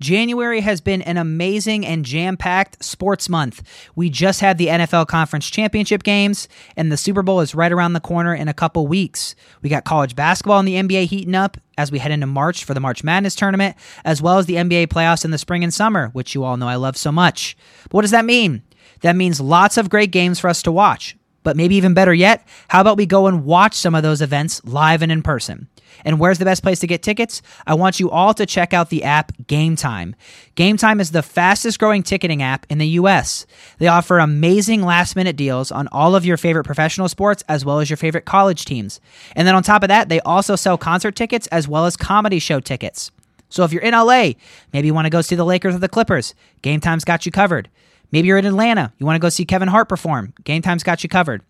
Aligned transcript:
January 0.00 0.60
has 0.60 0.80
been 0.80 1.02
an 1.02 1.16
amazing 1.16 1.84
and 1.84 2.04
jam 2.04 2.36
packed 2.36 2.84
sports 2.84 3.28
month. 3.28 3.62
We 3.96 4.10
just 4.10 4.40
had 4.40 4.56
the 4.56 4.68
NFL 4.68 5.08
Conference 5.08 5.50
Championship 5.50 6.04
games, 6.04 6.46
and 6.76 6.92
the 6.92 6.96
Super 6.96 7.20
Bowl 7.22 7.40
is 7.40 7.52
right 7.52 7.72
around 7.72 7.94
the 7.94 8.00
corner 8.00 8.32
in 8.32 8.46
a 8.46 8.54
couple 8.54 8.86
weeks. 8.86 9.34
We 9.60 9.68
got 9.68 9.84
college 9.84 10.14
basketball 10.14 10.60
and 10.60 10.68
the 10.68 10.76
NBA 10.76 11.06
heating 11.06 11.34
up 11.34 11.56
as 11.76 11.90
we 11.90 11.98
head 11.98 12.12
into 12.12 12.28
March 12.28 12.64
for 12.64 12.74
the 12.74 12.80
March 12.80 13.02
Madness 13.02 13.34
tournament, 13.34 13.74
as 14.04 14.22
well 14.22 14.38
as 14.38 14.46
the 14.46 14.54
NBA 14.54 14.86
playoffs 14.86 15.24
in 15.24 15.32
the 15.32 15.38
spring 15.38 15.64
and 15.64 15.74
summer, 15.74 16.10
which 16.12 16.32
you 16.32 16.44
all 16.44 16.56
know 16.56 16.68
I 16.68 16.76
love 16.76 16.96
so 16.96 17.10
much. 17.10 17.56
But 17.84 17.94
what 17.94 18.02
does 18.02 18.12
that 18.12 18.24
mean? 18.24 18.62
That 19.00 19.16
means 19.16 19.40
lots 19.40 19.76
of 19.76 19.90
great 19.90 20.12
games 20.12 20.38
for 20.38 20.48
us 20.48 20.62
to 20.62 20.70
watch. 20.70 21.17
But 21.48 21.56
maybe 21.56 21.76
even 21.76 21.94
better 21.94 22.12
yet, 22.12 22.46
how 22.68 22.82
about 22.82 22.98
we 22.98 23.06
go 23.06 23.26
and 23.26 23.42
watch 23.46 23.72
some 23.72 23.94
of 23.94 24.02
those 24.02 24.20
events 24.20 24.62
live 24.66 25.00
and 25.00 25.10
in 25.10 25.22
person? 25.22 25.66
And 26.04 26.20
where's 26.20 26.36
the 26.36 26.44
best 26.44 26.62
place 26.62 26.78
to 26.80 26.86
get 26.86 27.02
tickets? 27.02 27.40
I 27.66 27.72
want 27.72 27.98
you 27.98 28.10
all 28.10 28.34
to 28.34 28.44
check 28.44 28.74
out 28.74 28.90
the 28.90 29.02
app 29.02 29.32
Game 29.46 29.74
Time. 29.74 30.14
Game 30.56 30.76
Time 30.76 31.00
is 31.00 31.10
the 31.10 31.22
fastest 31.22 31.78
growing 31.78 32.02
ticketing 32.02 32.42
app 32.42 32.66
in 32.68 32.76
the 32.76 32.86
US. 32.88 33.46
They 33.78 33.86
offer 33.86 34.18
amazing 34.18 34.82
last 34.82 35.16
minute 35.16 35.36
deals 35.36 35.72
on 35.72 35.88
all 35.90 36.14
of 36.14 36.26
your 36.26 36.36
favorite 36.36 36.64
professional 36.64 37.08
sports 37.08 37.42
as 37.48 37.64
well 37.64 37.80
as 37.80 37.88
your 37.88 37.96
favorite 37.96 38.26
college 38.26 38.66
teams. 38.66 39.00
And 39.34 39.48
then 39.48 39.54
on 39.54 39.62
top 39.62 39.82
of 39.82 39.88
that, 39.88 40.10
they 40.10 40.20
also 40.20 40.54
sell 40.54 40.76
concert 40.76 41.16
tickets 41.16 41.46
as 41.46 41.66
well 41.66 41.86
as 41.86 41.96
comedy 41.96 42.40
show 42.40 42.60
tickets. 42.60 43.10
So 43.48 43.64
if 43.64 43.72
you're 43.72 43.80
in 43.80 43.94
LA, 43.94 44.32
maybe 44.74 44.88
you 44.88 44.92
want 44.92 45.06
to 45.06 45.10
go 45.10 45.22
see 45.22 45.34
the 45.34 45.46
Lakers 45.46 45.76
or 45.76 45.78
the 45.78 45.88
Clippers, 45.88 46.34
Game 46.60 46.80
Time's 46.80 47.06
got 47.06 47.24
you 47.24 47.32
covered. 47.32 47.70
Maybe 48.10 48.28
you're 48.28 48.38
in 48.38 48.46
Atlanta, 48.46 48.92
you 48.98 49.06
want 49.06 49.16
to 49.16 49.20
go 49.20 49.28
see 49.28 49.44
Kevin 49.44 49.68
Hart 49.68 49.88
perform, 49.88 50.34
Game 50.44 50.62
Time's 50.62 50.82
got 50.82 51.02
you 51.02 51.08
covered. 51.08 51.42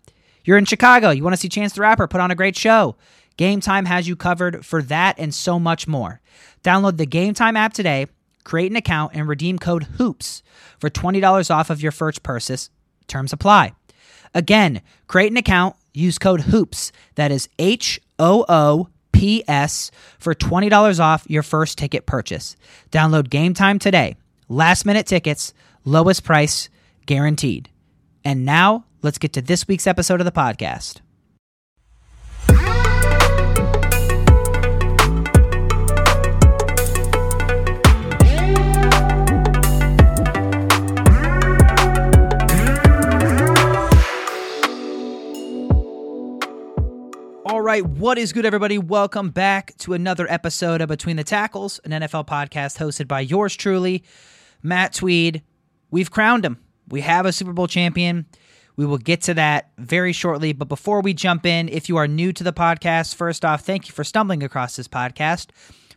You're 0.43 0.57
in 0.57 0.65
Chicago, 0.65 1.09
you 1.09 1.23
want 1.23 1.33
to 1.33 1.39
see 1.39 1.49
Chance 1.49 1.73
the 1.73 1.81
Rapper 1.81 2.07
put 2.07 2.21
on 2.21 2.31
a 2.31 2.35
great 2.35 2.55
show. 2.55 2.95
Game 3.37 3.61
Time 3.61 3.85
has 3.85 4.07
you 4.07 4.15
covered 4.15 4.65
for 4.65 4.81
that 4.83 5.17
and 5.17 5.33
so 5.33 5.59
much 5.59 5.87
more. 5.87 6.19
Download 6.63 6.97
the 6.97 7.05
Game 7.05 7.33
Time 7.33 7.55
app 7.55 7.73
today, 7.73 8.07
create 8.43 8.71
an 8.71 8.75
account, 8.75 9.13
and 9.15 9.27
redeem 9.27 9.59
code 9.59 9.83
HOOPS 9.97 10.43
for 10.77 10.89
$20 10.89 11.49
off 11.49 11.69
of 11.69 11.81
your 11.81 11.91
first 11.91 12.23
purchase. 12.23 12.69
Terms 13.07 13.31
apply. 13.31 13.73
Again, 14.33 14.81
create 15.07 15.31
an 15.31 15.37
account, 15.37 15.75
use 15.93 16.19
code 16.19 16.41
HOOPS. 16.41 16.91
That 17.15 17.31
is 17.31 17.47
H 17.57 18.01
O 18.17 18.45
O 18.49 18.89
P 19.11 19.43
S 19.47 19.91
for 20.19 20.35
$20 20.35 20.99
off 20.99 21.25
your 21.29 21.43
first 21.43 21.77
ticket 21.77 22.05
purchase. 22.05 22.55
Download 22.91 23.29
Game 23.29 23.53
Time 23.53 23.79
today. 23.79 24.15
Last 24.47 24.85
minute 24.85 25.05
tickets, 25.05 25.53
lowest 25.89 26.23
price 26.23 26.69
guaranteed. 27.05 27.69
And 28.23 28.45
now, 28.45 28.85
let's 29.01 29.17
get 29.17 29.33
to 29.33 29.41
this 29.41 29.67
week's 29.67 29.87
episode 29.87 30.21
of 30.21 30.25
the 30.25 30.31
podcast. 30.31 31.01
All 47.45 47.61
right, 47.61 47.83
what 47.83 48.19
is 48.19 48.31
good, 48.31 48.45
everybody? 48.45 48.77
Welcome 48.77 49.31
back 49.31 49.75
to 49.79 49.93
another 49.93 50.29
episode 50.29 50.81
of 50.81 50.87
Between 50.87 51.15
the 51.15 51.23
Tackles, 51.23 51.79
an 51.83 51.91
NFL 51.91 52.27
podcast 52.27 52.77
hosted 52.77 53.07
by 53.07 53.21
yours 53.21 53.55
truly, 53.55 54.03
Matt 54.61 54.93
Tweed. 54.93 55.41
We've 55.91 56.11
crowned 56.11 56.45
him. 56.45 56.57
We 56.87 57.01
have 57.01 57.25
a 57.25 57.31
Super 57.31 57.53
Bowl 57.53 57.67
champion. 57.67 58.25
We 58.75 58.85
will 58.85 58.97
get 58.97 59.21
to 59.23 59.33
that 59.33 59.71
very 59.77 60.13
shortly. 60.13 60.53
But 60.53 60.69
before 60.69 61.01
we 61.01 61.13
jump 61.13 61.45
in, 61.45 61.69
if 61.69 61.89
you 61.89 61.97
are 61.97 62.07
new 62.07 62.31
to 62.33 62.43
the 62.43 62.53
podcast, 62.53 63.15
first 63.15 63.43
off, 63.43 63.61
thank 63.61 63.87
you 63.87 63.93
for 63.93 64.03
stumbling 64.03 64.41
across 64.41 64.75
this 64.75 64.87
podcast. 64.87 65.47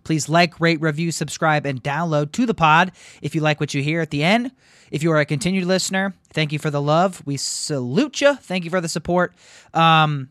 Please 0.04 0.28
like, 0.28 0.58
rate, 0.60 0.80
review, 0.80 1.12
subscribe, 1.12 1.64
and 1.64 1.82
download 1.82 2.32
to 2.32 2.44
the 2.44 2.54
pod 2.54 2.92
if 3.20 3.34
you 3.34 3.40
like 3.40 3.60
what 3.60 3.72
you 3.72 3.82
hear 3.82 4.00
at 4.00 4.10
the 4.10 4.24
end. 4.24 4.50
If 4.90 5.02
you 5.02 5.12
are 5.12 5.20
a 5.20 5.24
continued 5.24 5.64
listener, 5.64 6.12
thank 6.32 6.52
you 6.52 6.58
for 6.58 6.70
the 6.70 6.82
love. 6.82 7.22
We 7.24 7.36
salute 7.36 8.20
you. 8.20 8.34
Thank 8.36 8.64
you 8.64 8.70
for 8.70 8.80
the 8.80 8.88
support. 8.88 9.32
Um, 9.72 10.28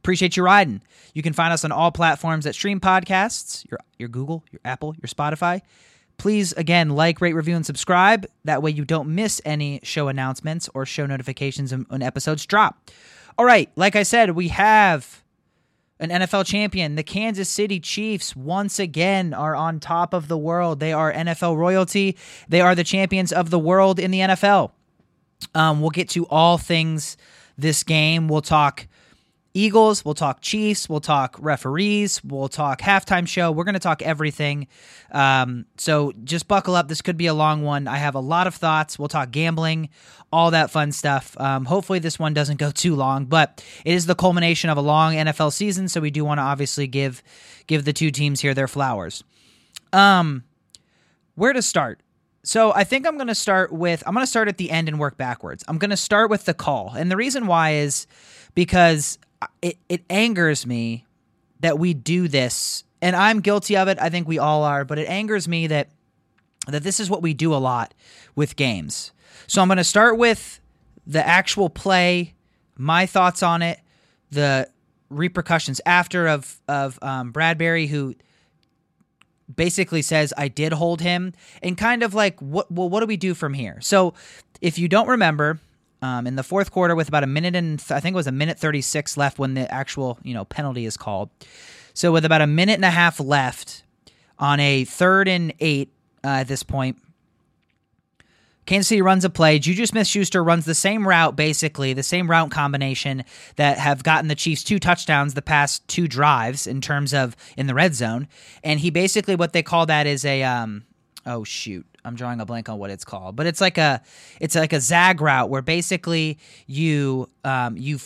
appreciate 0.00 0.36
you 0.36 0.42
riding. 0.42 0.82
You 1.14 1.22
can 1.22 1.32
find 1.32 1.52
us 1.52 1.64
on 1.64 1.72
all 1.72 1.92
platforms 1.92 2.44
that 2.44 2.54
stream 2.54 2.80
podcasts 2.80 3.64
your, 3.70 3.78
your 3.98 4.08
Google, 4.08 4.44
your 4.50 4.60
Apple, 4.64 4.94
your 5.00 5.08
Spotify. 5.08 5.62
Please, 6.16 6.52
again, 6.52 6.90
like, 6.90 7.20
rate, 7.20 7.34
review, 7.34 7.56
and 7.56 7.66
subscribe. 7.66 8.26
That 8.44 8.62
way 8.62 8.70
you 8.70 8.84
don't 8.84 9.14
miss 9.14 9.40
any 9.44 9.80
show 9.82 10.08
announcements 10.08 10.68
or 10.74 10.86
show 10.86 11.06
notifications 11.06 11.72
when 11.72 12.02
episodes 12.02 12.46
drop. 12.46 12.90
All 13.36 13.44
right, 13.44 13.70
like 13.76 13.96
I 13.96 14.04
said, 14.04 14.30
we 14.30 14.48
have 14.48 15.22
an 15.98 16.10
NFL 16.10 16.46
champion. 16.46 16.94
The 16.94 17.02
Kansas 17.02 17.48
City 17.48 17.80
Chiefs 17.80 18.36
once 18.36 18.78
again 18.78 19.34
are 19.34 19.56
on 19.56 19.80
top 19.80 20.12
of 20.14 20.28
the 20.28 20.38
world. 20.38 20.80
They 20.80 20.92
are 20.92 21.12
NFL 21.12 21.56
royalty. 21.56 22.16
They 22.48 22.60
are 22.60 22.74
the 22.74 22.84
champions 22.84 23.32
of 23.32 23.50
the 23.50 23.58
world 23.58 23.98
in 23.98 24.10
the 24.10 24.20
NFL. 24.20 24.70
Um, 25.54 25.80
we'll 25.80 25.90
get 25.90 26.08
to 26.10 26.26
all 26.26 26.58
things 26.58 27.16
this 27.58 27.82
game. 27.82 28.28
We'll 28.28 28.42
talk 28.42 28.86
Eagles, 29.56 30.04
we'll 30.04 30.14
talk 30.14 30.40
Chiefs, 30.40 30.88
we'll 30.88 31.00
talk 31.00 31.36
referees, 31.38 32.22
we'll 32.24 32.48
talk 32.48 32.80
halftime 32.80 33.26
show. 33.26 33.52
We're 33.52 33.62
going 33.62 33.74
to 33.74 33.80
talk 33.80 34.02
everything. 34.02 34.66
Um, 35.12 35.66
so 35.78 36.12
just 36.24 36.48
buckle 36.48 36.74
up. 36.74 36.88
This 36.88 37.00
could 37.00 37.16
be 37.16 37.26
a 37.26 37.34
long 37.34 37.62
one. 37.62 37.86
I 37.86 37.98
have 37.98 38.16
a 38.16 38.20
lot 38.20 38.48
of 38.48 38.56
thoughts. 38.56 38.98
We'll 38.98 39.06
talk 39.06 39.30
gambling, 39.30 39.90
all 40.32 40.50
that 40.50 40.72
fun 40.72 40.90
stuff. 40.90 41.38
Um, 41.40 41.66
hopefully, 41.66 42.00
this 42.00 42.18
one 42.18 42.34
doesn't 42.34 42.56
go 42.56 42.72
too 42.72 42.96
long, 42.96 43.26
but 43.26 43.64
it 43.84 43.94
is 43.94 44.06
the 44.06 44.16
culmination 44.16 44.70
of 44.70 44.76
a 44.76 44.82
long 44.82 45.14
NFL 45.14 45.52
season. 45.52 45.88
So 45.88 46.00
we 46.00 46.10
do 46.10 46.24
want 46.24 46.38
to 46.38 46.42
obviously 46.42 46.88
give 46.88 47.22
give 47.68 47.84
the 47.84 47.92
two 47.92 48.10
teams 48.10 48.40
here 48.40 48.54
their 48.54 48.68
flowers. 48.68 49.22
Um, 49.92 50.42
where 51.36 51.52
to 51.52 51.62
start? 51.62 52.00
So 52.42 52.74
I 52.74 52.82
think 52.82 53.06
I'm 53.06 53.16
going 53.16 53.28
to 53.28 53.36
start 53.36 53.72
with 53.72 54.02
I'm 54.04 54.14
going 54.14 54.26
to 54.26 54.30
start 54.30 54.48
at 54.48 54.58
the 54.58 54.72
end 54.72 54.88
and 54.88 54.98
work 54.98 55.16
backwards. 55.16 55.62
I'm 55.68 55.78
going 55.78 55.90
to 55.90 55.96
start 55.96 56.28
with 56.28 56.44
the 56.44 56.54
call, 56.54 56.92
and 56.96 57.08
the 57.08 57.16
reason 57.16 57.46
why 57.46 57.74
is 57.74 58.08
because 58.56 59.16
it, 59.62 59.78
it 59.88 60.02
angers 60.10 60.66
me 60.66 61.04
that 61.60 61.78
we 61.78 61.94
do 61.94 62.28
this 62.28 62.84
and 63.00 63.16
i'm 63.16 63.40
guilty 63.40 63.76
of 63.76 63.88
it 63.88 63.98
i 64.00 64.08
think 64.08 64.28
we 64.28 64.38
all 64.38 64.62
are 64.62 64.84
but 64.84 64.98
it 64.98 65.08
angers 65.08 65.48
me 65.48 65.66
that 65.66 65.88
that 66.66 66.82
this 66.82 67.00
is 67.00 67.10
what 67.10 67.22
we 67.22 67.34
do 67.34 67.54
a 67.54 67.56
lot 67.56 67.92
with 68.34 68.56
games. 68.56 69.12
So 69.46 69.62
i'm 69.62 69.68
going 69.68 69.78
to 69.78 69.84
start 69.84 70.16
with 70.16 70.60
the 71.06 71.26
actual 71.26 71.68
play 71.68 72.34
my 72.76 73.06
thoughts 73.06 73.42
on 73.42 73.62
it 73.62 73.80
the 74.30 74.68
repercussions 75.10 75.80
after 75.86 76.26
of 76.26 76.60
of 76.66 76.98
um, 77.02 77.32
bradberry 77.32 77.88
who 77.88 78.14
basically 79.54 80.00
says 80.00 80.32
i 80.38 80.48
did 80.48 80.72
hold 80.72 81.02
him 81.02 81.32
and 81.62 81.76
kind 81.76 82.02
of 82.02 82.14
like 82.14 82.40
what 82.40 82.70
well 82.72 82.88
what 82.88 83.00
do 83.00 83.06
we 83.06 83.16
do 83.16 83.34
from 83.34 83.54
here? 83.54 83.78
So 83.80 84.14
if 84.60 84.78
you 84.78 84.88
don't 84.88 85.08
remember 85.08 85.60
um, 86.04 86.26
in 86.26 86.36
the 86.36 86.42
fourth 86.42 86.70
quarter 86.70 86.94
with 86.94 87.08
about 87.08 87.24
a 87.24 87.26
minute 87.26 87.56
and 87.56 87.78
th- 87.78 87.90
I 87.90 88.00
think 88.00 88.12
it 88.12 88.16
was 88.16 88.26
a 88.26 88.32
minute 88.32 88.58
36 88.58 89.16
left 89.16 89.38
when 89.38 89.54
the 89.54 89.72
actual 89.72 90.18
you 90.22 90.34
know 90.34 90.44
penalty 90.44 90.84
is 90.84 90.96
called. 90.96 91.30
So 91.94 92.12
with 92.12 92.24
about 92.24 92.42
a 92.42 92.46
minute 92.46 92.74
and 92.74 92.84
a 92.84 92.90
half 92.90 93.18
left 93.20 93.84
on 94.38 94.60
a 94.60 94.84
third 94.84 95.28
and 95.28 95.54
eight 95.60 95.90
uh, 96.22 96.28
at 96.28 96.48
this 96.48 96.62
point, 96.62 96.98
Kansas 98.66 98.88
City 98.88 99.02
runs 99.02 99.24
a 99.24 99.30
play. 99.30 99.58
Juju 99.58 99.86
Smith 99.86 100.06
Schuster 100.06 100.42
runs 100.42 100.64
the 100.64 100.74
same 100.74 101.06
route, 101.06 101.36
basically, 101.36 101.92
the 101.92 102.02
same 102.02 102.30
route 102.30 102.50
combination 102.50 103.24
that 103.56 103.78
have 103.78 104.02
gotten 104.02 104.28
the 104.28 104.34
Chiefs 104.34 104.64
two 104.64 104.78
touchdowns 104.78 105.34
the 105.34 105.42
past 105.42 105.86
two 105.88 106.08
drives 106.08 106.66
in 106.66 106.80
terms 106.80 107.14
of 107.14 107.36
in 107.56 107.66
the 107.66 107.74
red 107.74 107.94
zone. 107.94 108.26
And 108.62 108.80
he 108.80 108.90
basically, 108.90 109.36
what 109.36 109.52
they 109.52 109.62
call 109.62 109.86
that 109.86 110.06
is 110.06 110.24
a, 110.24 110.42
um, 110.42 110.84
oh, 111.26 111.44
shoot. 111.44 111.86
I'm 112.04 112.14
drawing 112.14 112.40
a 112.40 112.46
blank 112.46 112.68
on 112.68 112.78
what 112.78 112.90
it's 112.90 113.04
called, 113.04 113.36
but 113.36 113.46
it's 113.46 113.60
like 113.60 113.78
a 113.78 114.02
it's 114.40 114.54
like 114.54 114.72
a 114.72 114.80
zag 114.80 115.20
route 115.20 115.48
where 115.48 115.62
basically 115.62 116.38
you 116.66 117.28
um, 117.44 117.76
you 117.76 117.98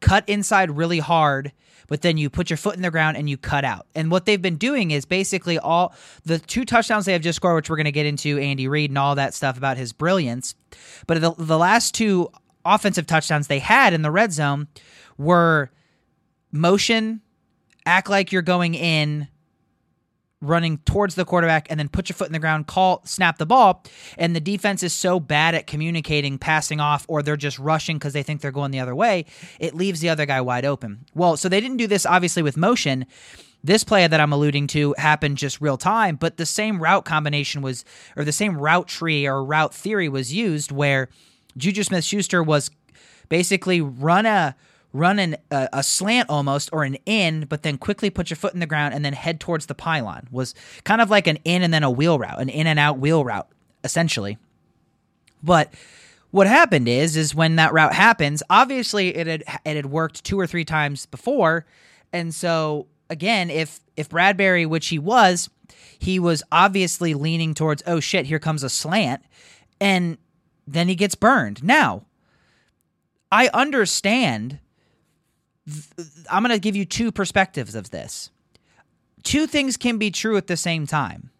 cut 0.00 0.28
inside 0.28 0.70
really 0.70 0.98
hard, 0.98 1.52
but 1.88 2.02
then 2.02 2.16
you 2.16 2.30
put 2.30 2.50
your 2.50 2.56
foot 2.56 2.76
in 2.76 2.82
the 2.82 2.90
ground 2.90 3.16
and 3.16 3.28
you 3.28 3.36
cut 3.36 3.64
out. 3.64 3.86
And 3.94 4.10
what 4.10 4.26
they've 4.26 4.40
been 4.40 4.56
doing 4.56 4.90
is 4.90 5.04
basically 5.04 5.58
all 5.58 5.94
the 6.24 6.38
two 6.38 6.64
touchdowns 6.64 7.04
they 7.04 7.12
have 7.12 7.22
just 7.22 7.36
scored, 7.36 7.56
which 7.56 7.70
we're 7.70 7.76
going 7.76 7.84
to 7.84 7.92
get 7.92 8.06
into 8.06 8.38
Andy 8.38 8.68
Reid 8.68 8.90
and 8.90 8.98
all 8.98 9.14
that 9.14 9.34
stuff 9.34 9.56
about 9.56 9.76
his 9.76 9.92
brilliance. 9.92 10.54
But 11.06 11.20
the 11.20 11.34
the 11.36 11.58
last 11.58 11.94
two 11.94 12.30
offensive 12.64 13.06
touchdowns 13.06 13.48
they 13.48 13.58
had 13.58 13.92
in 13.92 14.02
the 14.02 14.10
red 14.10 14.32
zone 14.32 14.68
were 15.18 15.70
motion, 16.50 17.20
act 17.84 18.08
like 18.08 18.32
you're 18.32 18.42
going 18.42 18.74
in 18.74 19.28
running 20.42 20.78
towards 20.78 21.14
the 21.14 21.24
quarterback 21.24 21.68
and 21.70 21.80
then 21.80 21.88
put 21.88 22.08
your 22.08 22.14
foot 22.14 22.26
in 22.26 22.32
the 22.32 22.38
ground, 22.38 22.66
call, 22.66 23.00
snap 23.04 23.38
the 23.38 23.46
ball. 23.46 23.84
And 24.18 24.36
the 24.36 24.40
defense 24.40 24.82
is 24.82 24.92
so 24.92 25.18
bad 25.20 25.54
at 25.54 25.66
communicating, 25.66 26.36
passing 26.36 26.80
off, 26.80 27.06
or 27.08 27.22
they're 27.22 27.36
just 27.36 27.58
rushing 27.58 27.96
because 27.96 28.12
they 28.12 28.22
think 28.22 28.40
they're 28.40 28.50
going 28.50 28.72
the 28.72 28.80
other 28.80 28.94
way, 28.94 29.24
it 29.58 29.74
leaves 29.74 30.00
the 30.00 30.10
other 30.10 30.26
guy 30.26 30.40
wide 30.40 30.64
open. 30.64 31.06
Well, 31.14 31.36
so 31.36 31.48
they 31.48 31.60
didn't 31.60 31.76
do 31.78 31.86
this 31.86 32.04
obviously 32.04 32.42
with 32.42 32.56
motion. 32.56 33.06
This 33.64 33.84
play 33.84 34.04
that 34.06 34.20
I'm 34.20 34.32
alluding 34.32 34.66
to 34.68 34.92
happened 34.98 35.38
just 35.38 35.60
real 35.60 35.76
time, 35.76 36.16
but 36.16 36.36
the 36.36 36.46
same 36.46 36.82
route 36.82 37.04
combination 37.04 37.62
was, 37.62 37.84
or 38.16 38.24
the 38.24 38.32
same 38.32 38.58
route 38.58 38.88
tree 38.88 39.24
or 39.24 39.44
route 39.44 39.72
theory 39.72 40.08
was 40.08 40.34
used 40.34 40.72
where 40.72 41.08
Juju 41.56 41.84
Smith 41.84 42.04
Schuster 42.04 42.42
was 42.42 42.70
basically 43.28 43.80
run 43.80 44.26
a 44.26 44.56
run 44.92 45.18
an, 45.18 45.36
uh, 45.50 45.68
a 45.72 45.82
slant 45.82 46.28
almost 46.28 46.68
or 46.72 46.84
an 46.84 46.96
in, 47.06 47.46
but 47.46 47.62
then 47.62 47.78
quickly 47.78 48.10
put 48.10 48.30
your 48.30 48.36
foot 48.36 48.54
in 48.54 48.60
the 48.60 48.66
ground 48.66 48.94
and 48.94 49.04
then 49.04 49.12
head 49.12 49.40
towards 49.40 49.66
the 49.66 49.74
pylon. 49.74 50.28
Was 50.30 50.54
kind 50.84 51.00
of 51.00 51.10
like 51.10 51.26
an 51.26 51.38
in 51.44 51.62
and 51.62 51.72
then 51.72 51.82
a 51.82 51.90
wheel 51.90 52.18
route, 52.18 52.40
an 52.40 52.48
in 52.48 52.66
and 52.66 52.78
out 52.78 52.98
wheel 52.98 53.24
route, 53.24 53.48
essentially. 53.84 54.38
But 55.42 55.72
what 56.30 56.46
happened 56.46 56.88
is, 56.88 57.16
is 57.16 57.34
when 57.34 57.56
that 57.56 57.72
route 57.72 57.94
happens, 57.94 58.42
obviously 58.48 59.14
it 59.16 59.26
had 59.26 59.44
it 59.64 59.76
had 59.76 59.86
worked 59.86 60.24
two 60.24 60.38
or 60.38 60.46
three 60.46 60.64
times 60.64 61.06
before, 61.06 61.66
and 62.12 62.34
so 62.34 62.86
again, 63.10 63.50
if 63.50 63.80
if 63.96 64.08
Bradberry, 64.08 64.66
which 64.66 64.88
he 64.88 64.98
was, 64.98 65.50
he 65.98 66.18
was 66.18 66.42
obviously 66.50 67.14
leaning 67.14 67.54
towards, 67.54 67.82
oh 67.86 68.00
shit, 68.00 68.26
here 68.26 68.38
comes 68.38 68.62
a 68.62 68.68
slant, 68.68 69.22
and 69.80 70.18
then 70.66 70.88
he 70.88 70.94
gets 70.94 71.14
burned. 71.14 71.62
Now, 71.62 72.04
I 73.30 73.48
understand 73.54 74.58
I'm 76.30 76.42
going 76.42 76.54
to 76.54 76.60
give 76.60 76.76
you 76.76 76.84
two 76.84 77.12
perspectives 77.12 77.74
of 77.74 77.90
this. 77.90 78.30
Two 79.22 79.46
things 79.46 79.76
can 79.76 79.98
be 79.98 80.10
true 80.10 80.36
at 80.36 80.48
the 80.48 80.56
same 80.56 80.86
time. 80.86 81.30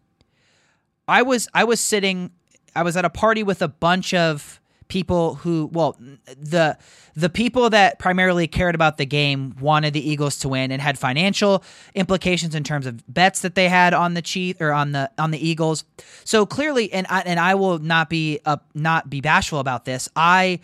I 1.08 1.22
was 1.22 1.48
I 1.52 1.64
was 1.64 1.80
sitting 1.80 2.30
I 2.76 2.82
was 2.82 2.96
at 2.96 3.04
a 3.04 3.10
party 3.10 3.42
with 3.42 3.60
a 3.60 3.69
bunch 3.69 4.14
of 4.14 4.60
people 4.88 5.36
who 5.36 5.70
well 5.72 5.96
the 6.38 6.76
the 7.16 7.30
people 7.30 7.70
that 7.70 7.98
primarily 7.98 8.46
cared 8.46 8.74
about 8.74 8.98
the 8.98 9.06
game 9.06 9.56
wanted 9.58 9.94
the 9.94 10.10
Eagles 10.10 10.38
to 10.38 10.48
win 10.48 10.70
and 10.70 10.80
had 10.82 10.98
financial 10.98 11.64
implications 11.94 12.54
in 12.54 12.62
terms 12.62 12.86
of 12.86 13.02
bets 13.12 13.40
that 13.40 13.54
they 13.54 13.69
had 13.69 13.94
on 13.94 14.14
the 14.14 14.22
Chief 14.22 14.60
or 14.60 14.72
on 14.72 14.92
the 14.92 15.10
on 15.19 15.30
the 15.30 15.48
Eagles. 15.48 15.84
So 16.24 16.46
clearly 16.46 16.92
and 16.92 17.06
I, 17.10 17.20
and 17.20 17.40
I 17.40 17.54
will 17.54 17.78
not 17.78 18.08
be 18.08 18.40
uh, 18.44 18.58
not 18.74 19.10
be 19.10 19.20
bashful 19.20 19.58
about 19.58 19.84
this. 19.84 20.08
I 20.14 20.60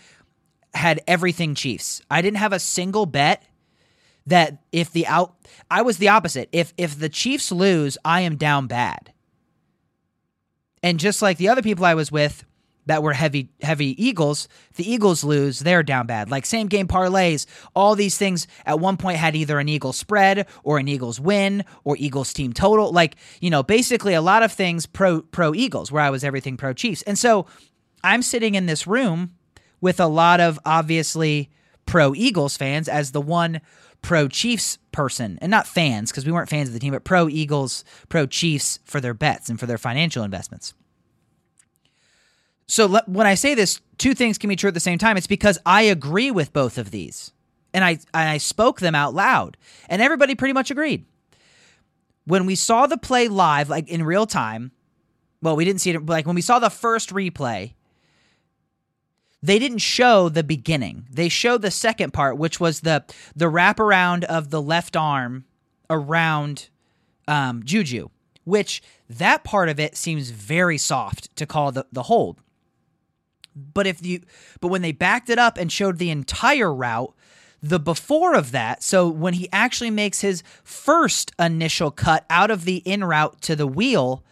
had 0.74 1.00
everything 1.08 1.54
Chiefs. 1.54 2.02
I 2.10 2.22
didn't 2.22 2.36
have 2.36 2.52
a 2.52 2.60
single 2.60 3.06
bet 3.06 3.42
that 4.28 4.62
if 4.72 4.92
the 4.92 5.06
out 5.06 5.34
I 5.70 5.82
was 5.82 5.98
the 5.98 6.08
opposite. 6.08 6.48
If 6.52 6.72
if 6.76 6.98
the 6.98 7.08
Chiefs 7.08 7.50
lose, 7.52 7.98
I 8.04 8.22
am 8.22 8.36
down 8.36 8.66
bad. 8.66 9.12
And 10.82 11.00
just 11.00 11.22
like 11.22 11.38
the 11.38 11.48
other 11.48 11.62
people 11.62 11.84
I 11.84 11.94
was 11.94 12.12
with 12.12 12.44
that 12.86 13.02
were 13.02 13.12
heavy 13.12 13.50
heavy 13.60 14.02
Eagles, 14.02 14.48
the 14.76 14.90
Eagles 14.90 15.24
lose, 15.24 15.60
they're 15.60 15.82
down 15.82 16.06
bad. 16.06 16.30
Like 16.30 16.46
same 16.46 16.68
game 16.68 16.88
parlays, 16.88 17.46
all 17.74 17.94
these 17.94 18.16
things 18.16 18.46
at 18.64 18.80
one 18.80 18.96
point 18.96 19.18
had 19.18 19.36
either 19.36 19.58
an 19.58 19.68
Eagles 19.68 19.98
spread 19.98 20.46
or 20.62 20.78
an 20.78 20.88
Eagles 20.88 21.20
win 21.20 21.64
or 21.84 21.96
Eagles 21.98 22.32
team 22.32 22.52
total. 22.52 22.92
Like, 22.92 23.16
you 23.40 23.50
know, 23.50 23.62
basically 23.62 24.14
a 24.14 24.22
lot 24.22 24.42
of 24.42 24.52
things 24.52 24.86
pro 24.86 25.22
pro 25.22 25.54
Eagles 25.54 25.92
where 25.92 26.02
I 26.02 26.10
was 26.10 26.24
everything 26.24 26.56
pro 26.56 26.72
Chiefs. 26.72 27.02
And 27.02 27.18
so 27.18 27.46
I'm 28.04 28.22
sitting 28.22 28.54
in 28.54 28.66
this 28.66 28.86
room 28.86 29.34
with 29.80 30.00
a 30.00 30.06
lot 30.06 30.40
of 30.40 30.58
obviously 30.64 31.50
pro 31.88 32.14
Eagles 32.14 32.56
fans 32.56 32.88
as 32.88 33.10
the 33.12 33.20
one 33.20 33.60
pro 34.02 34.28
Chiefs 34.28 34.78
person, 34.92 35.38
and 35.40 35.50
not 35.50 35.66
fans 35.66 36.10
because 36.10 36.26
we 36.26 36.32
weren't 36.32 36.48
fans 36.48 36.68
of 36.68 36.74
the 36.74 36.80
team, 36.80 36.92
but 36.92 37.04
pro 37.04 37.28
Eagles, 37.28 37.84
pro 38.08 38.26
Chiefs 38.26 38.78
for 38.84 39.00
their 39.00 39.14
bets 39.14 39.48
and 39.48 39.58
for 39.58 39.66
their 39.66 39.78
financial 39.78 40.22
investments. 40.22 40.74
So 42.66 42.86
le- 42.86 43.04
when 43.06 43.26
I 43.26 43.34
say 43.34 43.54
this, 43.54 43.80
two 43.96 44.14
things 44.14 44.38
can 44.38 44.48
be 44.48 44.56
true 44.56 44.68
at 44.68 44.74
the 44.74 44.80
same 44.80 44.98
time. 44.98 45.16
It's 45.16 45.26
because 45.26 45.58
I 45.64 45.82
agree 45.82 46.30
with 46.30 46.52
both 46.52 46.78
of 46.78 46.90
these, 46.90 47.32
and 47.72 47.84
I 47.84 47.98
I 48.14 48.38
spoke 48.38 48.80
them 48.80 48.94
out 48.94 49.14
loud, 49.14 49.56
and 49.88 50.02
everybody 50.02 50.34
pretty 50.34 50.54
much 50.54 50.70
agreed. 50.70 51.04
When 52.24 52.44
we 52.44 52.54
saw 52.54 52.86
the 52.86 52.98
play 52.98 53.28
live, 53.28 53.70
like 53.70 53.88
in 53.88 54.04
real 54.04 54.26
time, 54.26 54.72
well, 55.40 55.56
we 55.56 55.64
didn't 55.64 55.80
see 55.80 55.90
it. 55.90 56.06
Like 56.06 56.26
when 56.26 56.34
we 56.34 56.42
saw 56.42 56.58
the 56.58 56.70
first 56.70 57.10
replay, 57.10 57.72
they 59.42 59.58
didn't 59.58 59.78
show 59.78 60.28
the 60.28 60.42
beginning. 60.42 61.06
They 61.10 61.28
showed 61.28 61.62
the 61.62 61.70
second 61.70 62.12
part, 62.12 62.36
which 62.38 62.58
was 62.58 62.80
the 62.80 63.04
the 63.36 63.46
wraparound 63.46 64.24
of 64.24 64.50
the 64.50 64.62
left 64.62 64.96
arm 64.96 65.44
around 65.88 66.68
um, 67.26 67.62
Juju, 67.62 68.08
which 68.44 68.82
that 69.08 69.44
part 69.44 69.68
of 69.68 69.78
it 69.78 69.96
seems 69.96 70.30
very 70.30 70.78
soft 70.78 71.34
to 71.36 71.46
call 71.46 71.72
the, 71.72 71.86
the 71.92 72.04
hold. 72.04 72.40
But 73.54 73.86
if 73.86 74.04
you 74.04 74.22
but 74.60 74.68
when 74.68 74.82
they 74.82 74.92
backed 74.92 75.30
it 75.30 75.38
up 75.38 75.56
and 75.56 75.70
showed 75.70 75.98
the 75.98 76.10
entire 76.10 76.72
route, 76.74 77.14
the 77.62 77.80
before 77.80 78.34
of 78.34 78.50
that, 78.52 78.82
so 78.82 79.08
when 79.08 79.34
he 79.34 79.48
actually 79.52 79.90
makes 79.90 80.20
his 80.20 80.42
first 80.64 81.32
initial 81.38 81.90
cut 81.90 82.24
out 82.28 82.50
of 82.50 82.64
the 82.64 82.76
in 82.78 83.04
route 83.04 83.40
to 83.42 83.54
the 83.54 83.66
wheel, 83.66 84.24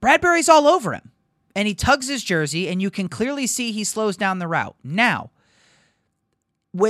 Bradberry's 0.00 0.48
all 0.48 0.66
over 0.66 0.92
him 0.94 1.12
and 1.54 1.68
he 1.68 1.74
tugs 1.74 2.08
his 2.08 2.24
jersey, 2.24 2.68
and 2.68 2.80
you 2.80 2.90
can 2.90 3.08
clearly 3.08 3.46
see 3.46 3.72
he 3.72 3.84
slows 3.84 4.16
down 4.16 4.38
the 4.38 4.48
route. 4.48 4.76
Now, 4.82 5.30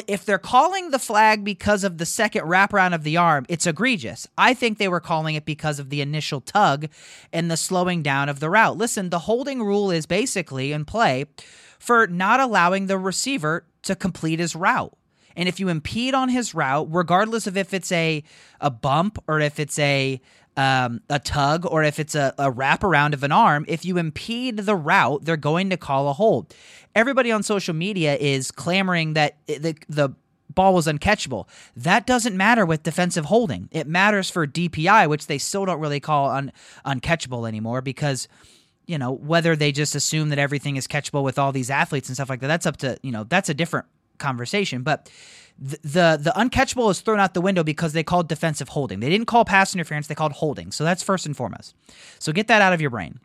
if 0.06 0.24
they're 0.24 0.38
calling 0.38 0.90
the 0.90 0.98
flag 0.98 1.42
because 1.42 1.82
of 1.82 1.98
the 1.98 2.06
second 2.06 2.44
wraparound 2.44 2.94
of 2.94 3.02
the 3.02 3.16
arm, 3.16 3.44
it's 3.48 3.66
egregious. 3.66 4.28
I 4.38 4.54
think 4.54 4.78
they 4.78 4.88
were 4.88 5.00
calling 5.00 5.34
it 5.34 5.44
because 5.44 5.80
of 5.80 5.90
the 5.90 6.00
initial 6.00 6.40
tug 6.40 6.86
and 7.32 7.50
the 7.50 7.56
slowing 7.56 8.02
down 8.02 8.28
of 8.28 8.38
the 8.38 8.48
route. 8.48 8.76
Listen, 8.76 9.10
the 9.10 9.20
holding 9.20 9.62
rule 9.62 9.90
is 9.90 10.06
basically 10.06 10.72
in 10.72 10.84
play 10.84 11.26
for 11.80 12.06
not 12.06 12.38
allowing 12.38 12.86
the 12.86 12.98
receiver 12.98 13.66
to 13.82 13.96
complete 13.96 14.38
his 14.38 14.54
route. 14.54 14.96
And 15.34 15.48
if 15.48 15.58
you 15.58 15.68
impede 15.68 16.14
on 16.14 16.28
his 16.28 16.54
route, 16.54 16.86
regardless 16.90 17.46
of 17.46 17.56
if 17.56 17.74
it's 17.74 17.90
a 17.90 18.22
a 18.60 18.70
bump 18.70 19.18
or 19.26 19.40
if 19.40 19.58
it's 19.58 19.78
a 19.78 20.20
um, 20.56 21.00
a 21.08 21.18
tug 21.18 21.64
or 21.66 21.82
if 21.82 21.98
it's 21.98 22.14
a, 22.14 22.34
a 22.38 22.50
wraparound 22.50 23.14
of 23.14 23.22
an 23.22 23.32
arm, 23.32 23.64
if 23.68 23.84
you 23.84 23.98
impede 23.98 24.58
the 24.58 24.76
route, 24.76 25.24
they're 25.24 25.36
going 25.36 25.70
to 25.70 25.76
call 25.76 26.08
a 26.08 26.12
hold. 26.12 26.54
Everybody 26.94 27.32
on 27.32 27.42
social 27.42 27.74
media 27.74 28.16
is 28.16 28.50
clamoring 28.50 29.14
that 29.14 29.36
the, 29.46 29.76
the 29.88 30.14
ball 30.54 30.74
was 30.74 30.86
uncatchable. 30.86 31.48
That 31.76 32.06
doesn't 32.06 32.36
matter 32.36 32.66
with 32.66 32.82
defensive 32.82 33.26
holding. 33.26 33.68
It 33.72 33.86
matters 33.86 34.30
for 34.30 34.46
DPI, 34.46 35.08
which 35.08 35.26
they 35.26 35.38
still 35.38 35.64
don't 35.64 35.80
really 35.80 36.00
call 36.00 36.30
un, 36.30 36.52
uncatchable 36.84 37.48
anymore 37.48 37.80
because 37.80 38.28
you 38.86 38.98
know 38.98 39.12
whether 39.12 39.54
they 39.56 39.72
just 39.72 39.94
assume 39.94 40.28
that 40.30 40.38
everything 40.38 40.76
is 40.76 40.86
catchable 40.86 41.22
with 41.22 41.38
all 41.38 41.52
these 41.52 41.70
athletes 41.70 42.08
and 42.08 42.16
stuff 42.16 42.28
like 42.28 42.40
that. 42.40 42.48
That's 42.48 42.66
up 42.66 42.76
to 42.78 42.98
you 43.02 43.12
know 43.12 43.24
that's 43.24 43.48
a 43.48 43.54
different 43.54 43.86
conversation. 44.18 44.82
But 44.82 45.10
the, 45.62 46.18
the 46.20 46.32
uncatchable 46.36 46.90
is 46.90 47.00
thrown 47.00 47.20
out 47.20 47.34
the 47.34 47.40
window 47.40 47.62
because 47.62 47.92
they 47.92 48.02
called 48.02 48.28
defensive 48.28 48.70
holding. 48.70 48.98
They 48.98 49.08
didn't 49.08 49.26
call 49.26 49.44
pass 49.44 49.74
interference, 49.74 50.08
they 50.08 50.14
called 50.14 50.32
holding. 50.32 50.72
So 50.72 50.82
that's 50.82 51.02
first 51.02 51.24
and 51.24 51.36
foremost. 51.36 51.76
So 52.18 52.32
get 52.32 52.48
that 52.48 52.62
out 52.62 52.72
of 52.72 52.80
your 52.80 52.90
brain. 52.90 53.20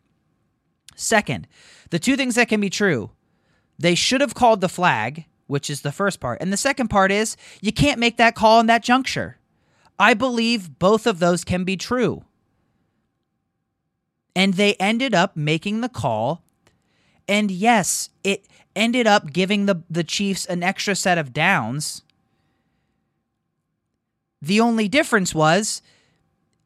Second, 0.96 1.48
the 1.90 2.00
two 2.00 2.16
things 2.16 2.36
that 2.36 2.48
can 2.48 2.62
be 2.62 2.70
true. 2.70 3.12
They 3.80 3.96
should 3.96 4.22
have 4.22 4.36
called 4.36 4.62
the 4.62 4.70
flag, 4.70 5.26
which 5.48 5.70
is 5.70 5.82
the 5.82 5.92
first 5.92 6.20
part. 6.20 6.40
And 6.42 6.54
the 6.54 6.58
second 6.58 6.90
part 6.90 7.12
is 7.12 7.38
you 7.62 7.72
can't 7.72 8.00
make 8.00 8.18
that 8.18 8.36
call 8.36 8.60
in 8.60 8.68
that 8.68 8.84
juncture. 8.84 9.38
I 10.00 10.14
believe 10.14 10.78
both 10.78 11.08
of 11.08 11.20
those 11.20 11.44
can 11.44 11.64
be 11.64 11.78
true. 11.78 12.24
And 14.36 14.54
they 14.54 14.76
ended 14.76 15.16
up 15.16 15.36
making 15.36 15.82
the 15.82 15.90
call. 15.90 16.44
And 17.28 17.50
yes, 17.50 18.10
it 18.24 18.48
ended 18.76 19.08
up 19.08 19.34
giving 19.34 19.66
the, 19.66 19.82
the 19.90 20.04
Chiefs 20.04 20.46
an 20.46 20.62
extra 20.62 20.96
set 20.96 21.18
of 21.18 21.34
downs 21.34 22.04
the 24.42 24.60
only 24.60 24.88
difference 24.88 25.34
was 25.34 25.82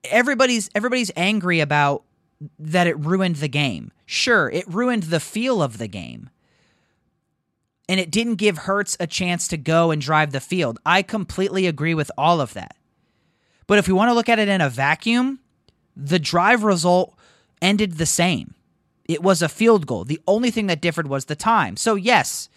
everybody's 0.04 0.70
everybody's 0.76 1.12
angry 1.16 1.60
about 1.60 2.04
that 2.60 2.88
it 2.88 2.98
ruined 3.00 3.38
the 3.38 3.48
game. 3.48 3.92
Sure, 4.06 4.50
it 4.50 4.68
ruined 4.68 5.04
the 5.04 5.20
feel 5.20 5.62
of 5.62 5.78
the 5.78 5.88
game. 5.88 6.30
And 7.88 8.00
it 8.00 8.12
didn't 8.12 8.36
give 8.36 8.60
Hurts 8.60 8.96
a 9.00 9.08
chance 9.08 9.48
to 9.50 9.58
go 9.58 9.92
and 9.92 10.02
drive 10.02 10.32
the 10.32 10.40
field. 10.40 10.80
I 10.86 11.02
completely 11.02 11.68
agree 11.68 11.94
with 11.94 12.10
all 12.18 12.40
of 12.40 12.54
that. 12.54 12.76
But 13.68 13.80
if 13.80 13.88
we 13.88 13.94
want 13.94 14.10
to 14.10 14.14
look 14.14 14.30
at 14.30 14.40
it 14.40 14.48
in 14.48 14.62
a 14.62 14.70
vacuum, 14.70 15.40
the 15.96 16.20
drive 16.20 16.64
result 16.64 17.14
ended 17.62 17.98
the 17.98 18.06
same. 18.06 18.56
It 19.06 19.22
was 19.22 19.42
a 19.42 19.50
field 19.50 19.88
goal. 19.88 20.06
The 20.06 20.22
only 20.26 20.52
thing 20.52 20.68
that 20.68 20.82
differed 20.82 21.08
was 21.08 21.26
the 21.26 21.36
time. 21.36 21.76
So, 21.76 21.96
yes, 21.96 22.50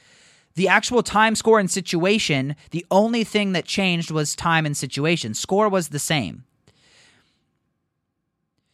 the 0.57 0.69
actual 0.69 1.03
time, 1.03 1.35
score, 1.35 1.59
and 1.59 1.71
situation, 1.71 2.55
the 2.71 2.87
only 2.91 3.25
thing 3.25 3.53
that 3.53 3.65
changed 3.65 4.11
was 4.11 4.37
time 4.37 4.67
and 4.67 4.77
situation. 4.77 5.35
Score 5.35 5.69
was 5.69 5.89
the 5.89 5.99
same. 5.99 6.45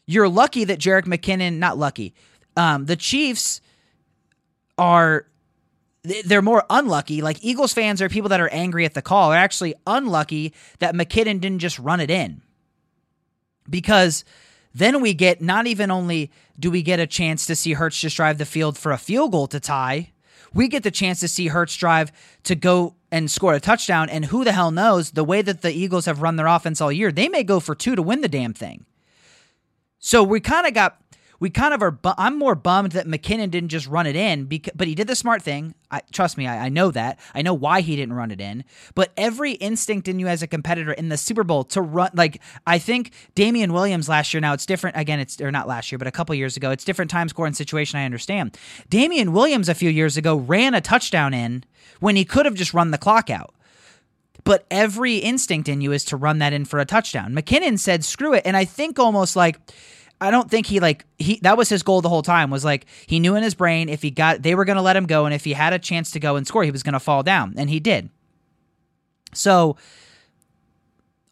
You're 0.07 0.29
lucky 0.29 0.65
that 0.65 0.79
Jerick 0.79 1.05
McKinnon, 1.05 1.59
not 1.59 1.79
lucky, 1.79 2.15
um, 2.57 2.87
the 2.87 2.97
Chiefs 2.97 3.61
are 4.77 5.27
they're 6.03 6.43
more 6.43 6.65
unlucky. 6.71 7.21
Like 7.21 7.39
Eagles 7.43 7.73
fans 7.75 8.01
are 8.01 8.09
people 8.09 8.31
that 8.31 8.41
are 8.41 8.49
angry 8.49 8.85
at 8.85 8.95
the 8.95 9.03
call. 9.03 9.33
Are 9.33 9.37
actually 9.37 9.75
unlucky 9.87 10.55
that 10.79 10.95
McKinnon 10.95 11.41
didn't 11.41 11.59
just 11.59 11.79
run 11.79 12.01
it 12.01 12.11
in. 12.11 12.43
Because 13.69 14.25
then 14.75 15.01
we 15.01 15.15
get 15.15 15.43
not 15.43 15.67
even 15.67 15.91
only 15.91 16.31
do 16.59 16.71
we 16.71 16.83
get 16.83 17.01
a 17.01 17.07
chance 17.07 17.47
to 17.47 17.57
see 17.57 17.75
Hurts 17.75 18.01
just 18.01 18.17
drive 18.17 18.39
the 18.39 18.47
field 18.47 18.79
for 18.79 18.93
a 18.93 18.99
field 18.99 19.33
goal 19.33 19.47
to 19.49 19.61
tie, 19.61 20.11
we 20.53 20.69
get 20.69 20.83
the 20.83 20.91
chance 20.91 21.21
to 21.21 21.29
see 21.29 21.49
Hurts 21.49 21.77
drive 21.77 22.13
to 22.45 22.55
go 22.55 22.95
and 23.11 23.31
score 23.31 23.55
a 23.55 23.61
touchdown. 23.61 24.09
And 24.09 24.27
who 24.27 24.45
the 24.45 24.53
hell 24.53 24.71
knows 24.71 25.13
the 25.13 25.25
way 25.25 25.43
that 25.43 25.63
the 25.63 25.73
Eagles 25.73 26.07
have 26.07 26.23
run 26.23 26.37
their 26.37 26.47
offense 26.47 26.81
all 26.81 26.93
year, 26.93 27.13
they 27.13 27.29
may 27.29 27.43
go 27.43 27.61
for 27.61 27.75
two 27.75 27.97
to 27.97 28.03
win 28.03 28.21
the 28.21 28.29
damn 28.29 28.55
thing. 28.55 28.85
So 29.99 30.23
we 30.23 30.41
kind 30.41 30.67
of 30.67 30.75
got 30.75 31.00
we 31.41 31.49
kind 31.51 31.75
of 31.75 31.83
are. 31.83 31.91
Bu- 31.91 32.13
I'm 32.17 32.39
more 32.39 32.55
bummed 32.55 32.93
that 32.93 33.07
McKinnon 33.07 33.51
didn't 33.51 33.71
just 33.71 33.87
run 33.87 34.07
it 34.07 34.15
in, 34.15 34.45
because, 34.45 34.73
but 34.77 34.87
he 34.87 34.95
did 34.95 35.07
the 35.07 35.17
smart 35.17 35.43
thing. 35.43 35.75
I, 35.91 36.03
trust 36.13 36.39
me, 36.39 36.47
I, 36.47 36.67
I 36.67 36.69
know 36.69 36.91
that. 36.91 37.19
I 37.35 37.43
know 37.43 37.55
why 37.55 37.81
he 37.81 37.97
didn't 37.97 38.13
run 38.13 38.31
it 38.31 38.41
in. 38.41 38.63
But 38.95 39.13
every 39.17 39.53
instinct 39.53 40.07
in 40.07 40.21
you 40.21 40.29
as 40.29 40.43
a 40.43 40.47
competitor 40.47 40.93
in 40.93 41.09
the 41.09 41.17
Super 41.17 41.43
Bowl 41.43 41.65
to 41.65 41.81
run, 41.81 42.11
like 42.15 42.41
I 42.67 42.79
think 42.79 43.13
Damien 43.35 43.73
Williams 43.73 44.09
last 44.09 44.33
year. 44.33 44.41
Now 44.41 44.53
it's 44.53 44.67
different. 44.67 44.97
Again, 44.97 45.19
it's 45.19 45.41
or 45.41 45.51
not 45.51 45.67
last 45.67 45.91
year, 45.91 45.99
but 45.99 46.07
a 46.07 46.13
couple 46.13 46.35
years 46.35 46.57
ago. 46.57 46.71
It's 46.71 46.85
different 46.85 47.11
time 47.11 47.29
score 47.29 47.47
and 47.47 47.57
situation. 47.57 47.99
I 47.99 48.05
understand. 48.05 48.57
Damien 48.89 49.33
Williams 49.33 49.69
a 49.69 49.75
few 49.75 49.91
years 49.91 50.17
ago 50.17 50.37
ran 50.37 50.75
a 50.75 50.81
touchdown 50.81 51.35
in 51.35 51.65
when 51.99 52.17
he 52.17 52.25
could 52.25 52.47
have 52.47 52.55
just 52.55 52.75
run 52.75 52.91
the 52.91 52.99
clock 52.99 53.31
out 53.31 53.55
but 54.43 54.65
every 54.71 55.17
instinct 55.17 55.69
in 55.69 55.83
you 55.83 55.93
is 55.93 56.03
to 56.07 56.17
run 56.17 56.39
that 56.39 56.55
in 56.55 56.65
for 56.65 56.79
a 56.79 56.87
touchdown. 56.87 57.35
McKinnon 57.35 57.79
said, 57.79 58.03
screw 58.05 58.33
it. 58.33 58.43
And 58.47 58.57
I 58.57 58.65
think 58.65 58.99
almost 58.99 59.37
like 59.37 59.59
I 60.21 60.31
don't 60.31 60.51
think 60.51 60.67
he 60.67 60.81
like 60.81 61.07
he 61.19 61.39
that 61.43 61.57
was 61.57 61.69
his 61.69 61.83
goal 61.83 62.03
the 62.03 62.09
whole 62.09 62.23
time 62.23 62.51
was 62.51 62.65
like 62.65 62.87
he 63.07 63.19
knew 63.19 63.37
in 63.37 63.43
his 63.43 63.55
brain 63.55 63.89
if 63.89 64.03
he 64.03 64.11
got 64.11 64.43
they 64.43 64.55
were 64.55 64.67
going 64.67 64.77
to 64.77 64.83
let 64.83 64.97
him 64.97 65.07
go 65.07 65.25
and 65.25 65.35
if 65.35 65.45
he 65.45 65.55
had 65.55 65.73
a 65.73 65.79
chance 65.79 66.11
to 66.11 66.21
go 66.21 66.37
and 66.37 66.47
score 66.47 66.63
he 66.63 66.71
was 66.71 66.83
going 66.83 66.93
to 66.93 67.01
fall 67.01 67.23
down 67.23 67.55
and 67.57 67.71
he 67.71 67.81
did. 67.81 68.11
So 69.33 69.77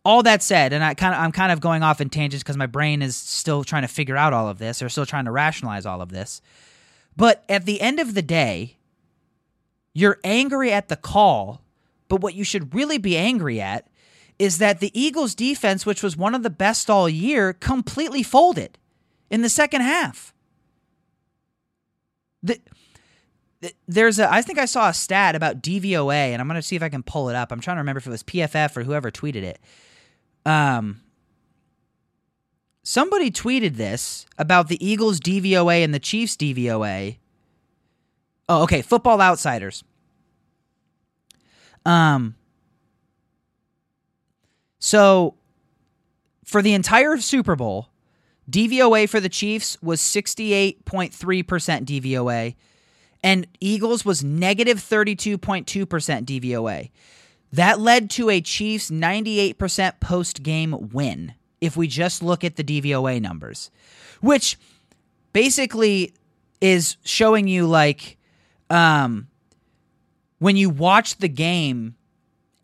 all 0.04 0.22
that 0.22 0.42
said 0.42 0.72
and 0.72 0.82
I 0.82 0.94
kind 0.94 1.14
of 1.14 1.20
I'm 1.20 1.32
kind 1.32 1.52
of 1.52 1.60
going 1.60 1.82
off 1.82 2.00
in 2.00 2.08
tangents 2.08 2.42
cuz 2.42 2.56
my 2.56 2.66
brain 2.66 3.02
is 3.02 3.14
still 3.14 3.62
trying 3.62 3.82
to 3.82 3.88
figure 3.88 4.16
out 4.16 4.32
all 4.32 4.48
of 4.48 4.58
this 4.58 4.80
or 4.80 4.88
still 4.88 5.06
trying 5.06 5.26
to 5.26 5.32
rationalize 5.32 5.84
all 5.84 6.00
of 6.00 6.08
this. 6.08 6.40
But 7.14 7.44
at 7.48 7.66
the 7.66 7.82
end 7.82 8.00
of 8.00 8.14
the 8.14 8.22
day 8.22 8.76
you're 9.92 10.18
angry 10.24 10.72
at 10.72 10.88
the 10.88 10.96
call, 10.96 11.60
but 12.08 12.22
what 12.22 12.34
you 12.34 12.44
should 12.44 12.74
really 12.74 12.96
be 12.96 13.18
angry 13.18 13.60
at 13.60 13.86
is 14.38 14.58
that 14.58 14.80
the 14.80 14.98
Eagles 14.98 15.34
defense, 15.34 15.84
which 15.84 16.02
was 16.02 16.16
one 16.16 16.34
of 16.34 16.42
the 16.42 16.50
best 16.50 16.88
all 16.88 17.08
year, 17.08 17.52
completely 17.52 18.22
folded 18.22 18.78
in 19.30 19.42
the 19.42 19.48
second 19.48 19.80
half. 19.80 20.32
The, 22.42 22.60
there's 23.88 24.18
a 24.18 24.32
I 24.32 24.42
think 24.42 24.58
I 24.58 24.66
saw 24.66 24.88
a 24.88 24.94
stat 24.94 25.34
about 25.34 25.62
DVOA 25.62 26.12
and 26.32 26.40
I'm 26.40 26.46
going 26.46 26.60
to 26.60 26.62
see 26.62 26.76
if 26.76 26.82
I 26.82 26.88
can 26.88 27.02
pull 27.02 27.28
it 27.28 27.34
up. 27.34 27.50
I'm 27.50 27.60
trying 27.60 27.76
to 27.76 27.80
remember 27.80 27.98
if 27.98 28.06
it 28.06 28.10
was 28.10 28.22
PFF 28.22 28.76
or 28.76 28.84
whoever 28.84 29.10
tweeted 29.10 29.42
it. 29.42 29.58
Um 30.46 31.00
somebody 32.84 33.30
tweeted 33.30 33.76
this 33.76 34.26
about 34.38 34.68
the 34.68 34.84
Eagles 34.84 35.18
DVOA 35.18 35.82
and 35.82 35.92
the 35.92 35.98
Chiefs 35.98 36.36
DVOA. 36.36 37.18
Oh, 38.48 38.62
okay, 38.62 38.82
Football 38.82 39.20
Outsiders. 39.20 39.82
Um 41.84 42.36
so 44.78 45.34
for 46.44 46.62
the 46.62 46.74
entire 46.74 47.18
Super 47.18 47.56
Bowl, 47.56 47.88
DVOA 48.50 49.08
for 49.08 49.20
the 49.20 49.28
Chiefs 49.28 49.76
was 49.82 50.00
68.3% 50.00 51.12
DVOA, 51.14 52.54
and 53.22 53.46
Eagles 53.60 54.04
was 54.04 54.24
negative 54.24 54.78
32.2% 54.78 55.66
DVOA. 56.24 56.90
That 57.52 57.80
led 57.80 58.10
to 58.10 58.30
a 58.30 58.40
Chiefs 58.40 58.90
98% 58.90 60.00
post 60.00 60.42
game 60.42 60.90
win 60.92 61.34
if 61.60 61.76
we 61.76 61.88
just 61.88 62.22
look 62.22 62.44
at 62.44 62.56
the 62.56 62.64
DVOA 62.64 63.20
numbers, 63.20 63.70
which 64.20 64.56
basically 65.32 66.14
is 66.60 66.96
showing 67.04 67.48
you 67.48 67.66
like 67.66 68.16
um, 68.70 69.28
when 70.38 70.56
you 70.56 70.70
watch 70.70 71.18
the 71.18 71.28
game 71.28 71.96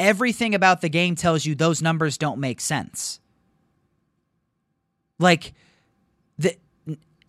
everything 0.04 0.54
about 0.54 0.82
the 0.82 0.88
game 0.88 1.16
tells 1.16 1.46
you 1.46 1.54
those 1.54 1.80
numbers 1.80 2.18
don't 2.18 2.38
make 2.38 2.60
sense. 2.60 3.20
Like 5.18 5.54
the 6.38 6.56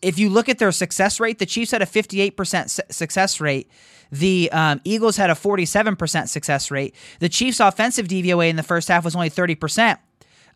if 0.02 0.20
you 0.20 0.30
look 0.30 0.50
at 0.50 0.60
their 0.60 0.72
success 0.72 1.20
rate, 1.20 1.40
the 1.40 1.46
Chiefs 1.46 1.72
had 1.72 1.82
a 1.82 1.86
58% 1.86 2.92
success 2.92 3.42
rate. 3.42 3.72
The 4.12 4.52
um, 4.52 4.82
Eagles 4.84 5.18
had 5.18 5.30
a 5.30 5.34
47% 5.34 6.28
success 6.28 6.70
rate. 6.70 6.94
The 7.20 7.30
Chiefs' 7.30 7.60
offensive 7.60 8.08
DVOA 8.08 8.50
in 8.50 8.56
the 8.56 8.64
first 8.64 8.88
half 8.88 9.04
was 9.04 9.16
only 9.16 9.32
30%. 9.32 9.98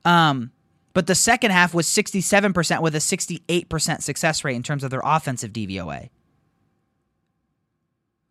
Um, 0.06 0.52
but 0.94 1.08
the 1.08 1.16
second 1.16 1.52
half 1.52 1.74
was 1.74 1.88
67% 1.88 2.82
with 2.82 2.94
a 2.94 3.00
68% 3.00 4.02
success 4.04 4.44
rate 4.44 4.56
in 4.56 4.64
terms 4.64 4.84
of 4.84 4.92
their 4.92 5.02
offensive 5.04 5.52
DVOA. 5.52 6.10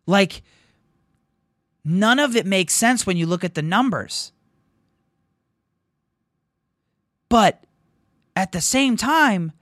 Like, 0.05 0.41
None 1.89 2.19
of 2.19 2.35
it 2.35 2.45
makes 2.45 2.75
sense 2.75 3.07
when 3.07 3.17
you 3.17 3.25
look 3.25 3.43
at 3.43 3.55
the 3.55 3.63
numbers. 3.63 4.31
But 7.29 7.63
at 8.35 8.51
the 8.51 8.61
same 8.61 8.95
time, 8.95 9.53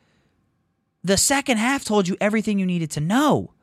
the 1.02 1.16
second 1.16 1.56
half 1.56 1.86
told 1.86 2.10
you 2.10 2.18
everything 2.20 2.60
you 2.60 2.66
needed 2.66 2.92
to 2.92 3.00
know. 3.00 3.54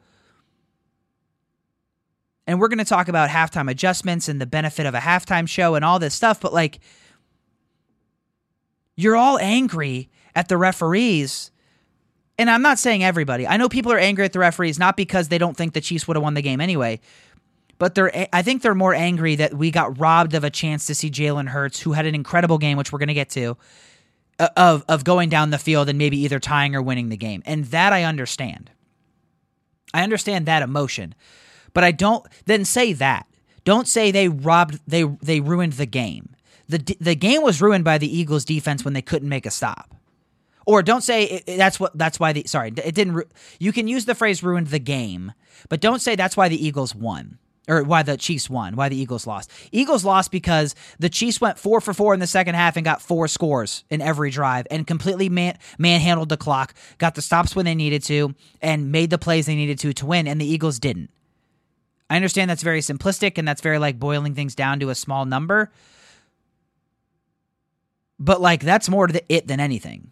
And 2.46 2.58
we're 2.58 2.68
going 2.68 2.78
to 2.78 2.86
talk 2.86 3.08
about 3.08 3.28
halftime 3.28 3.70
adjustments 3.70 4.30
and 4.30 4.40
the 4.40 4.46
benefit 4.46 4.86
of 4.86 4.94
a 4.94 5.00
halftime 5.00 5.46
show 5.46 5.74
and 5.74 5.84
all 5.84 5.98
this 5.98 6.14
stuff, 6.14 6.40
but 6.40 6.54
like, 6.54 6.80
you're 8.96 9.16
all 9.16 9.38
angry 9.40 10.08
at 10.34 10.48
the 10.48 10.56
referees. 10.56 11.50
And 12.38 12.48
I'm 12.48 12.62
not 12.62 12.78
saying 12.78 13.04
everybody. 13.04 13.46
I 13.46 13.58
know 13.58 13.68
people 13.68 13.92
are 13.92 13.98
angry 13.98 14.24
at 14.24 14.32
the 14.32 14.38
referees 14.38 14.78
not 14.78 14.96
because 14.96 15.28
they 15.28 15.36
don't 15.36 15.56
think 15.56 15.74
the 15.74 15.82
Chiefs 15.82 16.08
would 16.08 16.16
have 16.16 16.22
won 16.22 16.32
the 16.32 16.42
game 16.42 16.62
anyway, 16.62 17.00
but 17.78 17.94
they're 17.94 18.28
I 18.32 18.42
think 18.42 18.62
they're 18.62 18.74
more 18.74 18.94
angry 18.94 19.36
that 19.36 19.54
we 19.54 19.70
got 19.70 19.98
robbed 19.98 20.34
of 20.34 20.44
a 20.44 20.50
chance 20.50 20.86
to 20.86 20.94
see 20.94 21.10
Jalen 21.10 21.48
Hurts, 21.48 21.80
who 21.80 21.92
had 21.92 22.06
an 22.06 22.14
incredible 22.14 22.58
game, 22.58 22.76
which 22.76 22.92
we're 22.92 22.98
going 22.98 23.08
to 23.08 23.14
get 23.14 23.30
to, 23.30 23.56
uh, 24.38 24.48
of 24.56 24.84
of 24.88 25.04
going 25.04 25.28
down 25.28 25.50
the 25.50 25.58
field 25.58 25.88
and 25.88 25.98
maybe 25.98 26.18
either 26.20 26.38
tying 26.38 26.74
or 26.74 26.82
winning 26.82 27.08
the 27.08 27.16
game, 27.16 27.42
and 27.46 27.66
that 27.66 27.92
I 27.92 28.04
understand. 28.04 28.70
I 29.92 30.02
understand 30.02 30.46
that 30.46 30.62
emotion, 30.62 31.14
but 31.72 31.84
I 31.84 31.92
don't 31.92 32.26
then 32.46 32.64
say 32.64 32.92
that. 32.94 33.26
Don't 33.64 33.88
say 33.88 34.10
they 34.10 34.28
robbed 34.28 34.80
they 34.86 35.04
they 35.04 35.40
ruined 35.40 35.74
the 35.74 35.86
game. 35.86 36.34
the 36.68 36.96
The 37.00 37.14
game 37.14 37.42
was 37.42 37.62
ruined 37.62 37.84
by 37.84 37.98
the 37.98 38.18
Eagles' 38.18 38.44
defense 38.44 38.84
when 38.84 38.94
they 38.94 39.02
couldn't 39.02 39.28
make 39.28 39.46
a 39.46 39.50
stop. 39.50 39.94
Or 40.66 40.82
don't 40.82 41.02
say 41.02 41.24
it, 41.24 41.44
it, 41.46 41.56
that's 41.58 41.78
what 41.78 41.96
that's 41.96 42.18
why 42.18 42.32
the 42.32 42.44
sorry 42.46 42.68
it 42.68 42.94
didn't. 42.94 43.26
You 43.58 43.72
can 43.72 43.86
use 43.88 44.04
the 44.04 44.14
phrase 44.14 44.42
ruined 44.42 44.68
the 44.68 44.78
game, 44.78 45.32
but 45.68 45.80
don't 45.80 46.00
say 46.00 46.16
that's 46.16 46.36
why 46.36 46.48
the 46.48 46.66
Eagles 46.66 46.94
won 46.94 47.38
or 47.68 47.82
why 47.82 48.02
the 48.02 48.16
Chiefs 48.16 48.50
won, 48.50 48.76
why 48.76 48.88
the 48.88 48.96
Eagles 48.96 49.26
lost. 49.26 49.50
Eagles 49.72 50.04
lost 50.04 50.30
because 50.30 50.74
the 50.98 51.08
Chiefs 51.08 51.40
went 51.40 51.58
four 51.58 51.80
for 51.80 51.94
four 51.94 52.14
in 52.14 52.20
the 52.20 52.26
second 52.26 52.54
half 52.54 52.76
and 52.76 52.84
got 52.84 53.00
four 53.00 53.26
scores 53.28 53.84
in 53.90 54.00
every 54.00 54.30
drive 54.30 54.66
and 54.70 54.86
completely 54.86 55.28
man 55.28 55.58
manhandled 55.78 56.28
the 56.28 56.36
clock, 56.36 56.74
got 56.98 57.14
the 57.14 57.22
stops 57.22 57.56
when 57.56 57.64
they 57.64 57.74
needed 57.74 58.02
to, 58.04 58.34
and 58.60 58.92
made 58.92 59.10
the 59.10 59.18
plays 59.18 59.46
they 59.46 59.54
needed 59.54 59.78
to 59.78 59.92
to 59.94 60.06
win, 60.06 60.26
and 60.26 60.40
the 60.40 60.46
Eagles 60.46 60.78
didn't. 60.78 61.10
I 62.10 62.16
understand 62.16 62.50
that's 62.50 62.62
very 62.62 62.80
simplistic 62.80 63.38
and 63.38 63.48
that's 63.48 63.62
very 63.62 63.78
like 63.78 63.98
boiling 63.98 64.34
things 64.34 64.54
down 64.54 64.80
to 64.80 64.90
a 64.90 64.94
small 64.94 65.24
number. 65.24 65.72
But 68.18 68.40
like 68.40 68.60
that's 68.60 68.88
more 68.88 69.06
to 69.06 69.22
it 69.28 69.46
than 69.46 69.60
anything. 69.60 70.10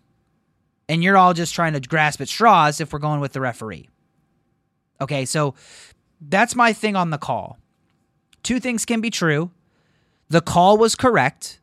And 0.88 1.02
you're 1.02 1.16
all 1.16 1.32
just 1.34 1.54
trying 1.54 1.74
to 1.74 1.80
grasp 1.80 2.20
at 2.20 2.28
straws 2.28 2.80
if 2.80 2.92
we're 2.92 2.98
going 2.98 3.20
with 3.20 3.32
the 3.32 3.40
referee. 3.40 3.88
Okay, 5.00 5.24
so 5.24 5.54
that's 6.28 6.54
my 6.54 6.72
thing 6.72 6.96
on 6.96 7.10
the 7.10 7.18
call. 7.18 7.58
Two 8.42 8.60
things 8.60 8.84
can 8.84 9.00
be 9.00 9.10
true. 9.10 9.50
The 10.28 10.40
call 10.40 10.78
was 10.78 10.94
correct, 10.94 11.60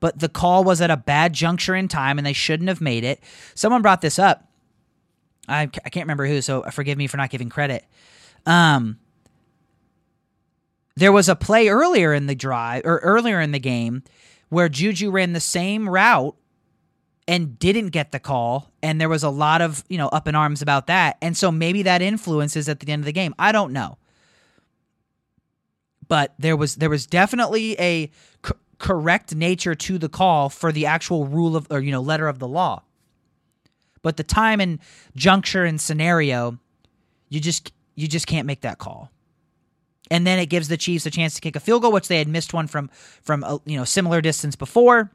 but 0.00 0.18
the 0.18 0.28
call 0.28 0.64
was 0.64 0.80
at 0.80 0.90
a 0.90 0.96
bad 0.96 1.32
juncture 1.32 1.74
in 1.74 1.88
time 1.88 2.18
and 2.18 2.26
they 2.26 2.32
shouldn't 2.32 2.68
have 2.68 2.80
made 2.80 3.04
it. 3.04 3.20
Someone 3.54 3.82
brought 3.82 4.00
this 4.00 4.18
up. 4.18 4.48
I, 5.48 5.62
I 5.62 5.66
can't 5.66 6.04
remember 6.04 6.26
who, 6.26 6.40
so 6.40 6.62
forgive 6.70 6.96
me 6.96 7.06
for 7.06 7.16
not 7.16 7.30
giving 7.30 7.48
credit. 7.48 7.84
Um, 8.46 8.98
there 10.94 11.12
was 11.12 11.28
a 11.28 11.36
play 11.36 11.68
earlier 11.68 12.14
in 12.14 12.26
the 12.26 12.34
drive 12.34 12.82
or 12.84 12.98
earlier 12.98 13.40
in 13.40 13.52
the 13.52 13.58
game 13.58 14.02
where 14.50 14.68
Juju 14.68 15.10
ran 15.10 15.32
the 15.32 15.40
same 15.40 15.88
route 15.88 16.36
and 17.26 17.58
didn't 17.58 17.88
get 17.88 18.12
the 18.12 18.18
call 18.18 18.72
and 18.82 19.00
there 19.00 19.08
was 19.08 19.22
a 19.22 19.30
lot 19.30 19.62
of 19.62 19.84
you 19.88 19.96
know 19.96 20.08
up 20.08 20.26
in 20.26 20.34
arms 20.34 20.60
about 20.60 20.88
that 20.88 21.16
and 21.22 21.36
so 21.36 21.52
maybe 21.52 21.82
that 21.82 22.02
influences 22.02 22.68
at 22.68 22.80
the 22.80 22.90
end 22.92 23.00
of 23.00 23.04
the 23.04 23.12
game 23.12 23.32
i 23.38 23.52
don't 23.52 23.72
know 23.72 23.96
but 26.12 26.34
there 26.38 26.58
was 26.58 26.76
there 26.76 26.90
was 26.90 27.06
definitely 27.06 27.72
a 27.80 28.10
c- 28.44 28.52
correct 28.76 29.34
nature 29.34 29.74
to 29.74 29.96
the 29.96 30.10
call 30.10 30.50
for 30.50 30.70
the 30.70 30.84
actual 30.84 31.24
rule 31.26 31.56
of 31.56 31.66
or 31.70 31.80
you 31.80 31.90
know 31.90 32.02
letter 32.02 32.28
of 32.28 32.38
the 32.38 32.46
law. 32.46 32.82
But 34.02 34.18
the 34.18 34.22
time 34.22 34.60
and 34.60 34.78
juncture 35.16 35.64
and 35.64 35.80
scenario, 35.80 36.58
you 37.30 37.40
just 37.40 37.72
you 37.94 38.08
just 38.08 38.26
can't 38.26 38.46
make 38.46 38.60
that 38.60 38.76
call. 38.76 39.10
And 40.10 40.26
then 40.26 40.38
it 40.38 40.50
gives 40.50 40.68
the 40.68 40.76
Chiefs 40.76 41.06
a 41.06 41.10
chance 41.10 41.34
to 41.36 41.40
kick 41.40 41.56
a 41.56 41.60
field 41.60 41.80
goal, 41.80 41.92
which 41.92 42.08
they 42.08 42.18
had 42.18 42.28
missed 42.28 42.52
one 42.52 42.66
from 42.66 42.90
from 43.22 43.42
a, 43.42 43.58
you 43.64 43.78
know 43.78 43.84
similar 43.84 44.20
distance 44.20 44.54
before. 44.54 45.10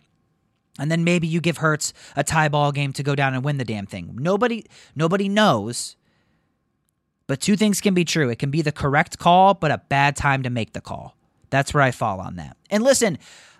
And 0.80 0.89
then 0.92 1.04
maybe 1.04 1.27
you 1.27 1.42
give 1.42 1.58
Hurts 1.58 1.94
a 2.16 2.24
tie 2.24 2.50
ball 2.50 2.72
game 2.72 2.92
to 2.94 3.04
go 3.04 3.13
down 3.13 3.36
and 3.36 3.44
win 3.44 3.60
the 3.60 3.66
damn 3.66 3.86
thing. 3.86 4.18
Nobody 4.20 4.66
nobody 4.96 5.30
knows 5.30 5.96
but 7.27 7.41
two 7.41 7.55
things 7.55 7.81
can 7.81 7.93
be 7.93 8.05
true. 8.05 8.29
It 8.29 8.39
can 8.39 8.51
be 8.51 8.62
the 8.62 8.72
correct 8.72 9.19
call, 9.19 9.53
but 9.53 9.72
a 9.72 9.81
bad 9.89 10.15
time 10.15 10.43
to 10.43 10.50
make 10.50 10.74
the 10.74 10.81
call. 10.81 11.15
That's 11.50 11.74
where 11.74 11.84
I 11.84 11.91
fall 11.91 12.19
on 12.19 12.36
that. 12.38 12.57
And 12.69 12.84
listen, 12.84 13.17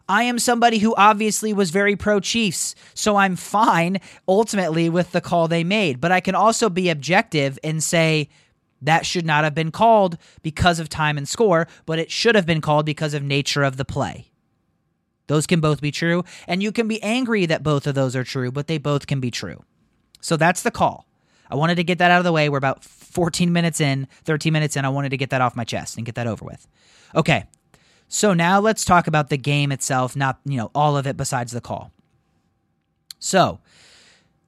I 0.09 0.24
am 0.24 0.39
somebody 0.39 0.79
who 0.79 0.95
obviously 0.95 1.53
was 1.53 1.69
very 1.69 1.95
pro 1.95 2.19
Chiefs, 2.19 2.75
so 2.93 3.17
I'm 3.17 3.36
fine 3.36 4.00
ultimately 4.27 4.89
with 4.89 5.12
the 5.12 5.21
call 5.21 5.47
they 5.47 5.63
made. 5.63 6.00
But 6.00 6.13
I 6.13 6.21
can 6.21 6.36
also 6.36 6.69
be 6.69 6.89
objective 6.89 7.59
and 7.63 7.83
say 7.83 8.29
that 8.81 9.05
should 9.05 9.25
not 9.25 9.43
have 9.43 9.55
been 9.55 9.71
called 9.71 10.17
because 10.43 10.79
of 10.79 10.88
time 10.88 11.17
and 11.17 11.27
score, 11.27 11.67
but 11.86 12.00
it 12.00 12.12
should 12.12 12.36
have 12.36 12.45
been 12.45 12.62
called 12.62 12.86
because 12.86 13.13
of 13.13 13.24
nature 13.24 13.63
of 13.63 13.75
the 13.75 13.86
play. 13.86 14.31
Those 15.27 15.45
can 15.45 15.59
both 15.59 15.81
be 15.81 15.91
true, 15.91 16.24
and 16.47 16.63
you 16.63 16.71
can 16.71 16.88
be 16.88 17.03
angry 17.03 17.45
that 17.47 17.63
both 17.63 17.86
of 17.86 17.95
those 17.95 18.15
are 18.15 18.24
true, 18.24 18.50
but 18.50 18.67
they 18.67 18.77
both 18.77 19.07
can 19.07 19.19
be 19.19 19.29
true. 19.29 19.63
So 20.21 20.38
that's 20.38 20.62
the 20.62 20.71
call. 20.71 21.05
I 21.49 21.55
wanted 21.55 21.75
to 21.75 21.83
get 21.83 21.97
that 21.99 22.11
out 22.11 22.19
of 22.19 22.25
the 22.25 22.31
way. 22.31 22.49
We're 22.49 22.57
about 22.57 22.83
14 22.83 23.51
minutes 23.51 23.81
in, 23.81 24.07
13 24.25 24.53
minutes 24.53 24.75
in. 24.75 24.85
I 24.85 24.89
wanted 24.89 25.09
to 25.09 25.17
get 25.17 25.29
that 25.31 25.41
off 25.41 25.55
my 25.55 25.63
chest 25.63 25.97
and 25.97 26.05
get 26.05 26.15
that 26.15 26.27
over 26.27 26.45
with. 26.45 26.67
Okay, 27.15 27.45
so 28.07 28.33
now 28.33 28.59
let's 28.59 28.85
talk 28.85 29.07
about 29.07 29.29
the 29.29 29.37
game 29.37 29.71
itself, 29.71 30.15
not, 30.15 30.39
you 30.45 30.57
know, 30.57 30.71
all 30.73 30.97
of 30.97 31.07
it 31.07 31.17
besides 31.17 31.51
the 31.51 31.61
call. 31.61 31.91
So 33.19 33.59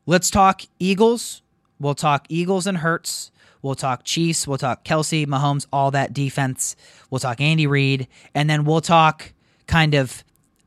let's 0.06 0.30
talk 0.30 0.62
Eagles. 0.80 1.42
We'll 1.80 1.96
talk 1.96 2.26
Eagles 2.30 2.68
and 2.68 2.80
Hurts. 2.80 3.32
We'll 3.62 3.76
talk 3.76 4.04
Chiefs. 4.04 4.48
We'll 4.48 4.58
talk 4.58 4.86
Kelce, 4.86 5.26
Mahomes, 5.26 5.68
all 5.74 5.92
that 5.92 6.14
defense. 6.14 6.76
We'll 7.10 7.20
talk 7.20 7.42
Andy 7.42 7.68
Reid. 7.68 8.08
And 8.34 8.50
then 8.50 8.64
we'll 8.64 8.82
talk 8.82 9.34
kind 9.68 9.94
of 9.94 10.24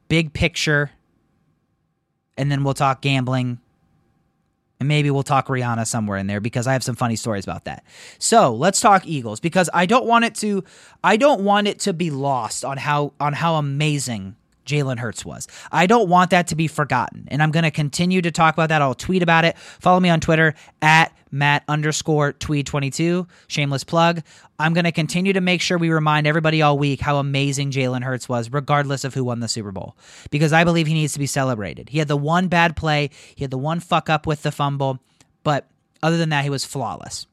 big 0.08 0.32
picture. 0.32 0.90
And 2.36 2.50
then 2.50 2.64
we'll 2.64 2.74
talk 2.74 3.00
gambling 3.00 3.60
and 4.82 4.88
maybe 4.88 5.12
we'll 5.12 5.22
talk 5.22 5.46
Rihanna 5.46 5.86
somewhere 5.86 6.18
in 6.18 6.26
there 6.26 6.40
because 6.40 6.66
I 6.66 6.72
have 6.72 6.82
some 6.82 6.96
funny 6.96 7.14
stories 7.14 7.44
about 7.44 7.66
that. 7.66 7.84
So 8.18 8.52
let's 8.52 8.80
talk 8.80 9.06
Eagles 9.06 9.38
because 9.38 9.70
I 9.72 9.86
don't 9.86 10.06
want 10.06 10.24
it 10.24 10.34
to 10.36 10.64
I 11.04 11.16
don't 11.16 11.44
want 11.44 11.68
it 11.68 11.78
to 11.80 11.92
be 11.92 12.10
lost 12.10 12.64
on 12.64 12.78
how 12.78 13.12
on 13.20 13.32
how 13.32 13.54
amazing 13.54 14.34
Jalen 14.66 14.98
Hurts 14.98 15.24
was. 15.24 15.48
I 15.70 15.86
don't 15.86 16.08
want 16.08 16.30
that 16.30 16.48
to 16.48 16.56
be 16.56 16.68
forgotten. 16.68 17.28
And 17.28 17.42
I'm 17.42 17.50
going 17.50 17.64
to 17.64 17.70
continue 17.70 18.22
to 18.22 18.30
talk 18.30 18.54
about 18.54 18.68
that. 18.68 18.82
I'll 18.82 18.94
tweet 18.94 19.22
about 19.22 19.44
it. 19.44 19.58
Follow 19.58 20.00
me 20.00 20.08
on 20.08 20.20
Twitter 20.20 20.54
at 20.80 21.16
Matt 21.30 21.64
underscore 21.66 22.32
tweed 22.32 22.66
22. 22.66 23.26
Shameless 23.48 23.84
plug. 23.84 24.22
I'm 24.58 24.74
going 24.74 24.84
to 24.84 24.92
continue 24.92 25.32
to 25.32 25.40
make 25.40 25.60
sure 25.60 25.78
we 25.78 25.90
remind 25.90 26.26
everybody 26.26 26.62
all 26.62 26.78
week 26.78 27.00
how 27.00 27.16
amazing 27.16 27.70
Jalen 27.72 28.04
Hurts 28.04 28.28
was, 28.28 28.52
regardless 28.52 29.04
of 29.04 29.14
who 29.14 29.24
won 29.24 29.40
the 29.40 29.48
Super 29.48 29.72
Bowl, 29.72 29.96
because 30.30 30.52
I 30.52 30.62
believe 30.64 30.86
he 30.86 30.94
needs 30.94 31.14
to 31.14 31.18
be 31.18 31.26
celebrated. 31.26 31.88
He 31.88 31.98
had 31.98 32.08
the 32.08 32.16
one 32.16 32.48
bad 32.48 32.76
play, 32.76 33.10
he 33.34 33.42
had 33.42 33.50
the 33.50 33.58
one 33.58 33.80
fuck 33.80 34.08
up 34.08 34.26
with 34.26 34.42
the 34.42 34.52
fumble, 34.52 35.00
but 35.42 35.68
other 36.02 36.16
than 36.16 36.28
that, 36.28 36.44
he 36.44 36.50
was 36.50 36.64
flawless. 36.64 37.26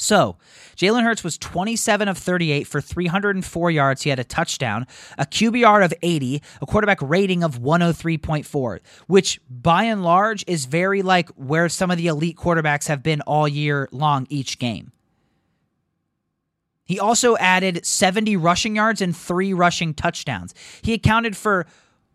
So, 0.00 0.36
Jalen 0.76 1.02
Hurts 1.02 1.24
was 1.24 1.36
27 1.36 2.06
of 2.06 2.16
38 2.16 2.68
for 2.68 2.80
304 2.80 3.70
yards. 3.72 4.02
He 4.02 4.10
had 4.10 4.20
a 4.20 4.24
touchdown, 4.24 4.86
a 5.18 5.26
QBR 5.26 5.84
of 5.84 5.92
80, 6.00 6.40
a 6.62 6.66
quarterback 6.66 7.02
rating 7.02 7.42
of 7.42 7.58
103.4, 7.58 8.78
which 9.08 9.40
by 9.50 9.82
and 9.82 10.04
large 10.04 10.44
is 10.46 10.66
very 10.66 11.02
like 11.02 11.28
where 11.30 11.68
some 11.68 11.90
of 11.90 11.96
the 11.96 12.06
elite 12.06 12.36
quarterbacks 12.36 12.86
have 12.86 13.02
been 13.02 13.20
all 13.22 13.48
year 13.48 13.88
long 13.90 14.28
each 14.30 14.60
game. 14.60 14.92
He 16.84 17.00
also 17.00 17.36
added 17.36 17.84
70 17.84 18.36
rushing 18.36 18.76
yards 18.76 19.02
and 19.02 19.14
three 19.14 19.52
rushing 19.52 19.94
touchdowns. 19.94 20.54
He 20.80 20.94
accounted 20.94 21.36
for 21.36 21.66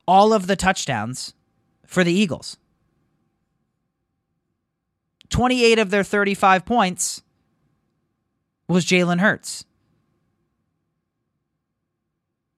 all 0.08 0.32
of 0.32 0.48
the 0.48 0.56
touchdowns 0.56 1.34
for 1.86 2.06
the 2.06 2.14
Eagles. 2.14 2.58
28 5.30 5.80
of 5.80 5.90
their 5.90 6.04
35 6.04 6.66
points 6.66 7.24
was 8.68 8.86
Jalen 8.86 9.20
Hurts. 9.20 9.66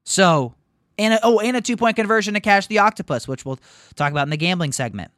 So, 0.04 0.54
and 0.98 1.16
a, 1.16 1.20
oh, 1.24 1.40
and 1.40 1.58
a 1.58 1.62
two 1.62 1.78
point 1.78 1.96
conversion 1.96 2.36
to 2.36 2.40
cash 2.40 2.68
the 2.68 2.80
octopus, 2.80 3.28
which 3.28 3.46
we'll 3.46 3.60
talk 3.96 4.12
about 4.12 4.24
in 4.24 4.30
the 4.30 4.38
gambling 4.38 4.72
segment. 4.72 5.12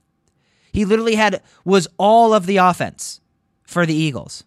He 0.72 0.86
literally 0.86 1.16
had 1.16 1.42
was 1.66 1.88
all 1.98 2.34
of 2.34 2.46
the 2.46 2.58
offense 2.58 3.22
for 3.64 3.86
the 3.86 3.94
Eagles, 3.94 4.44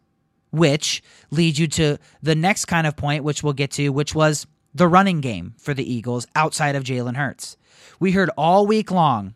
which 0.50 1.02
leads 1.30 1.58
you 1.58 1.66
to 1.68 1.98
the 2.22 2.34
next 2.34 2.66
kind 2.66 2.86
of 2.86 2.96
point, 2.96 3.24
which 3.24 3.42
we'll 3.42 3.52
get 3.52 3.70
to, 3.72 3.90
which 3.90 4.14
was 4.14 4.46
the 4.74 4.88
running 4.88 5.20
game 5.20 5.54
for 5.58 5.74
the 5.74 5.92
Eagles 5.92 6.26
outside 6.34 6.76
of 6.76 6.84
Jalen 6.84 7.16
Hurts. 7.16 7.56
We 7.98 8.12
heard 8.12 8.30
all 8.36 8.66
week 8.66 8.90
long 8.90 9.34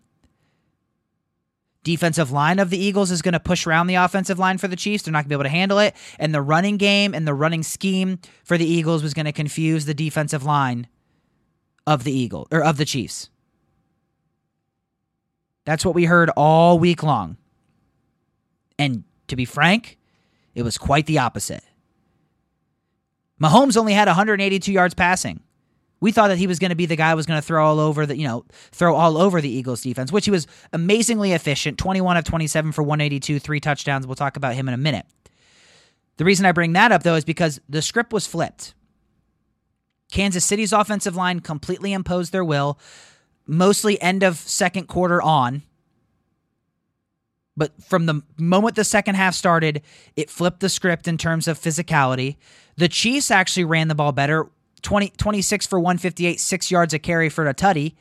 defensive 1.84 2.32
line 2.32 2.58
of 2.58 2.70
the 2.70 2.78
Eagles 2.78 3.10
is 3.10 3.22
going 3.22 3.34
to 3.34 3.40
push 3.40 3.66
around 3.66 3.86
the 3.86 3.94
offensive 3.94 4.38
line 4.38 4.58
for 4.58 4.66
the 4.66 4.74
Chiefs. 4.74 5.04
They're 5.04 5.12
not 5.12 5.18
going 5.18 5.24
to 5.24 5.28
be 5.28 5.34
able 5.34 5.44
to 5.44 5.50
handle 5.50 5.78
it. 5.78 5.94
And 6.18 6.34
the 6.34 6.42
running 6.42 6.78
game 6.78 7.14
and 7.14 7.28
the 7.28 7.34
running 7.34 7.62
scheme 7.62 8.18
for 8.42 8.58
the 8.58 8.66
Eagles 8.66 9.02
was 9.02 9.14
going 9.14 9.26
to 9.26 9.32
confuse 9.32 9.84
the 9.84 9.94
defensive 9.94 10.44
line 10.44 10.88
of 11.86 12.02
the 12.02 12.12
Eagle 12.12 12.48
or 12.50 12.64
of 12.64 12.78
the 12.78 12.84
Chiefs. 12.84 13.28
That's 15.64 15.84
what 15.84 15.94
we 15.94 16.06
heard 16.06 16.30
all 16.36 16.78
week 16.78 17.02
long. 17.02 17.36
And 18.78 19.04
to 19.28 19.36
be 19.36 19.44
frank, 19.44 19.98
it 20.54 20.62
was 20.62 20.76
quite 20.76 21.06
the 21.06 21.18
opposite. 21.18 21.62
Mahomes 23.40 23.76
only 23.76 23.92
had 23.92 24.08
182 24.08 24.72
yards 24.72 24.94
passing. 24.94 25.40
We 26.04 26.12
thought 26.12 26.28
that 26.28 26.36
he 26.36 26.46
was 26.46 26.58
going 26.58 26.68
to 26.68 26.76
be 26.76 26.84
the 26.84 26.96
guy 26.96 27.08
who 27.08 27.16
was 27.16 27.24
going 27.24 27.38
to 27.40 27.46
throw 27.46 27.64
all 27.64 27.80
over 27.80 28.04
the, 28.04 28.14
you 28.14 28.28
know, 28.28 28.44
throw 28.72 28.94
all 28.94 29.16
over 29.16 29.40
the 29.40 29.48
Eagles 29.48 29.80
defense, 29.80 30.12
which 30.12 30.26
he 30.26 30.30
was 30.30 30.46
amazingly 30.70 31.32
efficient. 31.32 31.78
21 31.78 32.18
of 32.18 32.24
27 32.24 32.72
for 32.72 32.82
182, 32.82 33.38
three 33.38 33.58
touchdowns. 33.58 34.06
We'll 34.06 34.14
talk 34.14 34.36
about 34.36 34.54
him 34.54 34.68
in 34.68 34.74
a 34.74 34.76
minute. 34.76 35.06
The 36.18 36.26
reason 36.26 36.44
I 36.44 36.52
bring 36.52 36.74
that 36.74 36.92
up 36.92 37.04
though 37.04 37.14
is 37.14 37.24
because 37.24 37.58
the 37.70 37.80
script 37.80 38.12
was 38.12 38.26
flipped. 38.26 38.74
Kansas 40.12 40.44
City's 40.44 40.74
offensive 40.74 41.16
line 41.16 41.40
completely 41.40 41.94
imposed 41.94 42.32
their 42.32 42.44
will, 42.44 42.78
mostly 43.46 43.98
end 44.02 44.22
of 44.22 44.36
second 44.36 44.88
quarter 44.88 45.22
on. 45.22 45.62
But 47.56 47.82
from 47.82 48.04
the 48.04 48.20
moment 48.36 48.76
the 48.76 48.84
second 48.84 49.14
half 49.14 49.34
started, 49.34 49.80
it 50.16 50.28
flipped 50.28 50.60
the 50.60 50.68
script 50.68 51.08
in 51.08 51.16
terms 51.16 51.48
of 51.48 51.58
physicality. 51.58 52.36
The 52.76 52.88
Chiefs 52.88 53.30
actually 53.30 53.64
ran 53.64 53.88
the 53.88 53.94
ball 53.94 54.12
better 54.12 54.50
20, 54.84 55.10
26 55.16 55.66
for 55.66 55.80
158, 55.80 56.38
six 56.38 56.70
yards 56.70 56.94
a 56.94 56.98
carry 56.98 57.28
for 57.28 57.48
a 57.48 57.54
tutty, 57.54 57.94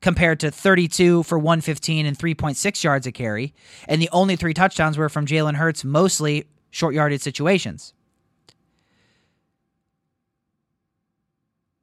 compared 0.00 0.40
to 0.40 0.50
32 0.50 1.22
for 1.22 1.38
115 1.38 2.06
and 2.06 2.18
3.6 2.18 2.84
yards 2.84 3.06
a 3.06 3.12
carry. 3.12 3.54
And 3.86 4.02
the 4.02 4.08
only 4.10 4.34
three 4.34 4.54
touchdowns 4.54 4.98
were 4.98 5.08
from 5.08 5.26
Jalen 5.26 5.54
Hurts, 5.54 5.84
mostly 5.84 6.46
short 6.70 6.94
yarded 6.94 7.20
situations. 7.20 7.94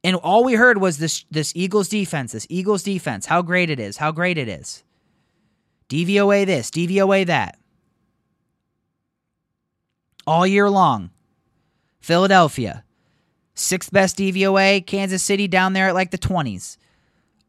And 0.04 0.16
all 0.18 0.44
we 0.44 0.54
heard 0.54 0.80
was 0.80 1.00
this 1.00 1.26
this 1.32 1.52
Eagles 1.56 1.90
defense, 1.90 2.34
this 2.34 2.46
Eagles 2.48 2.84
defense, 2.84 3.26
how 3.26 3.42
great 3.42 3.72
it 3.72 3.80
is, 3.80 3.98
how 3.98 4.12
great 4.12 4.38
it 4.38 4.48
is. 4.48 4.84
DVOA 5.90 6.46
this, 6.46 6.70
DVOA 6.70 7.26
that. 7.26 7.58
All 10.28 10.46
year 10.46 10.70
long. 10.70 11.10
Philadelphia, 12.00 12.85
Sixth 13.56 13.92
best 13.92 14.18
DVOA, 14.18 14.86
Kansas 14.86 15.24
City 15.24 15.48
down 15.48 15.74
there 15.74 15.88
at 15.88 15.96
like 15.96 16.12
the 16.12 16.18
20s. 16.18 16.78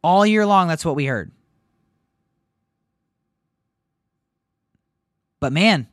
All 0.02 0.24
year 0.24 0.46
long, 0.46 0.68
that's 0.68 0.84
what 0.84 0.94
we 0.94 1.06
heard. 1.06 1.32
But 5.40 5.52
man, 5.52 5.88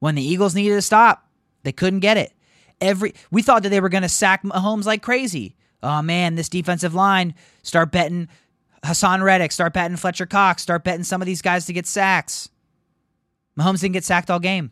when 0.00 0.14
the 0.14 0.22
Eagles 0.22 0.54
needed 0.54 0.74
to 0.74 0.82
stop, 0.82 1.28
they 1.62 1.72
couldn't 1.72 2.00
get 2.00 2.16
it. 2.16 2.32
Every 2.80 3.14
we 3.30 3.42
thought 3.42 3.62
that 3.62 3.68
they 3.68 3.80
were 3.80 3.88
going 3.88 4.02
to 4.02 4.08
sack 4.08 4.42
Mahomes 4.42 4.86
like 4.86 5.02
crazy. 5.02 5.54
Oh 5.82 6.02
man, 6.02 6.34
this 6.34 6.48
defensive 6.48 6.94
line, 6.94 7.34
start 7.62 7.92
betting 7.92 8.28
Haason 8.82 9.22
Reddick, 9.22 9.52
start 9.52 9.74
betting 9.74 9.96
Fletcher 9.96 10.26
Cox, 10.26 10.62
start 10.62 10.82
betting 10.82 11.04
some 11.04 11.22
of 11.22 11.26
these 11.26 11.42
guys 11.42 11.66
to 11.66 11.72
get 11.72 11.86
sacks. 11.86 12.48
Mahomes 13.58 13.80
didn't 13.80 13.92
get 13.92 14.04
sacked 14.04 14.30
all 14.30 14.40
game. 14.40 14.70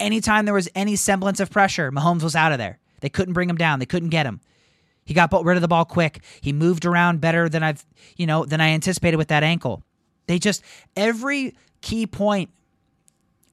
Anytime 0.00 0.46
there 0.46 0.54
was 0.54 0.68
any 0.74 0.96
semblance 0.96 1.40
of 1.40 1.50
pressure, 1.50 1.92
Mahomes 1.92 2.22
was 2.22 2.34
out 2.34 2.52
of 2.52 2.58
there. 2.58 2.79
They 3.00 3.08
couldn't 3.08 3.34
bring 3.34 3.50
him 3.50 3.56
down. 3.56 3.78
They 3.78 3.86
couldn't 3.86 4.10
get 4.10 4.26
him. 4.26 4.40
He 5.04 5.14
got 5.14 5.32
rid 5.44 5.56
of 5.56 5.62
the 5.62 5.68
ball 5.68 5.84
quick. 5.84 6.22
He 6.40 6.52
moved 6.52 6.84
around 6.84 7.20
better 7.20 7.48
than 7.48 7.62
I've, 7.62 7.84
you 8.16 8.26
know, 8.26 8.44
than 8.44 8.60
I 8.60 8.68
anticipated 8.68 9.16
with 9.16 9.28
that 9.28 9.42
ankle. 9.42 9.82
They 10.26 10.38
just 10.38 10.62
every 10.96 11.56
key 11.80 12.06
point 12.06 12.50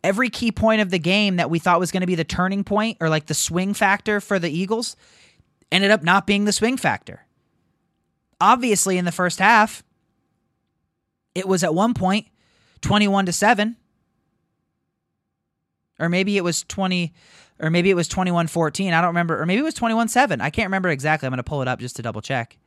every 0.03 0.29
key 0.29 0.51
point 0.51 0.81
of 0.81 0.89
the 0.89 0.99
game 0.99 1.37
that 1.37 1.49
we 1.49 1.59
thought 1.59 1.79
was 1.79 1.91
going 1.91 2.01
to 2.01 2.07
be 2.07 2.15
the 2.15 2.23
turning 2.23 2.63
point 2.63 2.97
or 3.01 3.09
like 3.09 3.25
the 3.25 3.33
swing 3.33 3.73
factor 3.73 4.21
for 4.21 4.39
the 4.39 4.49
Eagles 4.49 4.95
ended 5.71 5.91
up 5.91 6.03
not 6.03 6.27
being 6.27 6.45
the 6.45 6.51
swing 6.51 6.77
factor. 6.77 7.25
Obviously 8.39 8.97
in 8.97 9.05
the 9.05 9.11
first 9.11 9.39
half 9.39 9.83
it 11.33 11.47
was 11.47 11.63
at 11.63 11.73
one 11.73 11.93
point 11.93 12.27
21 12.81 13.25
to 13.25 13.33
7 13.33 13.75
or 15.99 16.09
maybe 16.09 16.37
it 16.37 16.43
was 16.43 16.63
20 16.63 17.13
or 17.59 17.69
maybe 17.69 17.89
it 17.89 17.95
was 17.95 18.07
21-14. 18.07 18.93
I 18.93 19.01
don't 19.01 19.09
remember. 19.09 19.41
Or 19.41 19.45
maybe 19.45 19.59
it 19.59 19.63
was 19.63 19.75
21-7. 19.75 20.41
I 20.41 20.49
can't 20.49 20.67
remember 20.67 20.89
exactly. 20.89 21.25
I'm 21.25 21.31
going 21.31 21.37
to 21.37 21.43
pull 21.43 21.61
it 21.61 21.67
up 21.67 21.79
just 21.79 21.95
to 21.97 22.01
double 22.01 22.21
check. 22.21 22.57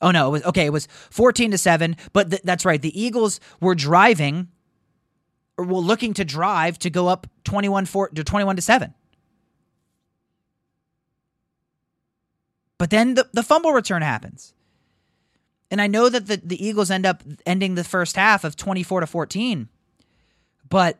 Oh 0.00 0.10
no, 0.10 0.28
it 0.28 0.30
was 0.30 0.44
okay, 0.44 0.66
it 0.66 0.72
was 0.72 0.86
14 1.10 1.50
to 1.50 1.58
7, 1.58 1.96
but 2.12 2.30
th- 2.30 2.42
that's 2.44 2.64
right. 2.64 2.80
The 2.80 3.00
Eagles 3.00 3.40
were 3.60 3.74
driving 3.74 4.48
or 5.56 5.64
were 5.64 5.78
looking 5.78 6.14
to 6.14 6.24
drive 6.24 6.78
to 6.80 6.90
go 6.90 7.08
up 7.08 7.26
21 7.44 7.86
4 7.86 8.10
to 8.10 8.22
21 8.22 8.56
to 8.56 8.62
7. 8.62 8.94
But 12.78 12.90
then 12.90 13.14
the, 13.14 13.28
the 13.32 13.42
fumble 13.42 13.72
return 13.72 14.02
happens. 14.02 14.54
And 15.70 15.80
I 15.80 15.88
know 15.88 16.08
that 16.08 16.26
the, 16.26 16.36
the 16.36 16.64
Eagles 16.64 16.92
end 16.92 17.04
up 17.04 17.24
ending 17.44 17.74
the 17.74 17.82
first 17.84 18.16
half 18.16 18.44
of 18.44 18.56
24 18.56 19.00
to 19.00 19.06
14. 19.06 19.68
But 20.70 20.98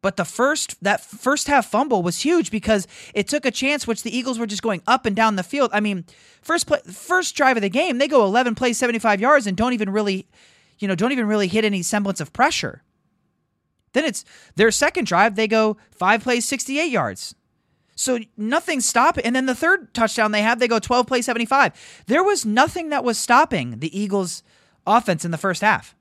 but 0.00 0.16
the 0.16 0.24
first 0.24 0.82
that 0.82 1.00
first 1.00 1.48
half 1.48 1.66
fumble 1.66 2.02
was 2.02 2.20
huge 2.20 2.50
because 2.50 2.86
it 3.14 3.28
took 3.28 3.44
a 3.44 3.50
chance 3.50 3.86
which 3.86 4.02
the 4.02 4.16
Eagles 4.16 4.38
were 4.38 4.46
just 4.46 4.62
going 4.62 4.82
up 4.86 5.06
and 5.06 5.16
down 5.16 5.36
the 5.36 5.42
field. 5.42 5.70
I 5.72 5.80
mean, 5.80 6.04
first 6.40 6.66
play, 6.66 6.80
first 6.90 7.34
drive 7.34 7.56
of 7.56 7.62
the 7.62 7.68
game, 7.68 7.98
they 7.98 8.08
go 8.08 8.24
11 8.24 8.54
plays 8.54 8.78
75 8.78 9.20
yards 9.20 9.46
and 9.46 9.56
don't 9.56 9.72
even 9.72 9.90
really 9.90 10.26
you 10.78 10.88
know, 10.88 10.94
don't 10.94 11.12
even 11.12 11.26
really 11.26 11.48
hit 11.48 11.64
any 11.64 11.82
semblance 11.82 12.20
of 12.20 12.32
pressure. 12.32 12.82
Then 13.92 14.04
it's 14.04 14.24
their 14.56 14.70
second 14.70 15.06
drive, 15.06 15.34
they 15.34 15.48
go 15.48 15.76
5 15.92 16.22
plays 16.22 16.44
68 16.46 16.90
yards. 16.90 17.34
So 17.96 18.20
nothing 18.36 18.80
stopping. 18.80 19.24
And 19.24 19.34
then 19.34 19.46
the 19.46 19.56
third 19.56 19.92
touchdown 19.92 20.30
they 20.30 20.42
have, 20.42 20.60
they 20.60 20.68
go 20.68 20.78
12 20.78 21.06
plays 21.06 21.26
75. 21.26 22.04
There 22.06 22.22
was 22.22 22.46
nothing 22.46 22.90
that 22.90 23.02
was 23.02 23.18
stopping 23.18 23.80
the 23.80 23.98
Eagles 23.98 24.44
offense 24.86 25.24
in 25.24 25.32
the 25.32 25.38
first 25.38 25.62
half. 25.62 25.96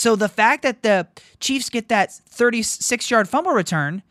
So 0.00 0.16
the 0.16 0.30
fact 0.30 0.62
that 0.62 0.82
the 0.82 1.08
Chiefs 1.40 1.68
get 1.68 1.90
that 1.90 2.10
36 2.10 3.10
yard 3.10 3.28
fumble 3.28 3.52
return 3.52 4.02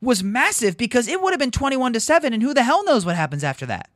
was 0.00 0.22
massive 0.22 0.76
because 0.76 1.08
it 1.08 1.20
would 1.20 1.32
have 1.32 1.40
been 1.40 1.50
21 1.50 1.92
to 1.94 2.00
7 2.00 2.32
and 2.32 2.40
who 2.40 2.54
the 2.54 2.62
hell 2.62 2.84
knows 2.84 3.04
what 3.04 3.16
happens 3.16 3.42
after 3.42 3.66
that. 3.66 3.90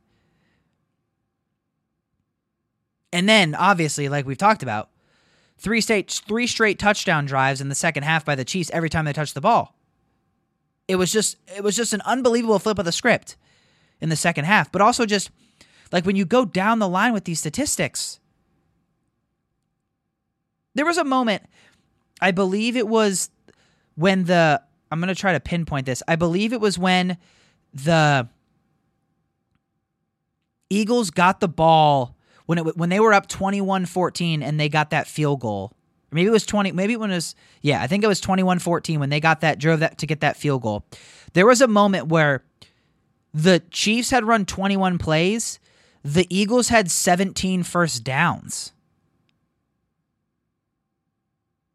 And 3.13 3.27
then 3.29 3.55
obviously 3.55 4.09
like 4.09 4.25
we've 4.25 4.37
talked 4.37 4.61
about 4.61 4.89
three 5.57 5.79
straight 5.79 6.11
three 6.27 6.45
straight 6.45 6.77
touchdown 6.77 7.25
drives 7.25 7.61
in 7.61 7.69
the 7.69 7.75
second 7.75 8.03
half 8.03 8.25
by 8.25 8.35
the 8.35 8.43
Chiefs 8.43 8.69
every 8.73 8.89
time 8.89 9.05
they 9.05 9.13
touched 9.13 9.33
the 9.33 9.39
ball. 9.39 9.73
It 10.89 10.97
was 10.97 11.09
just 11.09 11.37
it 11.55 11.63
was 11.63 11.77
just 11.77 11.93
an 11.93 12.01
unbelievable 12.01 12.59
flip 12.59 12.79
of 12.79 12.85
the 12.85 12.91
script 12.91 13.37
in 14.01 14.09
the 14.09 14.17
second 14.17 14.43
half, 14.43 14.73
but 14.73 14.81
also 14.81 15.05
just 15.05 15.31
like 15.93 16.05
when 16.05 16.17
you 16.17 16.25
go 16.25 16.43
down 16.43 16.79
the 16.79 16.89
line 16.89 17.13
with 17.13 17.23
these 17.23 17.39
statistics, 17.39 18.19
there 20.75 20.85
was 20.85 20.97
a 20.97 21.03
moment, 21.03 21.43
I 22.21 22.31
believe 22.31 22.75
it 22.75 22.87
was 22.87 23.29
when 23.95 24.25
the 24.25 24.61
I'm 24.91 24.99
going 24.99 25.13
to 25.13 25.15
try 25.15 25.33
to 25.33 25.39
pinpoint 25.39 25.85
this. 25.85 26.01
I 26.07 26.15
believe 26.15 26.53
it 26.53 26.61
was 26.61 26.79
when 26.79 27.17
the 27.73 28.27
Eagles 30.69 31.11
got 31.11 31.39
the 31.39 31.47
ball 31.47 32.15
when 32.45 32.57
it 32.57 32.77
when 32.77 32.89
they 32.89 32.99
were 32.99 33.13
up 33.13 33.27
21-14 33.27 34.41
and 34.41 34.59
they 34.59 34.69
got 34.69 34.89
that 34.89 35.07
field 35.07 35.41
goal. 35.41 35.73
Maybe 36.11 36.27
it 36.27 36.31
was 36.31 36.45
20 36.45 36.71
maybe 36.71 36.93
it 36.93 36.99
was 36.99 37.35
yeah, 37.61 37.81
I 37.81 37.87
think 37.87 38.03
it 38.03 38.07
was 38.07 38.21
21-14 38.21 38.99
when 38.99 39.09
they 39.09 39.19
got 39.19 39.41
that 39.41 39.59
drove 39.59 39.81
that 39.81 39.97
to 39.99 40.07
get 40.07 40.21
that 40.21 40.37
field 40.37 40.63
goal. 40.63 40.85
There 41.33 41.45
was 41.45 41.61
a 41.61 41.67
moment 41.67 42.07
where 42.07 42.43
the 43.33 43.59
Chiefs 43.69 44.09
had 44.09 44.23
run 44.25 44.45
21 44.45 44.97
plays, 44.97 45.59
the 46.03 46.25
Eagles 46.35 46.69
had 46.69 46.89
17 46.89 47.61
first 47.61 48.03
downs 48.03 48.71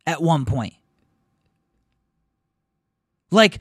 at 0.07 0.23
one 0.23 0.45
point. 0.45 0.75
Like 3.31 3.59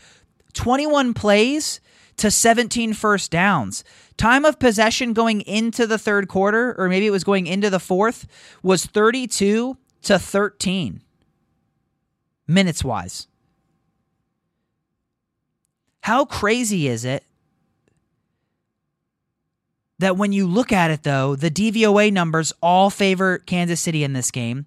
21 0.53 1.13
plays 1.13 1.79
to 2.17 2.29
17 2.29 2.93
first 2.93 3.31
downs. 3.31 3.83
Time 4.17 4.45
of 4.45 4.59
possession 4.59 5.13
going 5.13 5.41
into 5.41 5.87
the 5.87 5.97
third 5.97 6.27
quarter, 6.27 6.75
or 6.77 6.87
maybe 6.87 7.07
it 7.07 7.11
was 7.11 7.23
going 7.23 7.47
into 7.47 7.69
the 7.69 7.79
fourth, 7.79 8.27
was 8.61 8.85
32 8.85 9.77
to 10.03 10.19
13 10.19 11.01
minutes 12.47 12.83
wise. 12.83 13.27
How 16.01 16.25
crazy 16.25 16.87
is 16.87 17.05
it 17.05 17.23
that 19.99 20.17
when 20.17 20.33
you 20.33 20.45
look 20.45 20.71
at 20.71 20.91
it, 20.91 21.03
though, 21.03 21.35
the 21.35 21.49
DVOA 21.49 22.11
numbers 22.11 22.51
all 22.61 22.89
favor 22.89 23.37
Kansas 23.39 23.79
City 23.79 24.03
in 24.03 24.13
this 24.13 24.29
game? 24.29 24.65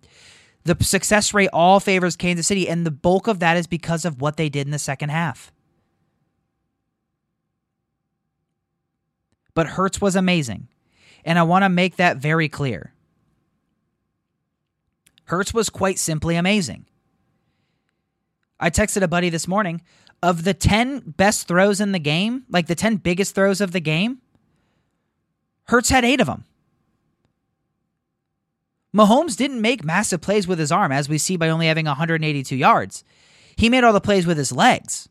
The 0.67 0.77
success 0.83 1.33
rate 1.33 1.49
all 1.53 1.79
favors 1.79 2.17
Kansas 2.17 2.49
City, 2.49 2.69
and 2.69 2.85
the 2.85 2.91
bulk 2.91 3.29
of 3.29 3.39
that 3.39 3.57
is 3.57 3.69
because 3.69 4.05
of 4.05 4.21
what 4.21 4.37
they 4.37 4.49
did 4.49 4.67
in 4.67 4.73
the 4.73 4.79
second 4.81 5.11
half. 5.11 5.53
But 9.55 9.69
Hurts 9.69 10.01
was 10.01 10.17
amazing. 10.17 10.67
And 11.25 11.39
I 11.39 11.45
want 11.45 11.65
to 11.65 11.69
make 11.69 11.97
that 11.97 12.17
very 12.17 12.49
clear. 12.49 12.93
Hurts 15.27 15.55
was 15.55 15.71
quite 15.71 16.01
simply 16.01 16.35
amazing. 16.35 16.87
I 18.59 18.69
texted 18.71 19.03
a 19.03 19.09
buddy 19.09 19.31
this 19.31 19.47
morning 19.47 19.83
of 20.21 20.43
the 20.43 20.55
10 20.55 21.15
best 21.17 21.47
throws 21.47 21.81
in 21.81 21.93
the 21.93 21.99
game, 22.01 22.45
like 22.49 22.67
the 22.67 22.75
10 22.75 22.97
biggest 22.97 23.35
throws 23.35 23.61
of 23.61 23.71
the 23.71 23.81
game, 23.81 24.21
Hurts 25.69 25.91
had 25.91 26.05
eight 26.05 26.21
of 26.21 26.27
them. 26.27 26.45
Mahomes 28.97 29.37
didn't 29.37 29.61
make 29.61 29.85
massive 29.85 30.23
plays 30.23 30.49
with 30.49 30.59
his 30.59 30.73
arm, 30.73 30.91
as 30.91 31.07
we 31.07 31.19
see 31.19 31.37
by 31.37 31.51
only 31.51 31.67
having 31.67 31.85
182 31.85 32.57
yards. 32.57 33.05
He 33.55 33.69
made 33.69 33.85
all 33.85 33.93
the 33.93 34.01
plays 34.01 34.27
with 34.27 34.39
his 34.39 34.53
legs. 34.53 35.09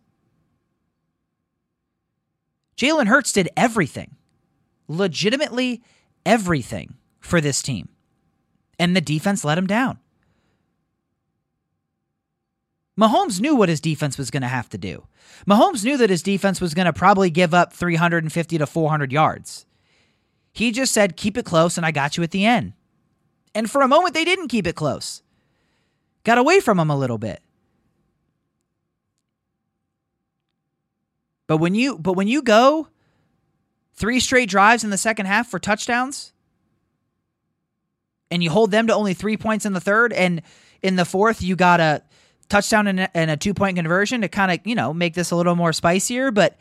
Jalen 2.78 3.08
Hurts 3.08 3.32
did 3.32 3.48
everything, 3.56 4.16
legitimately 4.88 5.84
everything 6.26 6.96
for 7.20 7.40
this 7.40 7.62
team. 7.62 7.90
And 8.80 8.96
the 8.96 9.02
defense 9.02 9.46
let 9.46 9.58
him 9.58 9.68
down. 9.68 10.00
Mahomes 13.00 13.40
knew 13.40 13.56
what 13.56 13.70
his 13.70 13.82
defense 13.82 14.18
was 14.18 14.32
going 14.32 14.42
to 14.42 14.48
have 14.48 14.70
to 14.70 14.78
do. 14.78 15.06
Mahomes 15.48 15.84
knew 15.84 15.98
that 15.98 16.10
his 16.10 16.24
defense 16.24 16.60
was 16.60 16.74
going 16.74 16.86
to 16.86 16.94
probably 16.94 17.30
give 17.30 17.54
up 17.54 17.72
350 17.72 18.58
to 18.58 18.66
400 18.66 19.12
yards. 19.12 19.66
He 20.54 20.72
just 20.72 20.94
said, 20.94 21.18
keep 21.18 21.38
it 21.38 21.46
close, 21.46 21.78
and 21.78 21.86
I 21.86 21.92
got 21.92 22.18
you 22.18 22.24
at 22.24 22.32
the 22.32 22.46
end. 22.46 22.74
And 23.56 23.72
for 23.72 23.82
a 23.82 23.88
moment, 23.88 24.14
they 24.14 24.26
didn't 24.26 24.50
keep 24.50 24.68
it 24.68 24.76
close. 24.76 25.24
Got 26.26 26.38
away 26.38 26.60
from 26.60 26.78
him 26.78 26.90
a 26.90 26.98
little 26.98 27.18
bit. 27.18 27.42
But 31.48 31.58
when 31.58 31.74
you 31.74 31.98
but 31.98 32.14
when 32.14 32.28
you 32.28 32.42
go 32.42 32.90
three 33.94 34.20
straight 34.20 34.50
drives 34.50 34.84
in 34.84 34.90
the 34.90 34.98
second 34.98 35.28
half 35.28 35.48
for 35.48 35.60
touchdowns 35.60 36.34
and 38.30 38.44
you 38.44 38.50
hold 38.50 38.72
them 38.72 38.88
to 38.88 38.94
only 38.94 39.14
3 39.14 39.38
points 39.38 39.66
in 39.66 39.74
the 39.74 39.80
third 39.80 40.12
and 40.12 40.42
in 40.82 40.96
the 40.96 41.06
fourth 41.06 41.42
you 41.42 41.56
got 41.56 41.80
a 41.80 42.02
touchdown 42.50 42.88
and 42.88 43.00
a, 43.00 43.18
and 43.18 43.30
a 43.30 43.38
two-point 43.38 43.78
conversion 43.78 44.22
to 44.22 44.28
kind 44.28 44.52
of, 44.52 44.60
you 44.66 44.76
know, 44.76 44.94
make 44.94 45.14
this 45.14 45.32
a 45.32 45.36
little 45.36 45.56
more 45.56 45.72
spicier, 45.72 46.32
but 46.32 46.58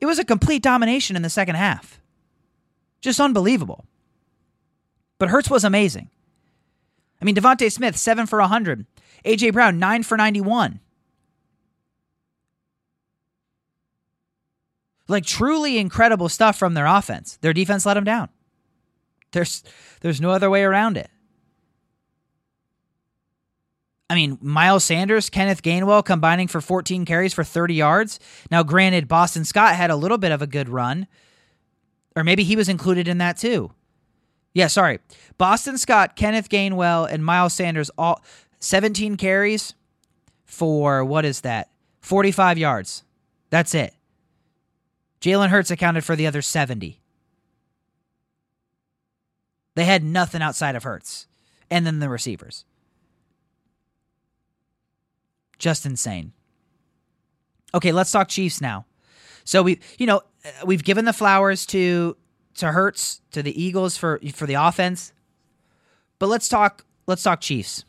it 0.00 0.06
was 0.06 0.18
a 0.18 0.24
complete 0.24 0.62
domination 0.62 1.16
in 1.16 1.22
the 1.22 1.30
second 1.30 1.56
half. 1.56 2.00
Just 3.00 3.20
unbelievable. 3.20 3.86
But 5.18 5.30
Hurts 5.30 5.50
was 5.50 5.64
amazing. 5.64 6.10
I 7.20 7.24
mean, 7.24 7.34
DeVonta 7.34 7.70
Smith, 7.70 7.96
7 7.96 8.26
for 8.26 8.40
100. 8.40 8.86
A.J. 9.24 9.50
Brown, 9.50 9.78
9 9.78 10.02
for 10.04 10.16
91. 10.16 10.80
Like 15.08 15.24
truly 15.24 15.78
incredible 15.78 16.28
stuff 16.28 16.58
from 16.58 16.74
their 16.74 16.86
offense. 16.86 17.38
Their 17.40 17.54
defense 17.54 17.86
let 17.86 17.94
them 17.94 18.04
down. 18.04 18.28
There's 19.32 19.62
there's 20.00 20.20
no 20.20 20.30
other 20.30 20.50
way 20.50 20.62
around 20.62 20.96
it. 20.96 21.10
I 24.10 24.14
mean, 24.14 24.38
Miles 24.40 24.84
Sanders, 24.84 25.28
Kenneth 25.28 25.62
Gainwell 25.62 26.04
combining 26.04 26.48
for 26.48 26.62
14 26.62 27.04
carries 27.04 27.34
for 27.34 27.44
30 27.44 27.74
yards. 27.74 28.20
Now, 28.50 28.62
granted, 28.62 29.06
Boston 29.06 29.44
Scott 29.44 29.74
had 29.74 29.90
a 29.90 29.96
little 29.96 30.16
bit 30.16 30.32
of 30.32 30.40
a 30.40 30.46
good 30.46 30.70
run, 30.70 31.06
or 32.16 32.24
maybe 32.24 32.42
he 32.42 32.56
was 32.56 32.70
included 32.70 33.06
in 33.06 33.18
that 33.18 33.36
too. 33.36 33.70
Yeah, 34.54 34.66
sorry. 34.66 34.98
Boston 35.36 35.78
Scott, 35.78 36.16
Kenneth 36.16 36.48
Gainwell, 36.48 37.08
and 37.10 37.24
Miles 37.24 37.54
Sanders 37.54 37.90
all 37.96 38.22
17 38.60 39.16
carries 39.16 39.74
for 40.44 41.04
what 41.04 41.24
is 41.24 41.42
that? 41.42 41.70
45 42.00 42.58
yards. 42.58 43.04
That's 43.50 43.74
it. 43.74 43.94
Jalen 45.20 45.48
Hurts 45.48 45.70
accounted 45.70 46.04
for 46.04 46.16
the 46.16 46.26
other 46.26 46.42
70. 46.42 47.00
They 49.74 49.84
had 49.84 50.02
nothing 50.02 50.42
outside 50.42 50.74
of 50.74 50.82
Hurts. 50.82 51.26
And 51.70 51.86
then 51.86 51.98
the 51.98 52.08
receivers. 52.08 52.64
Just 55.58 55.84
insane. 55.84 56.32
Okay, 57.74 57.92
let's 57.92 58.10
talk 58.10 58.28
Chiefs 58.28 58.60
now. 58.60 58.86
So 59.44 59.62
we, 59.62 59.80
you 59.98 60.06
know, 60.06 60.22
we've 60.64 60.82
given 60.82 61.04
the 61.04 61.12
flowers 61.12 61.66
to 61.66 62.16
to 62.58 62.72
Hurts, 62.72 63.20
to 63.32 63.42
the 63.42 63.60
Eagles 63.60 63.96
for 63.96 64.20
for 64.32 64.46
the 64.46 64.54
offense. 64.54 65.12
But 66.18 66.28
let's 66.28 66.48
talk 66.48 66.84
let's 67.06 67.22
talk 67.22 67.40
Chiefs. 67.40 67.84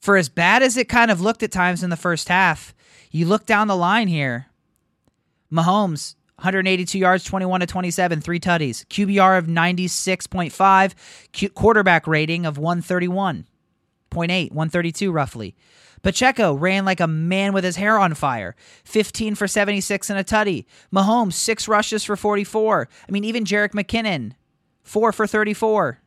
For 0.00 0.16
as 0.16 0.28
bad 0.28 0.62
as 0.62 0.76
it 0.76 0.88
kind 0.88 1.10
of 1.10 1.20
looked 1.20 1.42
at 1.42 1.50
times 1.50 1.82
in 1.82 1.90
the 1.90 1.96
first 1.96 2.28
half, 2.28 2.74
you 3.10 3.26
look 3.26 3.44
down 3.44 3.66
the 3.66 3.76
line 3.76 4.08
here. 4.08 4.46
Mahomes 5.52 6.14
182 6.36 6.98
yards, 6.98 7.24
21 7.24 7.60
to 7.60 7.66
27, 7.66 8.20
three 8.20 8.38
tutties, 8.38 8.84
QBR 8.86 9.38
of 9.38 9.46
96.5, 9.46 11.54
quarterback 11.54 12.06
rating 12.06 12.44
of 12.44 12.58
131.8, 12.58 14.52
132 14.52 15.10
roughly. 15.10 15.56
Pacheco 16.06 16.54
ran 16.54 16.84
like 16.84 17.00
a 17.00 17.08
man 17.08 17.52
with 17.52 17.64
his 17.64 17.74
hair 17.74 17.98
on 17.98 18.14
fire. 18.14 18.54
15 18.84 19.34
for 19.34 19.48
76 19.48 20.08
and 20.08 20.16
a 20.16 20.22
tutty. 20.22 20.64
Mahomes, 20.94 21.32
six 21.32 21.66
rushes 21.66 22.04
for 22.04 22.14
44. 22.14 22.88
I 23.08 23.10
mean, 23.10 23.24
even 23.24 23.42
Jerick 23.42 23.72
McKinnon, 23.72 24.34
four 24.84 25.10
for 25.10 25.26
34. 25.26 26.00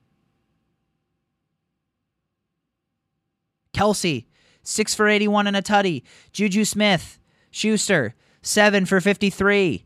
Kelce, 3.73 4.25
six 4.63 4.95
for 4.95 5.09
81 5.09 5.47
and 5.47 5.57
a 5.57 5.61
tutty. 5.61 6.03
Juju 6.31 6.63
Smith, 6.63 7.19
Schuster, 7.51 8.15
seven 8.41 8.85
for 8.85 9.01
53. 9.01 9.85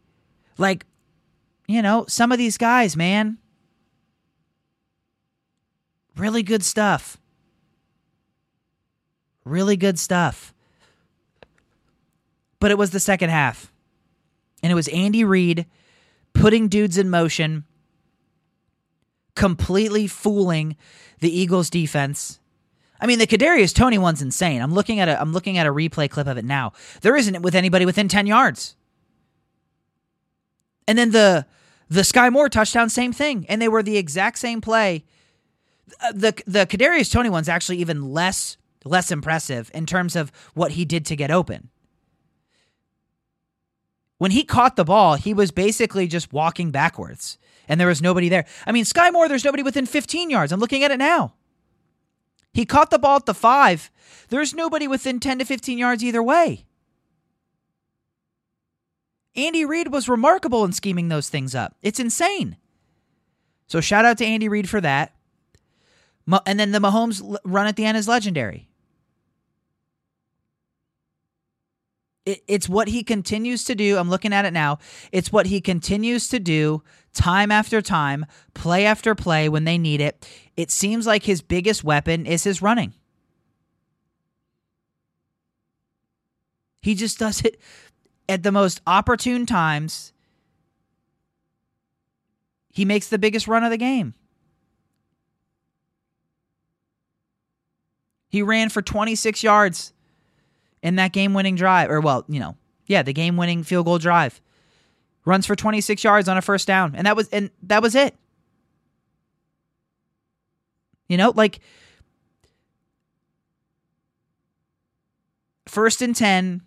Like, 0.59 0.85
you 1.67 1.81
know, 1.81 2.05
some 2.07 2.31
of 2.31 2.37
these 2.37 2.59
guys, 2.59 2.95
man, 2.95 3.39
really 6.15 6.43
good 6.43 6.61
stuff. 6.61 7.17
Really 9.45 9.77
good 9.77 9.99
stuff. 9.99 10.53
But 12.59 12.71
it 12.71 12.77
was 12.77 12.91
the 12.91 12.99
second 12.99 13.29
half. 13.29 13.71
And 14.61 14.71
it 14.71 14.75
was 14.75 14.87
Andy 14.89 15.23
Reid 15.23 15.65
putting 16.33 16.67
dudes 16.67 16.97
in 16.97 17.09
motion, 17.09 17.65
completely 19.35 20.07
fooling 20.07 20.77
the 21.19 21.29
Eagles 21.29 21.69
defense. 21.69 22.39
I 22.99 23.05
mean, 23.05 23.19
the 23.19 23.27
Kadarius 23.27 23.75
Toney 23.75 23.97
one's 23.97 24.21
insane. 24.21 24.61
I'm 24.61 24.73
looking 24.73 24.99
at 24.99 25.09
a 25.09 25.19
I'm 25.19 25.33
looking 25.33 25.57
at 25.57 25.67
a 25.67 25.71
replay 25.71 26.09
clip 26.09 26.27
of 26.27 26.37
it 26.37 26.45
now. 26.45 26.71
There 27.01 27.17
isn't 27.17 27.41
with 27.41 27.53
anybody 27.53 27.85
within 27.85 28.07
10 28.07 28.27
yards. 28.27 28.75
And 30.87 30.97
then 30.97 31.11
the 31.11 31.45
the 31.89 32.01
Skyy 32.01 32.31
Moore 32.31 32.49
touchdown, 32.49 32.89
same 32.89 33.11
thing, 33.11 33.45
and 33.49 33.61
they 33.61 33.67
were 33.67 33.83
the 33.83 33.97
exact 33.97 34.39
same 34.39 34.61
play. 34.61 35.03
Uh, 36.01 36.13
the 36.13 36.33
the 36.47 36.65
Kadarius 36.65 37.11
Toney 37.11 37.29
one's 37.29 37.49
actually 37.49 37.77
even 37.79 38.13
less 38.13 38.57
less 38.83 39.11
impressive 39.11 39.71
in 39.73 39.85
terms 39.85 40.15
of 40.15 40.31
what 40.53 40.73
he 40.73 40.85
did 40.85 41.05
to 41.07 41.15
get 41.15 41.31
open. 41.31 41.69
When 44.17 44.31
he 44.31 44.43
caught 44.43 44.75
the 44.75 44.85
ball, 44.85 45.15
he 45.15 45.33
was 45.33 45.51
basically 45.51 46.07
just 46.07 46.31
walking 46.31 46.71
backwards, 46.71 47.37
and 47.67 47.79
there 47.79 47.87
was 47.87 48.01
nobody 48.01 48.29
there. 48.29 48.45
I 48.65 48.71
mean, 48.71 48.85
Skyy 48.85 49.11
Moore, 49.11 49.27
there's 49.27 49.43
nobody 49.43 49.63
within 49.63 49.85
15 49.85 50.29
yards. 50.29 50.51
I'm 50.51 50.59
looking 50.59 50.83
at 50.83 50.91
it 50.91 50.99
now. 50.99 51.33
He 52.53 52.65
caught 52.65 52.89
the 52.89 52.99
ball 52.99 53.17
at 53.17 53.25
the 53.25 53.33
five. 53.33 53.91
There's 54.29 54.53
nobody 54.53 54.87
within 54.87 55.19
10 55.19 55.39
to 55.39 55.45
15 55.45 55.77
yards 55.77 56.03
either 56.03 56.23
way. 56.23 56.65
Andy 59.35 59.65
Reid 59.65 59.91
was 59.91 60.07
remarkable 60.07 60.63
in 60.63 60.71
scheming 60.71 61.07
those 61.07 61.27
things 61.29 61.55
up. 61.55 61.75
It's 61.81 61.99
insane. 61.99 62.57
So 63.67 63.81
shout 63.81 64.05
out 64.05 64.19
to 64.19 64.25
Andy 64.25 64.47
Reid 64.47 64.69
for 64.69 64.79
that. 64.81 65.15
And 66.45 66.59
then 66.59 66.71
the 66.71 66.79
Mahomes 66.79 67.37
run 67.43 67.65
at 67.65 67.75
the 67.75 67.85
end 67.85 67.97
is 67.97 68.07
legendary. 68.07 68.69
It's 72.25 72.69
what 72.69 72.87
he 72.87 73.03
continues 73.03 73.63
to 73.65 73.75
do. 73.75 73.97
I'm 73.97 74.09
looking 74.09 74.33
at 74.33 74.45
it 74.45 74.53
now. 74.53 74.79
It's 75.11 75.31
what 75.31 75.47
he 75.47 75.59
continues 75.59 76.27
to 76.29 76.39
do 76.39 76.83
time 77.13 77.51
after 77.51 77.81
time, 77.81 78.25
play 78.53 78.85
after 78.85 79.13
play 79.13 79.49
when 79.49 79.65
they 79.65 79.77
need 79.77 80.01
it. 80.01 80.27
It 80.55 80.71
seems 80.71 81.05
like 81.05 81.23
his 81.23 81.41
biggest 81.41 81.83
weapon 81.83 82.25
is 82.25 82.43
his 82.43 82.61
running. 82.61 82.93
He 86.81 86.95
just 86.95 87.19
does 87.19 87.41
it 87.41 87.59
at 88.27 88.43
the 88.43 88.51
most 88.51 88.81
opportune 88.87 89.45
times. 89.45 90.11
He 92.69 92.85
makes 92.85 93.07
the 93.07 93.19
biggest 93.19 93.47
run 93.47 93.63
of 93.63 93.71
the 93.71 93.77
game. 93.77 94.15
He 98.29 98.41
ran 98.41 98.69
for 98.69 98.81
26 98.81 99.43
yards 99.43 99.93
in 100.83 100.97
that 100.97 101.13
game 101.13 101.33
winning 101.33 101.55
drive, 101.55 101.89
or 101.89 102.01
well, 102.01 102.25
you 102.27 102.39
know, 102.39 102.55
yeah, 102.85 103.01
the 103.01 103.13
game 103.13 103.37
winning 103.37 103.63
field 103.63 103.85
goal 103.85 103.97
drive. 103.97 104.39
Runs 105.25 105.45
for 105.45 105.55
26 105.55 106.03
yards 106.03 106.27
on 106.27 106.37
a 106.37 106.41
first 106.41 106.67
down. 106.67 106.93
And 106.95 107.07
that 107.07 107.15
was 107.15 107.29
and 107.29 107.49
that 107.63 107.81
was 107.81 107.95
it. 107.95 108.13
You 111.07 111.15
know, 111.15 111.31
like 111.33 111.59
first 115.65 116.01
and 116.01 116.13
10 116.13 116.61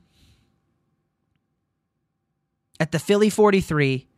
at 2.81 2.92
the 2.92 2.98
Philly 2.98 3.29
43. 3.29 4.09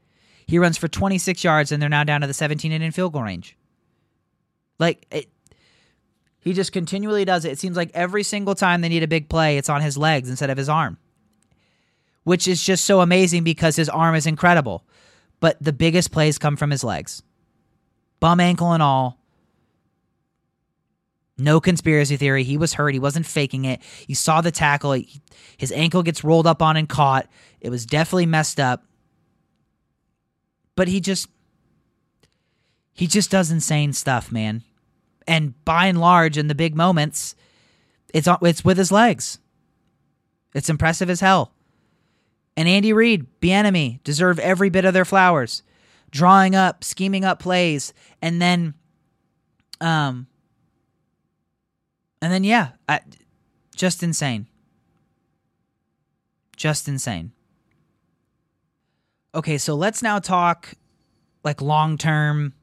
He 0.46 0.58
runs 0.58 0.78
for 0.78 0.88
26 0.88 1.42
yards 1.42 1.72
and 1.72 1.82
they're 1.82 1.88
now 1.88 2.04
down 2.04 2.20
to 2.20 2.26
the 2.26 2.34
17 2.34 2.70
and 2.70 2.82
in 2.84 2.92
field 2.92 3.12
goal 3.12 3.22
range. 3.22 3.56
Like 4.78 5.04
it, 5.11 5.28
he 6.48 6.54
just 6.54 6.72
continually 6.72 7.26
does 7.26 7.44
it. 7.44 7.52
It 7.52 7.58
seems 7.58 7.76
like 7.76 7.90
every 7.92 8.22
single 8.22 8.54
time 8.54 8.80
they 8.80 8.88
need 8.88 9.02
a 9.02 9.06
big 9.06 9.28
play, 9.28 9.58
it's 9.58 9.68
on 9.68 9.82
his 9.82 9.98
legs 9.98 10.30
instead 10.30 10.48
of 10.48 10.56
his 10.56 10.70
arm, 10.70 10.96
which 12.24 12.48
is 12.48 12.64
just 12.64 12.87
so 12.87 13.02
amazing 13.02 13.44
because 13.44 13.76
his 13.76 13.90
arm 13.90 14.14
is 14.14 14.26
incredible. 14.26 14.82
But 15.40 15.62
the 15.62 15.74
biggest 15.74 16.11
plays 16.11 16.38
come 16.38 16.56
from 16.56 16.70
his 16.70 16.82
legs, 16.82 17.22
bum, 18.18 18.40
ankle, 18.40 18.72
and 18.72 18.82
all. 18.82 19.18
No 21.37 21.61
conspiracy 21.61 22.16
theory. 22.16 22.44
He 22.44 22.56
was 22.56 22.72
hurt. 22.72 22.94
He 22.94 22.98
wasn't 22.98 23.26
faking 23.26 23.66
it. 23.66 23.82
You 24.06 24.14
saw 24.14 24.40
the 24.40 24.50
tackle. 24.50 24.96
His 25.58 25.70
ankle 25.70 26.02
gets 26.02 26.24
rolled 26.24 26.46
up 26.46 26.62
on 26.62 26.78
and 26.78 26.88
caught. 26.88 27.28
It 27.61 27.68
was 27.68 27.84
definitely 27.84 28.24
messed 28.24 28.58
up. 28.58 28.87
But 30.76 30.88
he 30.88 31.00
just 31.00 31.28
he 32.94 33.06
just 33.06 33.30
does 33.30 33.50
insane 33.50 33.92
stuff, 33.92 34.32
man 34.32 34.64
and 35.29 35.62
by 35.64 35.87
and 35.87 36.01
large, 36.01 36.38
in 36.38 36.49
the 36.49 36.55
big 36.55 36.75
moments, 36.75 37.37
it's 38.12 38.27
it's 38.43 38.64
with 38.64 38.79
his 38.79 38.91
legs. 38.91 39.38
It's 40.55 40.71
impressive 40.71 41.11
as 41.11 41.21
hell. 41.21 41.53
And 42.57 42.67
Andy 42.67 42.93
Reid, 42.93 43.27
Bieniemy, 43.41 44.03
deserve 44.03 44.41
every 44.41 44.71
bit 44.71 44.85
of 44.87 44.95
their 44.95 45.05
flowers. 45.05 45.62
Drawing 46.11 46.57
up, 46.57 46.83
scheming 46.83 47.25
up 47.25 47.38
plays, 47.38 47.93
and 48.23 48.41
then, 48.41 48.73
um, 49.83 50.27
and 52.23 52.33
then 52.33 52.43
yeah, 52.43 52.71
I, 52.88 53.01
just 53.77 54.03
insane. 54.03 54.47
Just 56.57 56.88
insane. 56.88 57.33
Okay, 59.35 59.59
so 59.59 59.75
let's 59.75 60.03
now 60.03 60.19
talk 60.19 60.73
like 61.45 61.61
long 61.61 61.99
term 61.99 62.55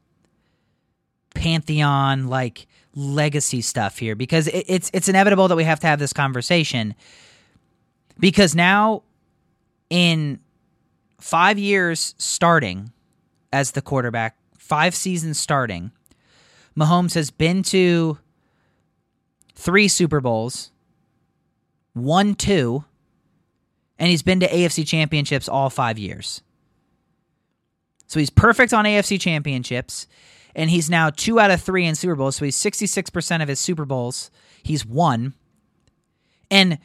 pantheon 1.36 2.28
like 2.28 2.66
legacy 2.96 3.62
stuff 3.62 4.00
here 4.00 4.16
because 4.16 4.48
it, 4.48 4.66
it's 4.68 4.90
it's 4.94 5.08
inevitable 5.08 5.48
that 5.48 5.56
we 5.56 5.64
have 5.64 5.80
to 5.82 5.88
have 5.88 6.00
this 6.00 6.14
conversation 6.14 6.96
because 8.20 8.56
now 8.56 9.04
in 9.90 10.40
5 11.20 11.60
years 11.60 12.16
starting 12.18 12.92
as 13.52 13.72
the 13.72 13.82
quarterback, 13.82 14.38
5 14.58 14.96
seasons 14.96 15.40
starting, 15.40 15.92
Mahomes 16.78 17.14
has 17.14 17.32
been 17.32 17.64
to 17.64 18.18
3 19.56 19.88
Super 19.88 20.22
Bowls, 20.22 20.72
1 21.94 22.36
2, 22.36 22.84
and 24.00 24.10
he's 24.10 24.24
been 24.24 24.40
to 24.40 24.48
AFC 24.48 24.86
championships 24.88 25.48
all 25.48 25.70
5 25.70 25.98
years. 25.98 26.42
So 28.08 28.20
he's 28.20 28.30
perfect 28.30 28.74
on 28.74 28.86
AFC 28.86 29.20
championships 29.20 30.08
and 30.56 30.70
he's 30.70 30.90
now 30.90 31.10
two 31.10 31.40
out 31.40 31.52
of 31.52 31.62
three 31.62 31.86
in 31.86 31.96
Super 31.96 32.16
Bowls. 32.16 32.38
So 32.38 32.46
he's 32.46 32.58
66% 32.58 33.42
of 33.42 33.48
his 33.48 33.60
Super 33.60 33.86
Bowls 33.86 34.32
he's 34.64 34.86
won. 34.86 35.34
And, 36.50 36.80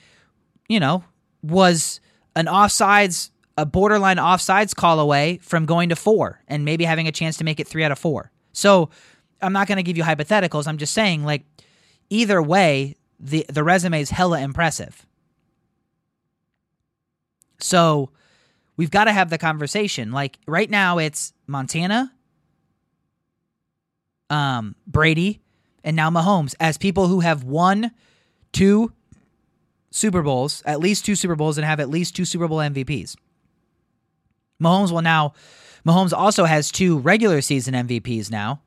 you 0.68 0.80
know, 0.80 1.04
was 1.42 2.00
an 2.36 2.46
offsides, 2.46 3.30
a 3.56 3.64
borderline 3.64 4.18
offsides 4.18 4.74
call 4.74 5.00
away 5.00 5.38
from 5.42 5.66
going 5.66 5.88
to 5.88 5.96
four 5.96 6.42
and 6.48 6.64
maybe 6.64 6.84
having 6.84 7.08
a 7.08 7.12
chance 7.12 7.36
to 7.38 7.44
make 7.44 7.60
it 7.60 7.66
three 7.66 7.84
out 7.84 7.92
of 7.92 7.98
four. 7.98 8.30
So 8.52 8.90
I'm 9.40 9.52
not 9.52 9.68
going 9.68 9.76
to 9.76 9.82
give 9.82 9.96
you 9.96 10.02
hypotheticals. 10.02 10.66
I'm 10.66 10.78
just 10.78 10.92
saying, 10.92 11.24
like, 11.24 11.44
either 12.10 12.42
way, 12.42 12.96
the, 13.18 13.46
the 13.48 13.62
resume 13.62 14.00
is 14.00 14.10
hella 14.10 14.40
impressive. 14.40 15.06
So 17.60 18.10
we've 18.76 18.90
got 18.90 19.04
to 19.04 19.12
have 19.12 19.30
the 19.30 19.38
conversation. 19.38 20.12
Like, 20.12 20.38
right 20.46 20.68
now, 20.68 20.98
it's 20.98 21.32
Montana, 21.46 22.12
um, 24.30 24.74
Brady, 24.86 25.40
and 25.84 25.96
now 25.96 26.08
Mahomes 26.10 26.54
as 26.60 26.78
people 26.78 27.08
who 27.08 27.20
have 27.20 27.44
won 27.44 27.90
two 28.52 28.92
Super 29.90 30.22
Bowls, 30.22 30.62
at 30.64 30.80
least 30.80 31.04
two 31.04 31.16
Super 31.16 31.36
Bowls, 31.36 31.58
and 31.58 31.64
have 31.64 31.80
at 31.80 31.90
least 31.90 32.16
two 32.16 32.24
Super 32.24 32.48
Bowl 32.48 32.58
MVPs. 32.58 33.16
Mahomes 34.62 34.92
will 34.92 35.02
now, 35.02 35.34
Mahomes 35.86 36.12
also 36.12 36.44
has 36.44 36.70
two 36.70 36.98
regular 36.98 37.40
season 37.40 37.74
MVPs 37.74 38.30
now. 38.30 38.60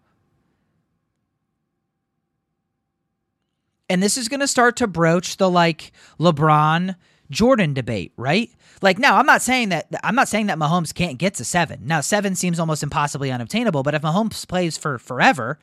And 3.89 4.01
this 4.01 4.17
is 4.17 4.27
going 4.27 4.39
to 4.39 4.47
start 4.47 4.77
to 4.77 4.87
broach 4.87 5.37
the 5.37 5.49
like 5.49 5.91
LeBron 6.19 6.95
Jordan 7.33 7.73
debate, 7.73 8.13
right? 8.15 8.49
Like 8.81 8.99
now, 8.99 9.17
I'm 9.17 9.25
not 9.25 9.41
saying 9.41 9.69
that 9.69 9.87
I'm 10.03 10.15
not 10.15 10.27
saying 10.27 10.47
that 10.47 10.57
Mahomes 10.57 10.93
can't 10.93 11.17
get 11.17 11.33
to 11.35 11.43
seven. 11.45 11.81
Now, 11.85 12.01
seven 12.01 12.35
seems 12.35 12.59
almost 12.59 12.83
impossibly 12.83 13.31
unobtainable, 13.31 13.83
but 13.83 13.93
if 13.93 14.01
Mahomes 14.01 14.47
plays 14.47 14.77
for 14.77 14.97
forever, 14.97 15.59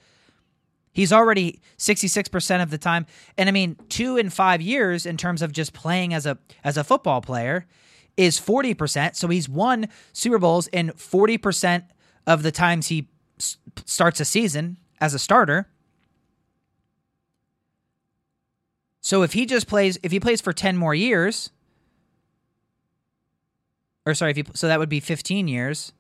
He's 0.93 1.13
already 1.13 1.61
66% 1.79 2.63
of 2.63 2.71
the 2.71 2.79
time. 2.79 3.07
And 3.39 3.49
I 3.49 3.53
mean, 3.53 3.77
2 3.91 4.17
in 4.17 4.29
5 4.29 4.61
years 4.61 5.07
in 5.07 5.17
terms 5.17 5.41
of 5.41 5.53
just 5.53 5.73
playing 5.73 6.13
as 6.13 6.27
a 6.27 6.39
as 6.65 6.77
a 6.77 6.85
football 6.85 7.21
player 7.21 7.67
is 8.17 8.41
40%. 8.41 9.15
So 9.15 9.29
he's 9.29 9.49
won 9.49 9.89
Super 10.13 10.39
Bowls 10.39 10.67
in 10.69 10.89
40% 10.91 11.85
of 12.27 12.43
the 12.43 12.51
times 12.51 12.89
he 12.89 13.09
s- 13.39 13.57
starts 13.87 14.19
a 14.21 14.25
season 14.25 14.79
as 15.01 15.15
a 15.15 15.19
starter. 15.19 15.69
So 19.01 19.23
if 19.23 19.33
he 19.33 19.47
just 19.47 19.67
plays 19.69 19.97
if 20.03 20.13
he 20.13 20.21
plays 20.21 20.41
for 20.41 20.53
10 20.53 20.77
more 20.77 20.95
years 20.95 21.51
or 24.11 24.15
sorry, 24.15 24.33
if 24.33 24.37
he 24.37 24.45
so 24.55 24.69
that 24.69 24.79
would 24.79 24.89
be 24.89 25.01
15 25.01 25.49
years 25.49 25.93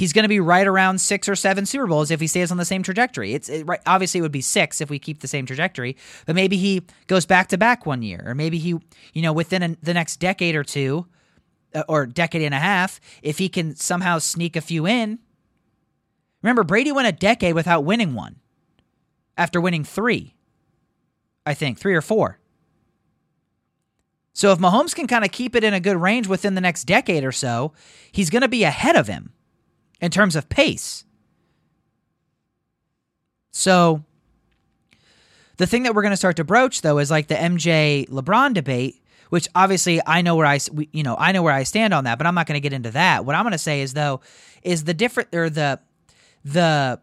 he's 0.00 0.14
going 0.14 0.22
to 0.22 0.28
be 0.28 0.40
right 0.40 0.66
around 0.66 0.98
six 0.98 1.28
or 1.28 1.36
seven 1.36 1.66
Super 1.66 1.86
Bowls 1.86 2.10
if 2.10 2.20
he 2.20 2.26
stays 2.26 2.50
on 2.50 2.56
the 2.56 2.64
same 2.64 2.82
trajectory. 2.82 3.34
It's 3.34 3.50
it, 3.50 3.66
right, 3.66 3.80
obviously 3.84 4.18
it 4.18 4.22
would 4.22 4.32
be 4.32 4.40
six 4.40 4.80
if 4.80 4.88
we 4.88 4.98
keep 4.98 5.20
the 5.20 5.28
same 5.28 5.44
trajectory, 5.44 5.94
but 6.24 6.34
maybe 6.34 6.56
he 6.56 6.82
goes 7.06 7.26
back 7.26 7.48
to 7.48 7.58
back 7.58 7.84
one 7.84 8.00
year, 8.02 8.22
or 8.24 8.34
maybe 8.34 8.56
he, 8.56 8.80
you 9.12 9.20
know, 9.20 9.34
within 9.34 9.62
a, 9.62 9.76
the 9.82 9.92
next 9.92 10.16
decade 10.16 10.56
or 10.56 10.64
two, 10.64 11.06
uh, 11.74 11.82
or 11.86 12.06
decade 12.06 12.40
and 12.40 12.54
a 12.54 12.58
half, 12.58 12.98
if 13.22 13.36
he 13.36 13.50
can 13.50 13.76
somehow 13.76 14.18
sneak 14.18 14.56
a 14.56 14.62
few 14.62 14.86
in. 14.86 15.18
Remember, 16.42 16.64
Brady 16.64 16.90
went 16.90 17.06
a 17.06 17.12
decade 17.12 17.54
without 17.54 17.84
winning 17.84 18.14
one, 18.14 18.36
after 19.36 19.60
winning 19.60 19.84
three, 19.84 20.34
I 21.44 21.52
think 21.52 21.78
three 21.78 21.94
or 21.94 22.00
four. 22.00 22.39
So 24.32 24.52
if 24.52 24.58
Mahomes 24.58 24.94
can 24.94 25.06
kind 25.06 25.24
of 25.24 25.32
keep 25.32 25.56
it 25.56 25.64
in 25.64 25.74
a 25.74 25.80
good 25.80 25.96
range 25.96 26.26
within 26.26 26.54
the 26.54 26.60
next 26.60 26.84
decade 26.84 27.24
or 27.24 27.32
so, 27.32 27.72
he's 28.12 28.30
going 28.30 28.42
to 28.42 28.48
be 28.48 28.64
ahead 28.64 28.96
of 28.96 29.06
him 29.06 29.32
in 30.00 30.10
terms 30.10 30.36
of 30.36 30.48
pace. 30.48 31.04
So 33.50 34.04
the 35.56 35.66
thing 35.66 35.82
that 35.82 35.94
we're 35.94 36.02
going 36.02 36.12
to 36.12 36.16
start 36.16 36.36
to 36.36 36.44
broach 36.44 36.80
though 36.82 36.98
is 36.98 37.10
like 37.10 37.26
the 37.26 37.34
MJ 37.34 38.08
LeBron 38.08 38.54
debate, 38.54 39.02
which 39.28 39.48
obviously 39.54 40.00
I 40.06 40.22
know 40.22 40.36
where 40.36 40.46
I 40.46 40.58
you 40.92 41.02
know, 41.02 41.16
I 41.18 41.32
know 41.32 41.42
where 41.42 41.52
I 41.52 41.64
stand 41.64 41.92
on 41.92 42.04
that, 42.04 42.18
but 42.18 42.26
I'm 42.26 42.34
not 42.34 42.46
going 42.46 42.56
to 42.56 42.62
get 42.62 42.72
into 42.72 42.92
that. 42.92 43.24
What 43.24 43.36
I'm 43.36 43.42
going 43.42 43.52
to 43.52 43.58
say 43.58 43.82
is 43.82 43.94
though 43.94 44.20
is 44.62 44.84
the 44.84 44.94
different 44.94 45.34
or 45.34 45.50
the 45.50 45.80
the 46.44 47.00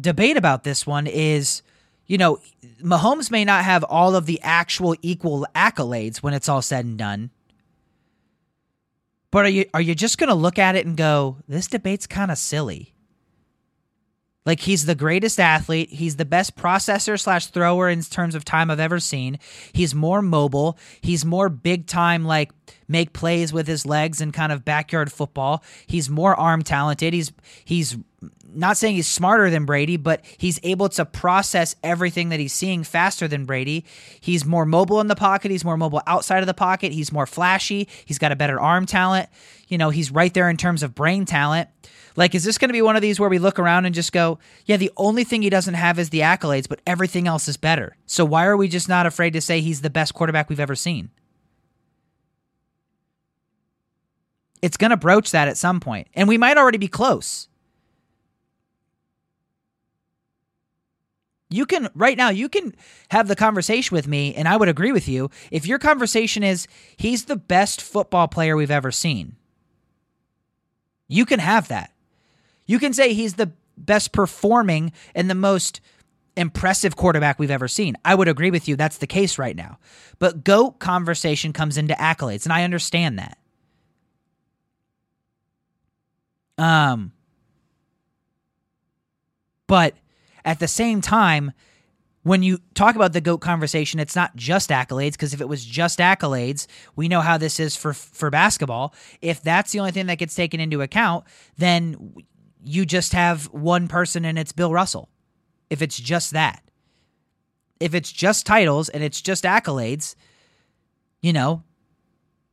debate 0.00 0.36
about 0.36 0.64
this 0.64 0.86
one 0.86 1.06
is 1.06 1.62
you 2.08 2.16
know, 2.16 2.40
Mahomes 2.82 3.30
may 3.30 3.44
not 3.44 3.64
have 3.64 3.84
all 3.84 4.16
of 4.16 4.26
the 4.26 4.40
actual 4.42 4.96
equal 5.02 5.46
accolades 5.54 6.18
when 6.18 6.34
it's 6.34 6.48
all 6.48 6.62
said 6.62 6.86
and 6.86 6.98
done. 6.98 7.30
But 9.30 9.44
are 9.44 9.50
you 9.50 9.66
are 9.74 9.80
you 9.80 9.94
just 9.94 10.16
going 10.16 10.28
to 10.28 10.34
look 10.34 10.58
at 10.58 10.74
it 10.74 10.86
and 10.86 10.96
go, 10.96 11.36
this 11.46 11.66
debate's 11.66 12.06
kind 12.06 12.30
of 12.30 12.38
silly? 12.38 12.94
Like 14.48 14.60
he's 14.60 14.86
the 14.86 14.94
greatest 14.94 15.38
athlete. 15.38 15.90
He's 15.90 16.16
the 16.16 16.24
best 16.24 16.56
processor 16.56 17.20
slash 17.20 17.48
thrower 17.48 17.90
in 17.90 18.00
terms 18.00 18.34
of 18.34 18.46
time 18.46 18.70
I've 18.70 18.80
ever 18.80 18.98
seen. 18.98 19.38
He's 19.74 19.94
more 19.94 20.22
mobile. 20.22 20.78
He's 21.02 21.22
more 21.22 21.50
big 21.50 21.86
time, 21.86 22.24
like 22.24 22.50
make 22.88 23.12
plays 23.12 23.52
with 23.52 23.66
his 23.66 23.84
legs 23.84 24.22
and 24.22 24.32
kind 24.32 24.50
of 24.50 24.64
backyard 24.64 25.12
football. 25.12 25.62
He's 25.86 26.08
more 26.08 26.34
arm 26.34 26.62
talented. 26.62 27.12
He's 27.12 27.30
he's 27.62 27.98
not 28.54 28.78
saying 28.78 28.94
he's 28.94 29.06
smarter 29.06 29.50
than 29.50 29.66
Brady, 29.66 29.98
but 29.98 30.24
he's 30.38 30.58
able 30.62 30.88
to 30.88 31.04
process 31.04 31.76
everything 31.84 32.30
that 32.30 32.40
he's 32.40 32.54
seeing 32.54 32.84
faster 32.84 33.28
than 33.28 33.44
Brady. 33.44 33.84
He's 34.18 34.46
more 34.46 34.64
mobile 34.64 35.02
in 35.02 35.08
the 35.08 35.14
pocket. 35.14 35.50
He's 35.50 35.62
more 35.62 35.76
mobile 35.76 36.00
outside 36.06 36.38
of 36.38 36.46
the 36.46 36.54
pocket. 36.54 36.92
He's 36.92 37.12
more 37.12 37.26
flashy. 37.26 37.86
He's 38.06 38.18
got 38.18 38.32
a 38.32 38.36
better 38.36 38.58
arm 38.58 38.86
talent. 38.86 39.28
You 39.68 39.78
know, 39.78 39.90
he's 39.90 40.10
right 40.10 40.32
there 40.32 40.50
in 40.50 40.56
terms 40.56 40.82
of 40.82 40.94
brain 40.94 41.24
talent. 41.24 41.68
Like, 42.16 42.34
is 42.34 42.42
this 42.42 42.58
going 42.58 42.70
to 42.70 42.72
be 42.72 42.82
one 42.82 42.96
of 42.96 43.02
these 43.02 43.20
where 43.20 43.30
we 43.30 43.38
look 43.38 43.58
around 43.58 43.84
and 43.84 43.94
just 43.94 44.12
go, 44.12 44.38
yeah, 44.66 44.76
the 44.76 44.90
only 44.96 45.22
thing 45.22 45.42
he 45.42 45.50
doesn't 45.50 45.74
have 45.74 45.98
is 45.98 46.10
the 46.10 46.20
accolades, 46.20 46.68
but 46.68 46.80
everything 46.86 47.28
else 47.28 47.46
is 47.46 47.56
better. 47.56 47.96
So 48.06 48.24
why 48.24 48.46
are 48.46 48.56
we 48.56 48.66
just 48.66 48.88
not 48.88 49.06
afraid 49.06 49.34
to 49.34 49.40
say 49.40 49.60
he's 49.60 49.82
the 49.82 49.90
best 49.90 50.14
quarterback 50.14 50.48
we've 50.48 50.58
ever 50.58 50.74
seen? 50.74 51.10
It's 54.60 54.76
going 54.76 54.90
to 54.90 54.96
broach 54.96 55.30
that 55.30 55.46
at 55.46 55.56
some 55.56 55.78
point, 55.78 56.08
and 56.14 56.28
we 56.28 56.38
might 56.38 56.56
already 56.56 56.78
be 56.78 56.88
close. 56.88 57.48
You 61.50 61.64
can 61.64 61.88
right 61.94 62.16
now 62.16 62.28
you 62.28 62.48
can 62.48 62.74
have 63.10 63.26
the 63.26 63.36
conversation 63.36 63.94
with 63.94 64.06
me 64.06 64.34
and 64.34 64.46
I 64.46 64.58
would 64.58 64.68
agree 64.68 64.92
with 64.92 65.08
you 65.08 65.30
if 65.50 65.66
your 65.66 65.78
conversation 65.78 66.42
is 66.42 66.66
he's 66.98 67.24
the 67.24 67.36
best 67.36 67.80
football 67.80 68.28
player 68.28 68.54
we've 68.54 68.70
ever 68.70 68.92
seen. 68.92 69.37
You 71.08 71.24
can 71.26 71.40
have 71.40 71.68
that. 71.68 71.92
You 72.66 72.78
can 72.78 72.92
say 72.92 73.14
he's 73.14 73.34
the 73.34 73.50
best 73.76 74.12
performing 74.12 74.92
and 75.14 75.28
the 75.28 75.34
most 75.34 75.80
impressive 76.36 76.94
quarterback 76.94 77.38
we've 77.38 77.50
ever 77.50 77.66
seen. 77.66 77.96
I 78.04 78.14
would 78.14 78.28
agree 78.28 78.50
with 78.50 78.68
you 78.68 78.76
that's 78.76 78.98
the 78.98 79.06
case 79.06 79.38
right 79.38 79.56
now. 79.56 79.78
But 80.18 80.44
GOAT 80.44 80.78
conversation 80.78 81.52
comes 81.52 81.76
into 81.76 81.94
accolades 81.94 82.44
and 82.44 82.52
I 82.52 82.62
understand 82.62 83.18
that. 83.18 83.38
Um 86.58 87.12
but 89.66 89.94
at 90.44 90.60
the 90.60 90.68
same 90.68 91.00
time, 91.00 91.52
when 92.28 92.42
you 92.42 92.58
talk 92.74 92.94
about 92.94 93.14
the 93.14 93.22
goat 93.22 93.38
conversation, 93.38 93.98
it's 93.98 94.14
not 94.14 94.36
just 94.36 94.68
accolades 94.68 95.12
because 95.12 95.32
if 95.32 95.40
it 95.40 95.48
was 95.48 95.64
just 95.64 95.98
accolades, 95.98 96.66
we 96.94 97.08
know 97.08 97.22
how 97.22 97.38
this 97.38 97.58
is 97.58 97.74
for 97.74 97.94
for 97.94 98.28
basketball. 98.28 98.94
If 99.22 99.42
that's 99.42 99.72
the 99.72 99.80
only 99.80 99.92
thing 99.92 100.06
that 100.06 100.18
gets 100.18 100.34
taken 100.34 100.60
into 100.60 100.82
account, 100.82 101.24
then 101.56 102.14
you 102.62 102.84
just 102.84 103.14
have 103.14 103.46
one 103.46 103.88
person 103.88 104.26
and 104.26 104.38
it's 104.38 104.52
Bill 104.52 104.72
Russell. 104.72 105.08
If 105.70 105.80
it's 105.80 105.98
just 105.98 106.32
that. 106.32 106.62
If 107.80 107.94
it's 107.94 108.12
just 108.12 108.44
titles 108.44 108.90
and 108.90 109.02
it's 109.02 109.22
just 109.22 109.44
accolades, 109.44 110.14
you 111.22 111.32
know, 111.32 111.62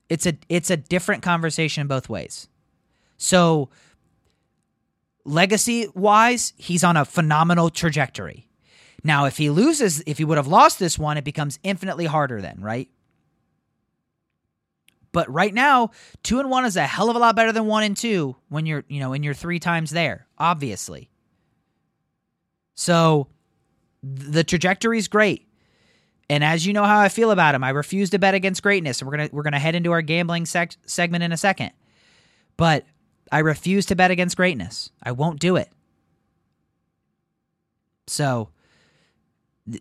it's 0.07 0.25
a 0.25 0.37
it's 0.47 0.69
a 0.69 0.77
different 0.77 1.21
conversation 1.21 1.87
both 1.87 2.07
ways. 2.07 2.47
So 3.17 3.69
legacy 5.25 5.87
wise, 5.93 6.53
he's 6.55 6.83
on 6.85 6.95
a 6.95 7.03
phenomenal 7.03 7.69
trajectory. 7.69 8.47
Now, 9.05 9.25
if 9.25 9.37
he 9.37 9.51
loses, 9.51 10.01
if 10.07 10.17
he 10.17 10.25
would 10.25 10.37
have 10.37 10.47
lost 10.47 10.79
this 10.79 10.97
one, 10.97 11.15
it 11.15 11.23
becomes 11.23 11.59
infinitely 11.61 12.07
harder 12.07 12.41
then, 12.41 12.57
right? 12.59 12.89
But 15.11 15.31
right 15.31 15.53
now, 15.53 15.91
two 16.23 16.39
and 16.39 16.49
one 16.49 16.65
is 16.65 16.75
a 16.75 16.87
hell 16.87 17.11
of 17.11 17.15
a 17.15 17.19
lot 17.19 17.35
better 17.35 17.51
than 17.51 17.67
one 17.67 17.83
and 17.83 17.95
two 17.95 18.35
when 18.49 18.65
you're, 18.65 18.83
you 18.87 18.99
know, 18.99 19.13
in 19.13 19.21
your 19.21 19.35
three 19.35 19.59
times 19.59 19.91
there, 19.91 20.25
obviously. 20.39 21.11
So 22.73 23.27
the 24.01 24.43
trajectory 24.43 24.97
is 24.97 25.07
great. 25.07 25.47
And 26.27 26.43
as 26.43 26.65
you 26.65 26.73
know 26.73 26.83
how 26.83 26.99
I 26.99 27.09
feel 27.09 27.29
about 27.29 27.53
him, 27.53 27.63
I 27.63 27.69
refuse 27.69 28.09
to 28.09 28.17
bet 28.17 28.33
against 28.33 28.63
greatness. 28.63 29.03
We're 29.03 29.11
gonna 29.11 29.29
we're 29.31 29.43
gonna 29.43 29.59
head 29.59 29.75
into 29.75 29.91
our 29.91 30.01
gambling 30.01 30.47
sec- 30.47 30.77
segment 30.87 31.23
in 31.23 31.31
a 31.31 31.37
second. 31.37 31.73
But 32.57 32.85
I 33.31 33.39
refuse 33.39 33.85
to 33.85 33.95
bet 33.95 34.09
against 34.09 34.35
greatness. 34.35 34.89
I 35.03 35.11
won't 35.11 35.39
do 35.39 35.57
it. 35.57 35.69
So 38.07 38.49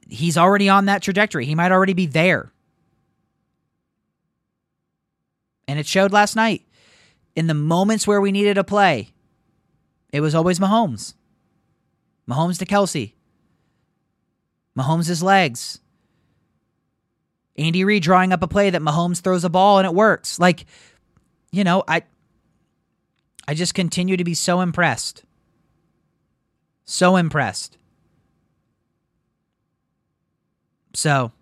he's 0.09 0.37
already 0.37 0.69
on 0.69 0.87
that 0.87 1.03
trajectory. 1.03 1.47
He 1.47 1.55
might 1.55 1.73
already 1.73 1.93
be 1.93 2.07
there. 2.07 2.53
And 5.67 5.79
it 5.79 5.87
showed 5.87 6.13
last 6.13 6.37
night. 6.37 6.63
In 7.37 7.49
the 7.49 7.55
moments 7.55 8.07
where 8.07 8.21
we 8.21 8.31
needed 8.31 8.59
a 8.59 8.65
play, 8.65 9.09
it 10.13 10.21
was 10.21 10.35
always 10.35 10.61
Mahomes. 10.61 11.15
Mahomes 12.29 12.59
to 12.61 12.67
Kelce. 12.67 13.13
Mahomes' 14.79 15.23
legs. 15.23 15.81
Andy 17.57 17.85
Reid 17.85 18.03
drawing 18.03 18.33
up 18.33 18.43
a 18.43 18.49
play 18.49 18.71
that 18.71 18.83
Mahomes 18.83 19.21
throws 19.21 19.45
a 19.45 19.49
ball 19.49 19.79
and 19.79 19.87
it 19.87 19.95
works. 19.95 20.39
Like, 20.39 20.67
you 21.51 21.65
know, 21.65 21.83
I 21.87 22.03
I 23.47 23.55
just 23.55 23.75
continue 23.75 24.17
to 24.17 24.25
be 24.25 24.35
so 24.35 24.61
impressed. 24.61 25.25
So 26.85 27.17
impressed. 27.17 27.79
So, 30.95 31.33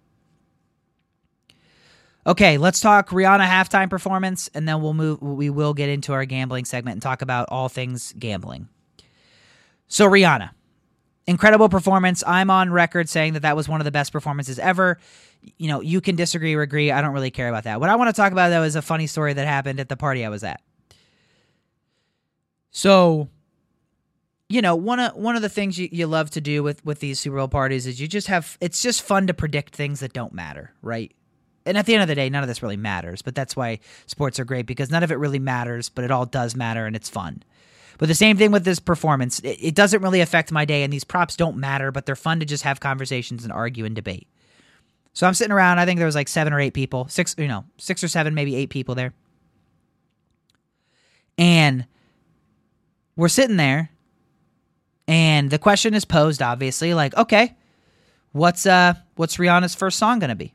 okay, 2.27 2.59
let's 2.59 2.81
talk 2.81 3.11
Rihanna 3.11 3.47
halftime 3.47 3.91
performance, 3.91 4.49
and 4.55 4.67
then 4.67 4.83
we'll 4.83 4.95
move. 4.95 5.21
We 5.21 5.51
will 5.51 5.75
get 5.75 5.89
into 5.89 6.13
our 6.13 6.25
gambling 6.25 6.65
segment 6.65 6.95
and 6.95 7.03
talk 7.03 7.23
about 7.23 7.49
all 7.51 7.69
things 7.69 8.15
gambling. 8.19 8.69
So, 9.89 10.09
Rihanna, 10.09 10.51
incredible 11.27 11.69
performance. 11.69 12.25
I'm 12.27 12.51
on 12.51 12.71
record 12.71 13.09
saying 13.09 13.35
that 13.35 13.43
that 13.43 13.57
was 13.57 13.69
one 13.69 13.81
of 13.81 13.85
the 13.85 13.91
best 13.91 14.13
performances 14.13 14.59
ever. 14.59 14.99
You 15.59 15.69
know, 15.69 15.81
you 15.81 16.01
can 16.01 16.17
disagree 16.17 16.55
or 16.55 16.63
agree. 16.63 16.91
I 16.91 17.03
don't 17.03 17.13
really 17.13 17.31
care 17.31 17.49
about 17.49 17.65
that. 17.65 17.81
What 17.81 17.91
I 17.91 17.97
want 17.97 18.09
to 18.09 18.21
talk 18.21 18.33
about 18.33 18.49
though 18.49 18.63
is 18.63 18.77
a 18.77 18.83
funny 18.83 19.07
story 19.07 19.33
that 19.35 19.47
happened 19.47 19.81
at 19.81 19.89
the 19.89 19.97
party 19.97 20.25
I 20.25 20.29
was 20.29 20.45
at. 20.45 20.61
So, 22.71 23.29
you 24.53 24.61
know, 24.61 24.77
one 24.77 25.01
of 25.01 25.17
one 25.17 25.35
of 25.35 25.41
the 25.41 25.49
things 25.49 25.79
you, 25.79 25.89
you 25.91 26.07
love 26.07 26.29
to 26.33 26.41
do 26.43 26.63
with 26.63 26.85
with 26.85 27.01
these 27.01 27.19
Super 27.19 27.37
Bowl 27.37 27.49
parties 27.49 27.87
is 27.87 27.99
you 27.99 28.07
just 28.07 28.27
have 28.27 28.59
it's 28.61 28.83
just 28.83 29.01
fun 29.01 29.27
to 29.29 29.35
predict 29.35 29.75
things 29.75 30.01
that 30.01 30.13
don't 30.13 30.35
matter, 30.35 30.75
right? 30.83 31.11
And 31.65 31.79
at 31.79 31.87
the 31.87 31.95
end 31.95 32.03
of 32.03 32.09
the 32.09 32.15
day, 32.15 32.29
none 32.29 32.43
of 32.43 32.49
this 32.49 32.63
really 32.63 32.77
matters, 32.77 33.23
but 33.23 33.35
that's 33.35 33.57
why 33.57 33.79
sports 34.07 34.39
are 34.39 34.45
great 34.45 34.67
because 34.67 34.91
none 34.91 35.03
of 35.03 35.11
it 35.11 35.15
really 35.15 35.39
matters, 35.39 35.89
but 35.89 36.05
it 36.05 36.11
all 36.11 36.27
does 36.27 36.55
matter 36.55 36.85
and 36.85 36.95
it's 36.95 37.09
fun. 37.09 37.43
But 37.97 38.09
the 38.09 38.15
same 38.15 38.37
thing 38.37 38.51
with 38.51 38.65
this 38.65 38.79
performance. 38.79 39.39
It, 39.41 39.59
it 39.61 39.75
doesn't 39.75 40.03
really 40.03 40.21
affect 40.21 40.53
my 40.53 40.67
day, 40.67 40.83
and 40.83 40.93
these 40.93 41.05
props 41.05 41.35
don't 41.35 41.57
matter, 41.57 41.91
but 41.91 42.05
they're 42.05 42.15
fun 42.15 42.41
to 42.41 42.47
just 42.47 42.65
have 42.65 42.79
conversations 42.79 43.45
and 43.45 43.53
argue 43.53 43.87
and 43.87 43.95
debate. 43.95 44.29
So 45.15 45.27
I'm 45.27 45.35
sitting 45.35 45.53
around. 45.53 45.79
I 45.79 45.87
think 45.87 45.99
there 45.99 46.07
was 46.07 46.15
like 46.15 46.29
seven 46.29 46.53
or 46.53 46.61
eight 46.61 46.75
people, 46.75 47.09
six, 47.09 47.35
you 47.39 47.49
know, 47.49 47.65
six 47.79 48.05
or 48.05 48.09
seven, 48.09 48.35
maybe 48.35 48.55
eight 48.55 48.69
people 48.69 48.95
there. 48.95 49.15
And 51.39 51.87
we're 53.17 53.29
sitting 53.29 53.57
there, 53.57 53.92
and 55.13 55.51
the 55.51 55.59
question 55.59 55.93
is 55.93 56.07
posed, 56.07 56.41
obviously, 56.41 56.95
like, 56.95 57.15
okay, 57.19 57.55
what's 58.33 58.65
uh, 58.65 58.95
what's 59.17 59.37
Rihanna's 59.37 59.75
first 59.75 59.99
song 59.99 60.21
gonna 60.21 60.35
be? 60.35 60.55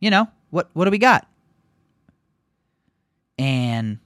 You 0.00 0.08
know, 0.08 0.26
what 0.48 0.70
what 0.72 0.86
do 0.86 0.90
we 0.90 0.96
got? 0.96 1.28
And 3.38 3.98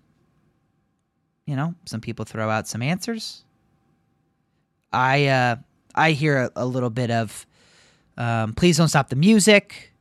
you 1.46 1.54
know, 1.54 1.76
some 1.84 2.00
people 2.00 2.24
throw 2.24 2.50
out 2.50 2.66
some 2.66 2.82
answers. 2.82 3.44
I 4.92 5.26
uh 5.28 5.56
I 5.94 6.10
hear 6.10 6.38
a, 6.38 6.50
a 6.56 6.66
little 6.66 6.90
bit 6.90 7.12
of 7.12 7.46
um, 8.16 8.52
please 8.54 8.78
don't 8.78 8.88
stop 8.88 9.10
the 9.10 9.16
music, 9.16 9.92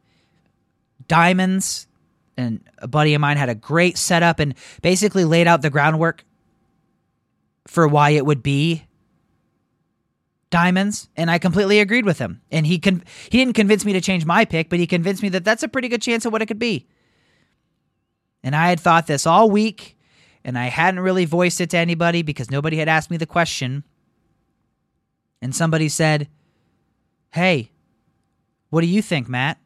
diamonds, 1.07 1.85
and 2.35 2.61
a 2.79 2.87
buddy 2.87 3.13
of 3.13 3.21
mine 3.21 3.37
had 3.37 3.49
a 3.49 3.55
great 3.55 3.99
setup 3.99 4.39
and 4.39 4.55
basically 4.81 5.23
laid 5.23 5.45
out 5.45 5.61
the 5.61 5.69
groundwork 5.69 6.25
for 7.67 7.87
why 7.87 8.11
it 8.11 8.25
would 8.25 8.43
be 8.43 8.85
diamonds 10.49 11.09
and 11.15 11.31
I 11.31 11.39
completely 11.39 11.79
agreed 11.79 12.05
with 12.05 12.19
him. 12.19 12.41
And 12.51 12.67
he 12.67 12.77
con- 12.77 13.03
he 13.29 13.37
didn't 13.37 13.55
convince 13.55 13.85
me 13.85 13.93
to 13.93 14.01
change 14.01 14.25
my 14.25 14.45
pick, 14.45 14.69
but 14.69 14.79
he 14.79 14.87
convinced 14.87 15.23
me 15.23 15.29
that 15.29 15.45
that's 15.45 15.63
a 15.63 15.67
pretty 15.67 15.87
good 15.87 16.01
chance 16.01 16.25
of 16.25 16.31
what 16.31 16.41
it 16.41 16.47
could 16.47 16.59
be. 16.59 16.87
And 18.43 18.55
I 18.55 18.69
had 18.69 18.79
thought 18.79 19.07
this 19.07 19.25
all 19.25 19.49
week 19.49 19.97
and 20.43 20.57
I 20.57 20.65
hadn't 20.65 20.99
really 20.99 21.25
voiced 21.25 21.61
it 21.61 21.69
to 21.71 21.77
anybody 21.77 22.21
because 22.21 22.51
nobody 22.51 22.77
had 22.77 22.89
asked 22.89 23.11
me 23.11 23.17
the 23.17 23.25
question. 23.25 23.83
And 25.41 25.55
somebody 25.55 25.89
said, 25.89 26.27
"Hey, 27.31 27.71
what 28.69 28.81
do 28.81 28.87
you 28.87 29.01
think, 29.01 29.27
Matt?" 29.27 29.60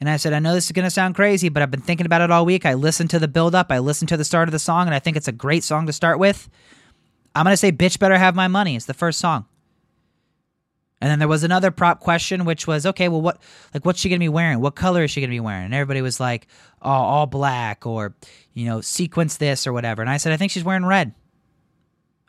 And 0.00 0.10
I 0.10 0.16
said, 0.18 0.32
I 0.32 0.40
know 0.40 0.52
this 0.52 0.66
is 0.66 0.72
going 0.72 0.84
to 0.84 0.90
sound 0.90 1.14
crazy, 1.14 1.48
but 1.48 1.62
I've 1.62 1.70
been 1.70 1.80
thinking 1.80 2.06
about 2.06 2.20
it 2.20 2.30
all 2.30 2.44
week. 2.44 2.66
I 2.66 2.74
listened 2.74 3.10
to 3.10 3.18
the 3.18 3.28
build 3.28 3.54
up, 3.54 3.70
I 3.70 3.78
listened 3.78 4.10
to 4.10 4.16
the 4.16 4.24
start 4.24 4.48
of 4.48 4.52
the 4.52 4.58
song, 4.58 4.86
and 4.86 4.94
I 4.94 4.98
think 4.98 5.16
it's 5.16 5.28
a 5.28 5.32
great 5.32 5.64
song 5.64 5.86
to 5.86 5.92
start 5.92 6.18
with. 6.18 6.48
I'm 7.34 7.44
going 7.44 7.52
to 7.52 7.56
say, 7.56 7.72
Bitch 7.72 7.98
Better 7.98 8.18
Have 8.18 8.34
My 8.34 8.48
Money. 8.48 8.76
It's 8.76 8.86
the 8.86 8.94
first 8.94 9.18
song. 9.18 9.46
And 11.00 11.10
then 11.10 11.18
there 11.18 11.28
was 11.28 11.44
another 11.44 11.70
prop 11.70 12.00
question, 12.00 12.44
which 12.44 12.66
was, 12.66 12.86
okay, 12.86 13.08
well, 13.08 13.20
what, 13.20 13.40
like, 13.74 13.84
what's 13.84 14.00
she 14.00 14.08
gonna 14.08 14.18
be 14.18 14.30
wearing? 14.30 14.60
What 14.60 14.74
color 14.74 15.04
is 15.04 15.10
she 15.10 15.20
gonna 15.20 15.30
be 15.30 15.40
wearing? 15.40 15.66
And 15.66 15.74
everybody 15.74 16.00
was 16.00 16.18
like, 16.18 16.46
oh, 16.80 16.90
all 16.90 17.26
black, 17.26 17.86
or 17.86 18.14
you 18.54 18.64
know, 18.64 18.80
sequence 18.80 19.36
this 19.36 19.66
or 19.66 19.72
whatever. 19.74 20.00
And 20.00 20.10
I 20.10 20.16
said, 20.16 20.32
I 20.32 20.38
think 20.38 20.52
she's 20.52 20.64
wearing 20.64 20.86
red. 20.86 21.12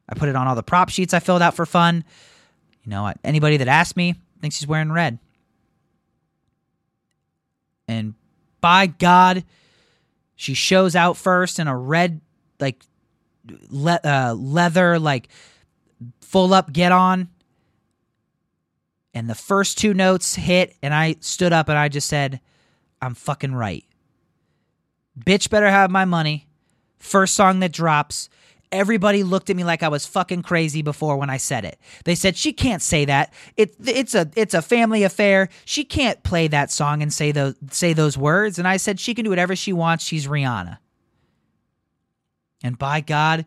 I 0.10 0.16
put 0.16 0.28
it 0.28 0.36
on 0.36 0.48
all 0.48 0.56
the 0.56 0.64
prop 0.64 0.90
sheets 0.90 1.14
I 1.14 1.20
filled 1.20 1.42
out 1.42 1.56
for 1.56 1.66
fun. 1.66 2.04
You 2.84 2.90
know, 2.90 3.14
anybody 3.24 3.58
that 3.58 3.68
asked 3.70 3.96
me 3.96 4.16
thinks 4.42 4.58
she's 4.58 4.68
wearing 4.68 4.92
red. 4.92 5.20
And 7.88 8.14
by 8.62 8.88
God, 8.88 9.44
she 10.36 10.54
shows 10.54 10.96
out 10.96 11.18
first 11.18 11.60
in 11.60 11.68
a 11.68 11.78
red, 11.78 12.22
like, 12.60 12.84
le- 13.70 14.02
uh, 14.04 14.34
leather, 14.38 15.00
like, 15.00 15.30
full 16.22 16.54
up 16.54 16.74
get 16.74 16.92
on 16.92 17.30
and 19.18 19.28
the 19.28 19.34
first 19.34 19.80
two 19.80 19.96
notes 19.96 20.36
hit, 20.36 20.76
and 20.84 20.94
I 20.94 21.16
stood 21.22 21.52
up 21.52 21.70
and 21.70 21.78
I 21.78 21.90
just 21.90 22.08
said, 22.08 22.40
I'm 23.02 23.16
fucking 23.16 23.56
right. 23.56 23.84
Bitch 25.20 25.50
better 25.50 25.72
have 25.72 25.90
my 25.90 26.06
money. 26.06 26.48
First 27.00 27.34
song 27.34 27.60
that 27.62 27.72
drops. 27.72 28.30
Everybody 28.72 29.24
looked 29.24 29.50
at 29.50 29.56
me 29.56 29.64
like 29.64 29.84
I 29.84 29.88
was 29.88 30.06
fucking 30.06 30.44
crazy 30.44 30.82
before 30.82 31.18
when 31.18 31.30
I 31.30 31.38
said 31.38 31.64
it. 31.64 31.80
They 32.04 32.16
said 32.16 32.36
she 32.36 32.52
can't 32.52 32.82
say 32.82 33.06
that. 33.06 33.34
It, 33.56 33.76
it's 33.86 34.14
a 34.14 34.30
it's 34.36 34.54
a 34.54 34.62
family 34.62 35.04
affair. 35.04 35.50
She 35.64 35.86
can't 35.86 36.22
play 36.24 36.48
that 36.50 36.72
song 36.72 37.02
and 37.02 37.14
say 37.14 37.32
those 37.32 37.56
say 37.72 37.94
those 37.94 38.18
words. 38.18 38.60
And 38.60 38.68
I 38.68 38.78
said 38.78 39.00
she 39.00 39.14
can 39.14 39.24
do 39.24 39.30
whatever 39.30 39.56
she 39.56 39.72
wants. 39.72 40.04
She's 40.04 40.28
Rihanna. 40.28 40.80
And 42.64 42.78
by 42.78 43.02
God, 43.02 43.46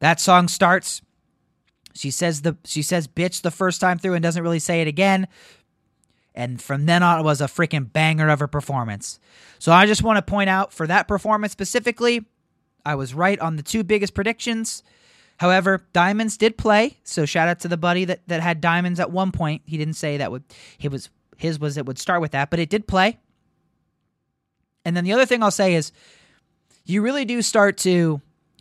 that 0.00 0.20
song 0.20 0.48
starts 0.48 1.00
she 1.94 2.10
says 2.10 2.42
the 2.42 2.56
she 2.64 2.82
says 2.82 3.06
bitch 3.06 3.42
the 3.42 3.50
first 3.50 3.80
time 3.80 3.98
through 3.98 4.14
and 4.14 4.22
doesn't 4.22 4.42
really 4.42 4.58
say 4.58 4.80
it 4.80 4.88
again. 4.88 5.28
And 6.34 6.62
from 6.62 6.86
then 6.86 7.02
on 7.02 7.20
it 7.20 7.22
was 7.24 7.40
a 7.40 7.46
freaking 7.46 7.92
banger 7.92 8.28
of 8.30 8.40
a 8.40 8.48
performance. 8.48 9.20
So 9.58 9.72
I 9.72 9.86
just 9.86 10.02
want 10.02 10.16
to 10.16 10.22
point 10.22 10.48
out 10.48 10.72
for 10.72 10.86
that 10.86 11.06
performance 11.06 11.52
specifically, 11.52 12.24
I 12.84 12.94
was 12.94 13.14
right 13.14 13.38
on 13.38 13.56
the 13.56 13.62
two 13.62 13.84
biggest 13.84 14.14
predictions. 14.14 14.82
However, 15.38 15.84
diamonds 15.92 16.36
did 16.36 16.56
play, 16.56 16.98
so 17.04 17.24
shout 17.24 17.48
out 17.48 17.60
to 17.60 17.68
the 17.68 17.76
buddy 17.76 18.04
that, 18.04 18.20
that 18.28 18.42
had 18.42 18.60
diamonds 18.60 19.00
at 19.00 19.10
one 19.10 19.32
point. 19.32 19.62
He 19.64 19.76
didn't 19.76 19.94
say 19.94 20.18
that 20.18 20.30
would 20.30 20.44
he 20.78 20.88
was 20.88 21.10
his 21.36 21.58
was 21.58 21.76
it 21.76 21.86
would 21.86 21.98
start 21.98 22.20
with 22.20 22.32
that, 22.32 22.50
but 22.50 22.60
it 22.60 22.70
did 22.70 22.86
play. 22.86 23.18
And 24.84 24.96
then 24.96 25.04
the 25.04 25.12
other 25.12 25.26
thing 25.26 25.42
I'll 25.42 25.50
say 25.50 25.74
is 25.74 25.92
you 26.84 27.02
really 27.02 27.24
do 27.24 27.42
start 27.42 27.78
to 27.78 28.20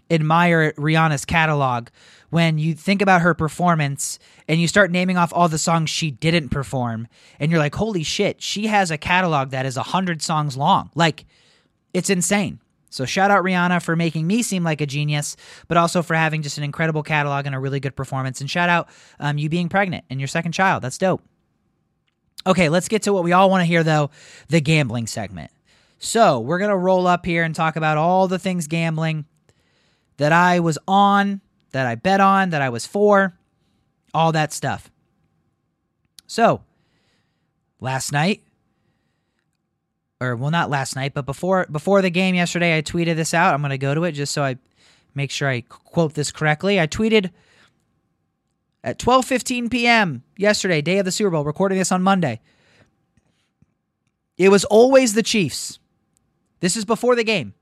admire 0.09 0.73
Rihanna's 0.73 1.25
catalog 1.25 1.87
when 2.29 2.57
you 2.57 2.73
think 2.73 3.01
about 3.01 3.21
her 3.21 3.33
performance 3.33 4.19
and 4.47 4.59
you 4.59 4.67
start 4.67 4.91
naming 4.91 5.17
off 5.17 5.31
all 5.33 5.47
the 5.47 5.57
songs 5.57 5.89
she 5.89 6.11
didn't 6.11 6.49
perform 6.49 7.07
and 7.39 7.51
you're 7.51 7.59
like 7.59 7.75
holy 7.75 8.03
shit 8.03 8.41
she 8.41 8.67
has 8.67 8.91
a 8.91 8.97
catalog 8.97 9.51
that 9.51 9.65
is 9.65 9.77
100 9.77 10.21
songs 10.21 10.57
long 10.57 10.89
like 10.95 11.25
it's 11.93 12.09
insane 12.09 12.59
so 12.91 13.05
shout 13.05 13.31
out 13.31 13.43
rihanna 13.43 13.81
for 13.81 13.95
making 13.95 14.27
me 14.27 14.43
seem 14.43 14.63
like 14.63 14.81
a 14.81 14.85
genius 14.85 15.35
but 15.67 15.77
also 15.77 16.03
for 16.03 16.13
having 16.13 16.43
just 16.43 16.59
an 16.59 16.63
incredible 16.63 17.01
catalog 17.01 17.47
and 17.47 17.55
a 17.55 17.59
really 17.59 17.79
good 17.79 17.95
performance. 17.95 18.39
And 18.39 18.49
shout 18.49 18.69
out 18.69 18.87
um, 19.19 19.39
you 19.39 19.49
being 19.49 19.67
pregnant 19.67 20.05
and 20.11 20.19
your 20.19 20.27
second 20.27 20.51
child. 20.51 20.83
That's 20.83 20.99
dope. 20.99 21.23
Okay 22.45 22.69
let's 22.69 22.87
get 22.87 23.01
to 23.03 23.13
what 23.13 23.23
we 23.23 23.31
all 23.31 23.49
want 23.49 23.61
to 23.61 23.65
hear 23.65 23.83
though 23.83 24.11
the 24.49 24.61
gambling 24.61 25.07
segment. 25.07 25.49
So 25.97 26.39
we're 26.39 26.59
going 26.59 26.69
to 26.69 26.77
roll 26.77 27.07
up 27.07 27.25
here 27.25 27.43
and 27.43 27.55
talk 27.55 27.75
about 27.75 27.97
all 27.97 28.27
the 28.27 28.39
things 28.39 28.67
gambling 28.67 29.25
that 30.17 30.31
i 30.31 30.59
was 30.59 30.77
on 30.87 31.41
that 31.71 31.87
I 31.87 31.95
bet 31.95 32.19
on, 32.19 32.51
that 32.51 32.61
I 32.61 32.69
was 32.69 32.85
for, 32.85 33.37
all 34.13 34.31
that 34.33 34.53
stuff. 34.53 34.91
So, 36.27 36.63
last 37.79 38.11
night, 38.11 38.41
or 40.21 40.35
well, 40.35 40.51
not 40.51 40.69
last 40.69 40.95
night, 40.95 41.13
but 41.13 41.25
before 41.25 41.65
before 41.71 42.01
the 42.01 42.11
game 42.11 42.35
yesterday, 42.35 42.77
I 42.77 42.81
tweeted 42.81 43.15
this 43.15 43.33
out. 43.33 43.53
I'm 43.53 43.61
going 43.61 43.71
to 43.71 43.77
go 43.77 43.95
to 43.95 44.03
it 44.03 44.11
just 44.11 44.31
so 44.31 44.43
I 44.43 44.57
make 45.15 45.31
sure 45.31 45.49
I 45.49 45.61
quote 45.61 46.13
this 46.13 46.31
correctly. 46.31 46.79
I 46.79 46.87
tweeted 46.87 47.31
at 48.83 48.99
12:15 48.99 49.69
p.m. 49.71 50.23
yesterday, 50.37 50.81
day 50.81 50.99
of 50.99 51.05
the 51.05 51.11
Super 51.11 51.31
Bowl, 51.31 51.43
recording 51.43 51.79
this 51.79 51.91
on 51.91 52.03
Monday. 52.03 52.39
It 54.37 54.49
was 54.49 54.63
always 54.65 55.13
the 55.13 55.23
Chiefs. 55.23 55.79
This 56.59 56.77
is 56.77 56.85
before 56.85 57.15
the 57.15 57.23
game. 57.23 57.55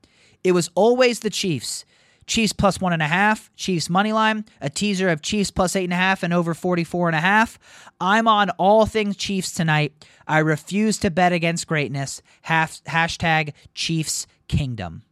It 0.44 0.52
was 0.52 0.70
always 0.74 1.20
the 1.20 1.30
Chiefs. 1.30 1.84
Chiefs 2.26 2.52
plus 2.52 2.80
one 2.80 2.92
and 2.92 3.02
a 3.02 3.06
half, 3.08 3.50
Chiefs 3.56 3.90
money 3.90 4.12
line, 4.12 4.44
a 4.60 4.70
teaser 4.70 5.08
of 5.08 5.22
Chiefs 5.22 5.50
plus 5.50 5.74
eight 5.74 5.84
and 5.84 5.92
a 5.92 5.96
half 5.96 6.22
and 6.22 6.32
over 6.32 6.54
44 6.54 7.08
and 7.08 7.16
a 7.16 7.20
half. 7.20 7.58
I'm 8.00 8.28
on 8.28 8.50
all 8.50 8.86
things 8.86 9.16
Chiefs 9.16 9.52
tonight. 9.52 9.92
I 10.26 10.38
refuse 10.38 10.98
to 10.98 11.10
bet 11.10 11.32
against 11.32 11.66
greatness. 11.66 12.22
Half, 12.42 12.84
hashtag 12.84 13.52
Chiefs 13.74 14.26
Kingdom. 14.48 15.02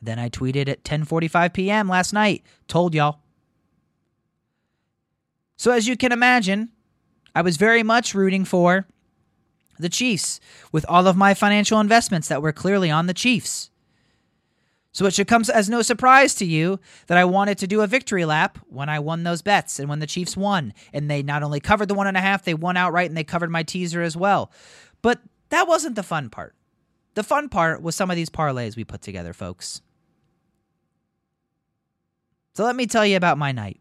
Then 0.00 0.18
I 0.18 0.28
tweeted 0.28 0.68
at 0.68 0.84
10:45 0.84 1.52
p.m. 1.52 1.88
last 1.88 2.12
night. 2.12 2.44
Told 2.68 2.94
y'all. 2.94 3.20
So 5.56 5.72
as 5.72 5.88
you 5.88 5.96
can 5.96 6.12
imagine, 6.12 6.70
I 7.34 7.42
was 7.42 7.56
very 7.56 7.82
much 7.82 8.14
rooting 8.14 8.44
for 8.44 8.86
the 9.78 9.88
Chiefs 9.88 10.40
with 10.72 10.86
all 10.88 11.06
of 11.06 11.16
my 11.16 11.34
financial 11.34 11.80
investments 11.80 12.28
that 12.28 12.42
were 12.42 12.52
clearly 12.52 12.90
on 12.90 13.06
the 13.06 13.14
Chiefs. 13.14 13.70
So 14.98 15.06
it 15.06 15.14
should 15.14 15.28
come 15.28 15.44
as 15.54 15.68
no 15.68 15.80
surprise 15.82 16.34
to 16.34 16.44
you 16.44 16.80
that 17.06 17.16
I 17.16 17.24
wanted 17.24 17.58
to 17.58 17.68
do 17.68 17.82
a 17.82 17.86
victory 17.86 18.24
lap 18.24 18.58
when 18.68 18.88
I 18.88 18.98
won 18.98 19.22
those 19.22 19.42
bets 19.42 19.78
and 19.78 19.88
when 19.88 20.00
the 20.00 20.08
Chiefs 20.08 20.36
won. 20.36 20.74
And 20.92 21.08
they 21.08 21.22
not 21.22 21.44
only 21.44 21.60
covered 21.60 21.86
the 21.86 21.94
one 21.94 22.08
and 22.08 22.16
a 22.16 22.20
half, 22.20 22.42
they 22.42 22.52
won 22.52 22.76
outright 22.76 23.08
and 23.08 23.16
they 23.16 23.22
covered 23.22 23.48
my 23.48 23.62
teaser 23.62 24.02
as 24.02 24.16
well. 24.16 24.50
But 25.00 25.20
that 25.50 25.68
wasn't 25.68 25.94
the 25.94 26.02
fun 26.02 26.30
part. 26.30 26.56
The 27.14 27.22
fun 27.22 27.48
part 27.48 27.80
was 27.80 27.94
some 27.94 28.10
of 28.10 28.16
these 28.16 28.28
parlays 28.28 28.74
we 28.74 28.82
put 28.82 29.00
together, 29.00 29.32
folks. 29.32 29.82
So 32.54 32.64
let 32.64 32.74
me 32.74 32.88
tell 32.88 33.06
you 33.06 33.16
about 33.16 33.38
my 33.38 33.52
night. 33.52 33.78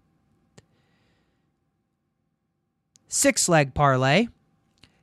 Six 3.07 3.49
leg 3.49 3.73
parlay. 3.73 4.27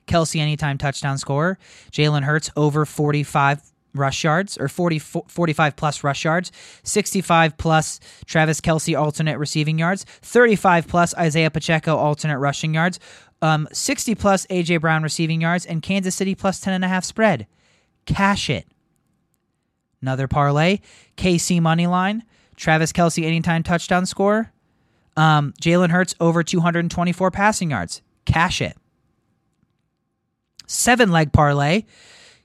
Kelce 0.07 0.39
anytime 0.39 0.79
touchdown 0.79 1.19
scorer. 1.19 1.59
Jalen 1.91 2.23
Hurts 2.23 2.53
over 2.55 2.87
45 2.87 3.74
rush 3.95 4.25
yards 4.25 4.59
or 4.59 4.69
40, 4.69 4.99
45 4.99 5.77
plus 5.77 6.05
rush 6.05 6.25
yards, 6.25 6.53
65 6.83 7.57
plus 7.57 8.01
Travis 8.27 8.61
Kelce 8.61 8.99
alternate 8.99 9.39
receiving 9.39 9.79
yards, 9.79 10.05
35 10.05 10.89
plus 10.89 11.15
Isaiah 11.15 11.51
Pacheco 11.51 11.97
alternate 11.97 12.39
rushing 12.39 12.75
yards, 12.75 12.99
um, 13.41 13.69
60 13.73 14.15
plus 14.15 14.47
AJ 14.47 14.81
Brown 14.81 15.03
receiving 15.03 15.41
yards, 15.41 15.65
and 15.67 15.83
Kansas 15.83 16.15
City 16.15 16.35
plus 16.35 16.61
10 16.61 16.75
and 16.75 16.85
a 16.85 16.89
half 16.89 17.05
spread. 17.05 17.47
Cash 18.07 18.51
it. 18.51 18.67
Another 20.03 20.29
parlay. 20.29 20.81
KC 21.17 21.61
money 21.61 21.87
line. 21.87 22.25
Travis 22.57 22.93
Kelce 22.93 23.25
anytime 23.25 23.63
touchdown 23.63 24.07
score. 24.07 24.53
Um, 25.17 25.55
Jalen 25.61 25.91
Hurts 25.91 26.15
over 26.21 26.43
224 26.43 27.31
passing 27.31 27.71
yards. 27.71 28.03
Cash 28.27 28.61
it. 28.61 28.77
Seven 30.67 31.11
leg 31.11 31.33
parlay. 31.33 31.85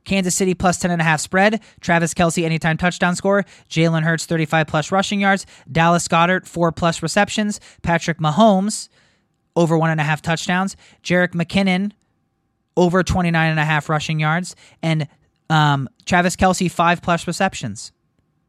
Kansas 0.05 0.35
City 0.35 0.53
plus 0.53 0.79
10.5 0.79 1.19
spread. 1.19 1.61
Travis 1.81 2.13
Kelce 2.13 2.43
anytime 2.43 2.77
touchdown 2.77 3.15
score. 3.15 3.45
Jalen 3.69 4.03
Hurts 4.03 4.25
35 4.25 4.67
plus 4.67 4.91
rushing 4.91 5.19
yards. 5.19 5.45
Dallas 5.71 6.07
Goedert 6.07 6.47
4 6.47 6.71
plus 6.71 7.03
receptions. 7.03 7.59
Patrick 7.81 8.17
Mahomes 8.19 8.89
over 9.55 9.77
1.5 9.77 10.21
touchdowns. 10.21 10.75
Jerick 11.03 11.33
McKinnon 11.33 11.91
over 12.75 13.03
29.5 13.03 13.89
rushing 13.89 14.19
yards. 14.19 14.55
And 14.81 15.07
um, 15.49 15.89
Travis 16.05 16.35
Kelce 16.35 16.71
5 16.71 17.01
plus 17.01 17.27
receptions. 17.27 17.91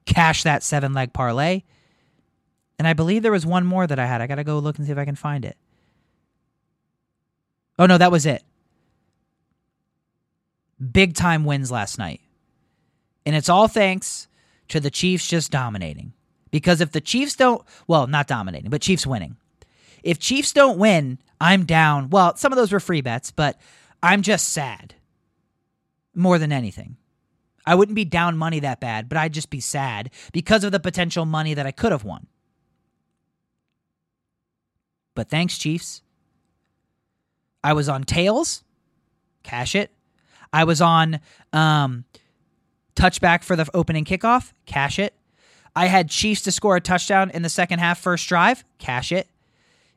Cash 0.07 0.44
that 0.44 0.62
seven 0.62 0.94
leg 0.94 1.12
parlay. 1.12 1.62
And 2.78 2.88
I 2.88 2.94
believe 2.94 3.22
there 3.22 3.32
was 3.32 3.44
one 3.44 3.66
more 3.66 3.86
that 3.86 3.98
I 3.98 4.07
had. 4.07 4.22
I 4.22 4.26
got 4.26 4.36
to 4.36 4.44
go 4.44 4.59
look 4.59 4.78
and 4.78 4.86
see 4.86 4.92
if 4.92 4.98
I 4.98 5.05
can 5.05 5.14
find 5.14 5.44
it. 5.44 5.59
Oh, 7.78 7.86
no, 7.86 7.98
that 7.98 8.11
was 8.11 8.26
it 8.26 8.42
big 10.81 11.14
time 11.14 11.45
wins 11.45 11.70
last 11.70 11.99
night. 11.99 12.20
And 13.26 13.37
it's 13.37 13.49
all 13.49 13.68
thanks 13.68 14.28
to 14.68 14.81
the 14.81 14.91
Chiefs 14.91 15.28
just 15.28 15.51
dominating. 15.51 16.12
Because 16.51 16.81
if 16.81 16.93
the 16.93 17.01
Chiefs 17.01 17.37
don't, 17.37 17.62
well, 17.87 18.07
not 18.07 18.26
dominating, 18.26 18.70
but 18.70 18.83
Chiefs 18.83 19.07
winning. 19.07 19.37
If 20.03 20.18
Chiefs 20.18 20.53
don't 20.53 20.78
win, 20.78 21.18
I'm 21.41 21.64
down. 21.64 22.11
Well, 22.11 22.37
some 22.37 22.53
of 22.53 22.57
those 22.57 22.72
were 22.72 22.81
free 22.81 23.03
bets, 23.03 23.31
but 23.31 23.61
I'm 24.03 24.22
just 24.22 24.49
sad 24.49 24.95
more 26.14 26.39
than 26.39 26.53
anything. 26.53 26.97
I 27.66 27.74
wouldn't 27.74 27.97
be 27.97 28.05
down 28.05 28.37
money 28.37 28.61
that 28.61 28.81
bad, 28.81 29.09
but 29.09 29.18
I'd 29.18 29.35
just 29.35 29.51
be 29.51 29.61
sad 29.61 30.11
because 30.33 30.64
of 30.64 30.72
the 30.72 30.81
potential 30.81 31.26
money 31.26 31.55
that 31.55 31.66
I 31.66 31.70
could 31.70 31.93
have 31.93 32.05
won. 32.05 32.26
But 35.14 35.28
thanks, 35.28 35.59
Chiefs. 35.59 36.03
I 37.62 37.74
was 37.74 37.89
on 37.89 38.05
tails, 38.05 38.64
cash 39.43 39.74
it. 39.74 39.91
I 40.53 40.64
was 40.64 40.80
on 40.80 41.20
um, 41.53 42.05
touchback 42.96 43.44
for 43.44 43.57
the 43.57 43.68
opening 43.74 44.05
kickoff, 44.05 44.53
cash 44.66 44.98
it. 44.98 45.14
I 45.74 45.86
had 45.86 46.09
Chiefs 46.11 46.42
to 46.42 46.53
score 46.53 46.76
a 46.76 46.80
touchdown 46.80 47.30
in 47.30 47.42
the 47.42 47.48
second 47.48 47.78
half, 47.78 48.01
first 48.01 48.28
drive, 48.28 48.64
cash 48.78 49.12
it. 49.12 49.28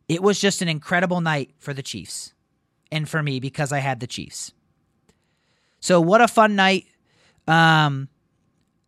It 0.08 0.22
was 0.22 0.40
just 0.40 0.62
an 0.62 0.68
incredible 0.68 1.22
night 1.22 1.52
for 1.58 1.74
the 1.74 1.82
Chiefs 1.82 2.34
and 2.92 3.10
for 3.10 3.24
me 3.24 3.40
because 3.40 3.72
I 3.72 3.80
had 3.80 4.00
the 4.00 4.08
Chiefs. 4.08 4.54
So, 5.80 6.00
what 6.00 6.22
a 6.22 6.28
fun 6.28 6.56
night. 6.56 6.86
Um, 7.48 8.08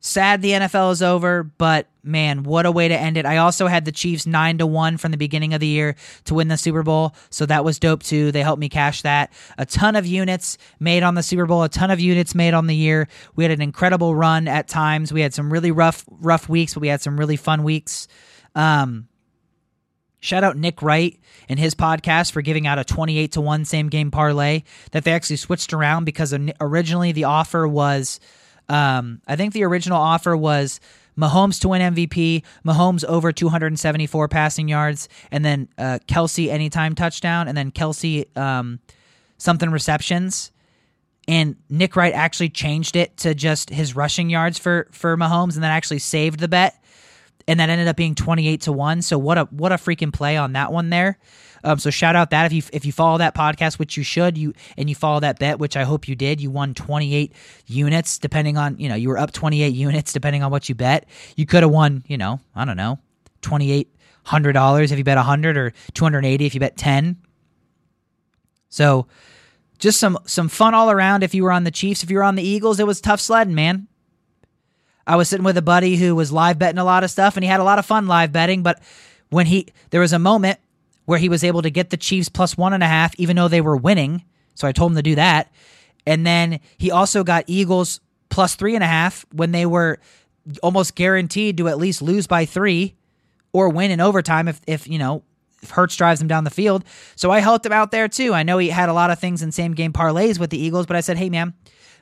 Sad 0.07 0.43
the 0.43 0.51
NFL 0.51 0.91
is 0.91 1.01
over, 1.01 1.41
but 1.41 1.87
man, 2.03 2.43
what 2.43 2.67
a 2.67 2.71
way 2.71 2.87
to 2.87 2.95
end 2.95 3.17
it. 3.17 3.25
I 3.25 3.37
also 3.37 3.65
had 3.65 3.85
the 3.85 3.91
Chiefs 3.91 4.27
9 4.27 4.59
to 4.59 4.67
1 4.67 4.97
from 4.97 5.09
the 5.09 5.17
beginning 5.17 5.55
of 5.55 5.59
the 5.59 5.65
year 5.65 5.95
to 6.25 6.35
win 6.35 6.47
the 6.47 6.57
Super 6.57 6.83
Bowl, 6.83 7.15
so 7.31 7.47
that 7.47 7.65
was 7.65 7.79
dope 7.79 8.03
too. 8.03 8.31
They 8.31 8.43
helped 8.43 8.59
me 8.59 8.69
cash 8.69 9.01
that. 9.01 9.33
A 9.57 9.65
ton 9.65 9.95
of 9.95 10.05
units 10.05 10.59
made 10.79 11.01
on 11.01 11.15
the 11.15 11.23
Super 11.23 11.47
Bowl, 11.47 11.63
a 11.63 11.69
ton 11.69 11.89
of 11.89 11.99
units 11.99 12.35
made 12.35 12.53
on 12.53 12.67
the 12.67 12.75
year. 12.75 13.07
We 13.35 13.45
had 13.45 13.49
an 13.49 13.63
incredible 13.63 14.13
run 14.13 14.47
at 14.47 14.67
times. 14.67 15.11
We 15.11 15.21
had 15.21 15.33
some 15.33 15.51
really 15.51 15.71
rough 15.71 16.05
rough 16.07 16.47
weeks, 16.47 16.75
but 16.75 16.81
we 16.81 16.87
had 16.87 17.01
some 17.01 17.19
really 17.19 17.35
fun 17.35 17.63
weeks. 17.63 18.07
Um 18.53 19.07
Shout 20.19 20.43
out 20.43 20.55
Nick 20.55 20.83
Wright 20.83 21.19
and 21.49 21.59
his 21.59 21.73
podcast 21.73 22.31
for 22.31 22.43
giving 22.43 22.67
out 22.67 22.77
a 22.77 22.83
28 22.83 23.31
to 23.31 23.41
1 23.41 23.65
same 23.65 23.89
game 23.89 24.11
parlay 24.11 24.61
that 24.91 25.03
they 25.03 25.13
actually 25.13 25.37
switched 25.37 25.73
around 25.73 26.05
because 26.05 26.31
originally 26.61 27.11
the 27.11 27.23
offer 27.23 27.67
was 27.67 28.19
um, 28.69 29.21
I 29.27 29.35
think 29.35 29.53
the 29.53 29.63
original 29.63 29.97
offer 29.97 30.35
was 30.35 30.79
Mahomes 31.17 31.61
to 31.61 31.69
win 31.69 31.81
MVP, 31.93 32.43
Mahomes 32.65 33.03
over 33.05 33.31
274 33.31 34.27
passing 34.27 34.67
yards, 34.67 35.07
and 35.31 35.45
then 35.45 35.69
uh, 35.77 35.99
Kelce 36.07 36.49
anytime 36.49 36.95
touchdown, 36.95 37.47
and 37.47 37.57
then 37.57 37.71
Kelce 37.71 38.25
um, 38.37 38.79
something 39.37 39.69
receptions. 39.69 40.51
And 41.27 41.55
Nick 41.69 41.95
Wright 41.95 42.13
actually 42.13 42.49
changed 42.49 42.95
it 42.95 43.17
to 43.17 43.33
just 43.33 43.69
his 43.69 43.95
rushing 43.95 44.29
yards 44.29 44.59
for 44.59 44.87
for 44.91 45.17
Mahomes, 45.17 45.55
and 45.55 45.63
that 45.63 45.71
actually 45.71 45.99
saved 45.99 46.39
the 46.39 46.47
bet, 46.47 46.83
and 47.47 47.59
that 47.59 47.69
ended 47.69 47.87
up 47.87 47.95
being 47.95 48.13
28 48.13 48.61
to 48.61 48.71
one. 48.71 49.01
So 49.01 49.17
what 49.17 49.37
a 49.37 49.45
what 49.45 49.71
a 49.71 49.75
freaking 49.75 50.13
play 50.13 50.37
on 50.37 50.53
that 50.53 50.71
one 50.71 50.89
there. 50.89 51.17
Um, 51.65 51.79
so 51.79 51.89
shout 51.89 52.15
out 52.15 52.29
that 52.29 52.45
if 52.45 52.53
you 52.53 52.61
if 52.71 52.85
you 52.85 52.91
follow 52.91 53.17
that 53.17 53.33
podcast, 53.33 53.79
which 53.79 53.97
you 53.97 54.03
should, 54.03 54.37
you 54.37 54.53
and 54.77 54.87
you 54.87 54.93
follow 54.93 55.19
that 55.21 55.39
bet, 55.39 55.57
which 55.57 55.75
I 55.75 55.83
hope 55.83 56.07
you 56.07 56.15
did, 56.15 56.39
you 56.39 56.51
won 56.51 56.75
28 56.75 57.33
units, 57.65 58.19
depending 58.19 58.55
on 58.55 58.77
you 58.77 58.87
know 58.87 58.93
you 58.93 59.09
were 59.09 59.17
up 59.17 59.31
28 59.31 59.73
units 59.73 60.13
depending 60.13 60.43
on 60.43 60.51
what 60.51 60.69
you 60.69 60.75
bet. 60.75 61.07
You 61.35 61.47
could 61.47 61.63
have 61.63 61.71
won, 61.71 62.03
you 62.07 62.17
know, 62.17 62.39
I 62.55 62.65
don't 62.65 62.77
know, 62.77 62.99
28 63.41 63.91
hundred 64.25 64.53
dollars 64.53 64.91
if 64.91 64.97
you 64.97 65.03
bet 65.03 65.17
100 65.17 65.57
or 65.57 65.73
280 65.93 66.45
if 66.45 66.53
you 66.53 66.59
bet 66.59 66.77
10. 66.77 67.17
So 68.69 69.07
just 69.79 69.99
some 69.99 70.19
some 70.25 70.49
fun 70.49 70.75
all 70.75 70.91
around 70.91 71.23
if 71.23 71.33
you 71.33 71.43
were 71.43 71.51
on 71.51 71.63
the 71.63 71.71
Chiefs. 71.71 72.03
If 72.03 72.11
you 72.11 72.17
were 72.17 72.23
on 72.23 72.35
the 72.35 72.43
Eagles, 72.43 72.79
it 72.79 72.85
was 72.85 73.01
tough 73.01 73.19
sledding, 73.19 73.55
man. 73.55 73.87
I 75.07 75.15
was 75.15 75.29
sitting 75.29 75.45
with 75.45 75.57
a 75.57 75.63
buddy 75.63 75.95
who 75.95 76.15
was 76.15 76.31
live 76.31 76.59
betting 76.59 76.79
a 76.79 76.83
lot 76.83 77.03
of 77.03 77.09
stuff 77.09 77.37
and 77.37 77.43
he 77.43 77.49
had 77.49 77.59
a 77.59 77.63
lot 77.63 77.79
of 77.79 77.87
fun 77.87 78.05
live 78.05 78.31
betting, 78.31 78.61
but 78.61 78.79
when 79.29 79.47
he 79.47 79.67
there 79.89 80.01
was 80.01 80.13
a 80.13 80.19
moment 80.19 80.59
where 81.05 81.19
he 81.19 81.29
was 81.29 81.43
able 81.43 81.61
to 81.61 81.69
get 81.69 81.89
the 81.89 81.97
Chiefs 81.97 82.29
plus 82.29 82.57
one 82.57 82.73
and 82.73 82.83
a 82.83 82.87
half, 82.87 83.13
even 83.17 83.35
though 83.35 83.47
they 83.47 83.61
were 83.61 83.77
winning. 83.77 84.23
So 84.55 84.67
I 84.67 84.71
told 84.71 84.91
him 84.91 84.95
to 84.97 85.03
do 85.03 85.15
that. 85.15 85.51
And 86.05 86.25
then 86.25 86.59
he 86.77 86.91
also 86.91 87.23
got 87.23 87.45
Eagles 87.47 87.99
plus 88.29 88.55
three 88.55 88.75
and 88.75 88.83
a 88.83 88.87
half 88.87 89.25
when 89.31 89.51
they 89.51 89.65
were 89.65 89.99
almost 90.61 90.95
guaranteed 90.95 91.57
to 91.57 91.67
at 91.67 91.77
least 91.77 92.01
lose 92.01 92.27
by 92.27 92.45
three 92.45 92.95
or 93.53 93.69
win 93.69 93.91
in 93.91 94.01
overtime 94.01 94.47
if, 94.47 94.61
if 94.67 94.87
you 94.87 94.99
know, 94.99 95.23
if 95.61 95.71
Hurts 95.71 95.95
drives 95.95 96.21
him 96.21 96.27
down 96.27 96.43
the 96.43 96.49
field. 96.49 96.83
So 97.15 97.31
I 97.31 97.39
helped 97.39 97.65
him 97.65 97.71
out 97.71 97.91
there 97.91 98.07
too. 98.07 98.33
I 98.33 98.43
know 98.43 98.57
he 98.57 98.69
had 98.69 98.89
a 98.89 98.93
lot 98.93 99.09
of 99.09 99.19
things 99.19 99.41
in 99.41 99.51
same 99.51 99.73
game 99.73 99.93
parlays 99.93 100.39
with 100.39 100.51
the 100.51 100.59
Eagles, 100.59 100.85
but 100.85 100.95
I 100.95 101.01
said, 101.01 101.17
hey, 101.17 101.29
man, 101.29 101.53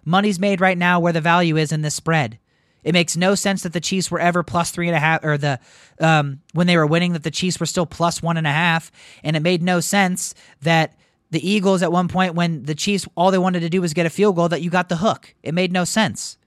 money's 0.03 0.39
made 0.39 0.59
right 0.59 0.77
now 0.77 0.99
where 0.99 1.13
the 1.13 1.21
value 1.21 1.55
is 1.55 1.71
in 1.71 1.81
this 1.81 1.95
spread. 1.95 2.39
It 2.83 2.93
makes 2.93 3.15
no 3.15 3.35
sense 3.35 3.63
that 3.63 3.73
the 3.73 3.79
Chiefs 3.79 4.11
were 4.11 4.19
ever 4.19 4.43
plus 4.43 4.71
three 4.71 4.87
and 4.87 4.95
a 4.95 4.99
half, 4.99 5.23
or 5.23 5.37
the 5.37 5.59
um, 5.99 6.41
when 6.53 6.67
they 6.67 6.77
were 6.77 6.85
winning 6.85 7.13
that 7.13 7.23
the 7.23 7.31
Chiefs 7.31 7.59
were 7.59 7.65
still 7.65 7.85
plus 7.85 8.21
one 8.21 8.37
and 8.37 8.47
a 8.47 8.51
half, 8.51 8.91
and 9.23 9.35
it 9.35 9.41
made 9.41 9.63
no 9.63 9.79
sense 9.79 10.35
that 10.61 10.97
the 11.31 11.47
Eagles 11.47 11.81
at 11.81 11.91
one 11.91 12.07
point 12.07 12.35
when 12.35 12.63
the 12.63 12.75
Chiefs 12.75 13.07
all 13.15 13.31
they 13.31 13.37
wanted 13.37 13.61
to 13.61 13.69
do 13.69 13.81
was 13.81 13.93
get 13.93 14.05
a 14.05 14.09
field 14.09 14.35
goal 14.35 14.49
that 14.49 14.61
you 14.61 14.69
got 14.69 14.89
the 14.89 14.97
hook. 14.97 15.33
It 15.43 15.53
made 15.53 15.71
no 15.71 15.83
sense. 15.83 16.37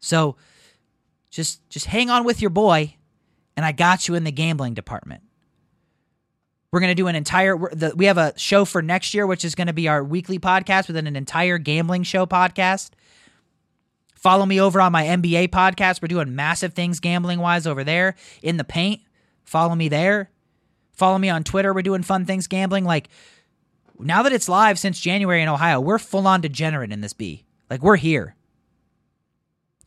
So 0.00 0.36
just 1.30 1.68
just 1.68 1.86
hang 1.86 2.10
on 2.10 2.24
with 2.24 2.40
your 2.40 2.50
boy, 2.50 2.96
and 3.56 3.64
I 3.64 3.72
got 3.72 4.08
you 4.08 4.14
in 4.14 4.24
the 4.24 4.32
gambling 4.32 4.74
department. 4.74 5.22
We're 6.72 6.80
going 6.80 6.90
to 6.90 6.94
do 6.94 7.06
an 7.06 7.16
entire 7.16 7.56
we 7.56 8.06
have 8.06 8.18
a 8.18 8.32
show 8.36 8.64
for 8.64 8.82
next 8.82 9.14
year 9.14 9.26
which 9.26 9.44
is 9.44 9.54
going 9.54 9.68
to 9.68 9.72
be 9.72 9.88
our 9.88 10.02
weekly 10.02 10.38
podcast 10.38 10.88
within 10.88 11.06
an 11.06 11.16
entire 11.16 11.58
gambling 11.58 12.02
show 12.02 12.26
podcast 12.26 12.90
Follow 14.16 14.46
me 14.46 14.60
over 14.60 14.80
on 14.80 14.92
my 14.92 15.04
NBA 15.04 15.48
podcast. 15.48 16.02
We're 16.02 16.08
doing 16.08 16.34
massive 16.34 16.72
things 16.72 17.00
gambling 17.00 17.38
wise 17.38 17.66
over 17.66 17.84
there 17.84 18.16
in 18.42 18.56
the 18.56 18.64
paint. 18.64 19.02
Follow 19.44 19.74
me 19.74 19.88
there. 19.88 20.30
Follow 20.92 21.18
me 21.18 21.28
on 21.28 21.44
Twitter. 21.44 21.72
We're 21.72 21.82
doing 21.82 22.02
fun 22.02 22.24
things 22.24 22.46
gambling. 22.46 22.84
Like 22.84 23.08
now 23.98 24.22
that 24.22 24.32
it's 24.32 24.48
live 24.48 24.78
since 24.78 24.98
January 24.98 25.42
in 25.42 25.48
Ohio, 25.48 25.80
we're 25.80 25.98
full 25.98 26.26
on 26.26 26.40
degenerate 26.40 26.92
in 26.92 27.02
this 27.02 27.12
B. 27.12 27.44
Like 27.70 27.82
we're 27.82 27.96
here. 27.96 28.34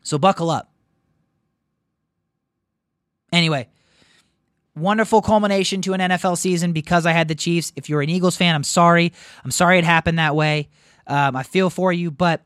So 0.03 0.17
buckle 0.17 0.49
up. 0.49 0.71
Anyway, 3.32 3.67
wonderful 4.75 5.21
culmination 5.21 5.82
to 5.84 5.93
an 5.93 5.99
NFL 5.99 6.38
season 6.38 6.71
because 6.71 7.05
I 7.05 7.11
had 7.11 7.27
the 7.27 7.36
Chiefs. 7.36 7.71
If 7.75 7.89
you're 7.89 8.01
an 8.01 8.09
Eagles 8.09 8.38
fan, 8.38 8.55
I'm 8.55 8.63
sorry. 8.63 9.13
I'm 9.43 9.51
sorry 9.51 9.77
it 9.77 9.84
happened 9.84 10.19
that 10.19 10.36
way. 10.36 10.69
Um, 11.05 11.36
I 11.36 11.43
feel 11.43 11.69
for 11.69 11.91
you, 11.91 12.11
but 12.11 12.43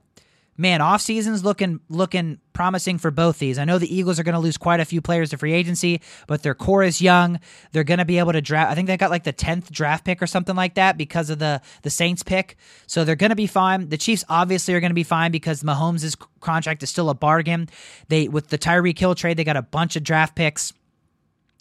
man, 0.58 0.82
off 0.82 1.02
season's 1.02 1.44
looking 1.44 1.80
looking 1.90 2.40
promising 2.54 2.98
for 2.98 3.12
both 3.12 3.40
these. 3.40 3.58
I 3.58 3.66
know 3.66 3.80
the 3.80 3.94
Eagles 3.94 4.20
are 4.20 4.24
going 4.24 4.34
to 4.34 4.40
lose 4.40 4.58
quite 4.58 4.80
a 4.80 4.86
few 4.86 5.02
players 5.02 5.32
to 5.32 5.38
free 5.38 5.54
agency, 5.54 6.02
but 6.28 6.44
their 6.44 6.54
core 6.54 6.84
is 6.84 7.02
young. 7.02 7.40
They're 7.72 7.84
going 7.84 7.98
to 7.98 8.06
be 8.06 8.20
able 8.20 8.34
to 8.34 8.42
draft. 8.42 8.72
I 8.72 8.76
think 8.76 8.88
they 8.88 8.98
got 8.98 9.10
like 9.10 9.24
the 9.24 9.32
tenth 9.32 9.72
draft 9.72 10.06
pick 10.06 10.22
or 10.22 10.28
something 10.28 10.56
like 10.56 10.76
that 10.76 10.98
because 10.98 11.30
of 11.30 11.40
the 11.40 11.62
the 11.82 11.90
Saints 11.90 12.24
pick. 12.24 12.58
So 12.88 13.04
they're 13.04 13.16
going 13.16 13.32
to 13.32 13.36
be 13.36 13.48
fine. 13.48 13.90
The 13.90 13.98
Chiefs 13.98 14.24
obviously 14.30 14.74
are 14.74 14.80
going 14.80 14.92
to 14.92 14.96
be 14.96 15.04
fine 15.04 15.32
because 15.32 15.64
Mahomes' 15.64 16.18
contract 16.40 16.84
is 16.84 16.90
still 16.90 17.10
a 17.10 17.16
bargain. 17.16 17.70
They 18.10 18.28
with 18.28 18.50
the 18.50 18.58
Tyreek 18.58 18.98
Hill 18.98 19.16
trade, 19.16 19.38
they 19.38 19.44
got 19.44 19.58
a 19.58 19.62
bunch 19.62 19.96
of 19.96 20.04
draft 20.04 20.36
picks 20.36 20.74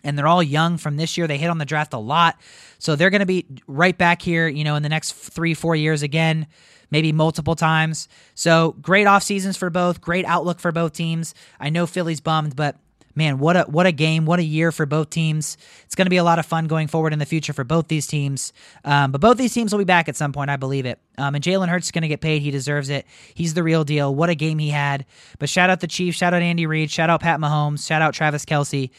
and 0.04 0.18
they're 0.18 0.26
all 0.26 0.42
young 0.42 0.78
from 0.78 0.96
this 0.96 1.16
year. 1.16 1.26
They 1.26 1.38
hit 1.38 1.50
on 1.50 1.58
the 1.58 1.64
draft 1.64 1.92
a 1.92 1.98
lot. 1.98 2.40
So 2.78 2.96
they're 2.96 3.10
going 3.10 3.20
to 3.20 3.26
be 3.26 3.46
right 3.66 3.96
back 3.96 4.22
here, 4.22 4.48
you 4.48 4.64
know, 4.64 4.76
in 4.76 4.82
the 4.82 4.88
next 4.88 5.12
three, 5.12 5.54
four 5.54 5.76
years 5.76 6.02
again 6.02 6.46
maybe 6.92 7.10
multiple 7.10 7.56
times. 7.56 8.06
So 8.34 8.76
great 8.82 9.06
off 9.06 9.24
seasons 9.24 9.56
for 9.56 9.70
both, 9.70 10.00
great 10.00 10.26
outlook 10.26 10.60
for 10.60 10.70
both 10.70 10.92
teams. 10.92 11.34
I 11.58 11.70
know 11.70 11.86
Philly's 11.86 12.20
bummed, 12.20 12.54
but 12.54 12.76
man, 13.14 13.38
what 13.38 13.56
a 13.56 13.62
what 13.62 13.86
a 13.86 13.92
game, 13.92 14.26
what 14.26 14.38
a 14.38 14.44
year 14.44 14.70
for 14.70 14.86
both 14.86 15.10
teams. 15.10 15.56
It's 15.84 15.94
going 15.94 16.06
to 16.06 16.10
be 16.10 16.18
a 16.18 16.24
lot 16.24 16.38
of 16.38 16.46
fun 16.46 16.66
going 16.66 16.88
forward 16.88 17.12
in 17.12 17.18
the 17.18 17.26
future 17.26 17.52
for 17.52 17.64
both 17.64 17.88
these 17.88 18.06
teams. 18.06 18.52
Um, 18.84 19.10
but 19.10 19.20
both 19.20 19.38
these 19.38 19.52
teams 19.52 19.72
will 19.72 19.78
be 19.78 19.84
back 19.84 20.08
at 20.08 20.16
some 20.16 20.32
point, 20.32 20.50
I 20.50 20.56
believe 20.56 20.86
it. 20.86 21.00
Um, 21.18 21.34
and 21.34 21.42
Jalen 21.42 21.68
Hurts 21.68 21.86
is 21.86 21.90
going 21.90 22.02
to 22.02 22.08
get 22.08 22.20
paid; 22.20 22.42
he 22.42 22.50
deserves 22.50 22.90
it. 22.90 23.06
He's 23.34 23.54
the 23.54 23.62
real 23.62 23.84
deal. 23.84 24.14
What 24.14 24.30
a 24.30 24.34
game 24.34 24.58
he 24.58 24.68
had! 24.68 25.06
But 25.38 25.48
shout 25.48 25.70
out 25.70 25.80
the 25.80 25.86
Chiefs, 25.86 26.18
shout 26.18 26.34
out 26.34 26.42
Andy 26.42 26.66
Reid, 26.66 26.90
shout 26.90 27.10
out 27.10 27.20
Pat 27.20 27.40
Mahomes, 27.40 27.86
shout 27.86 28.02
out 28.02 28.14
Travis 28.14 28.44
Kelce. 28.44 28.90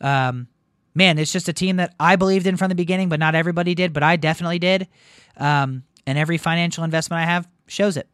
Um, 0.00 0.48
man, 0.94 1.18
it's 1.18 1.32
just 1.32 1.48
a 1.48 1.52
team 1.52 1.76
that 1.76 1.94
I 2.00 2.16
believed 2.16 2.46
in 2.46 2.56
from 2.56 2.68
the 2.68 2.74
beginning, 2.74 3.08
but 3.08 3.20
not 3.20 3.34
everybody 3.34 3.74
did. 3.74 3.92
But 3.92 4.02
I 4.02 4.16
definitely 4.16 4.58
did. 4.58 4.88
Um, 5.36 5.84
and 6.06 6.18
every 6.18 6.38
financial 6.38 6.84
investment 6.84 7.22
I 7.22 7.26
have 7.26 7.48
shows 7.66 7.96
it. 7.96 8.08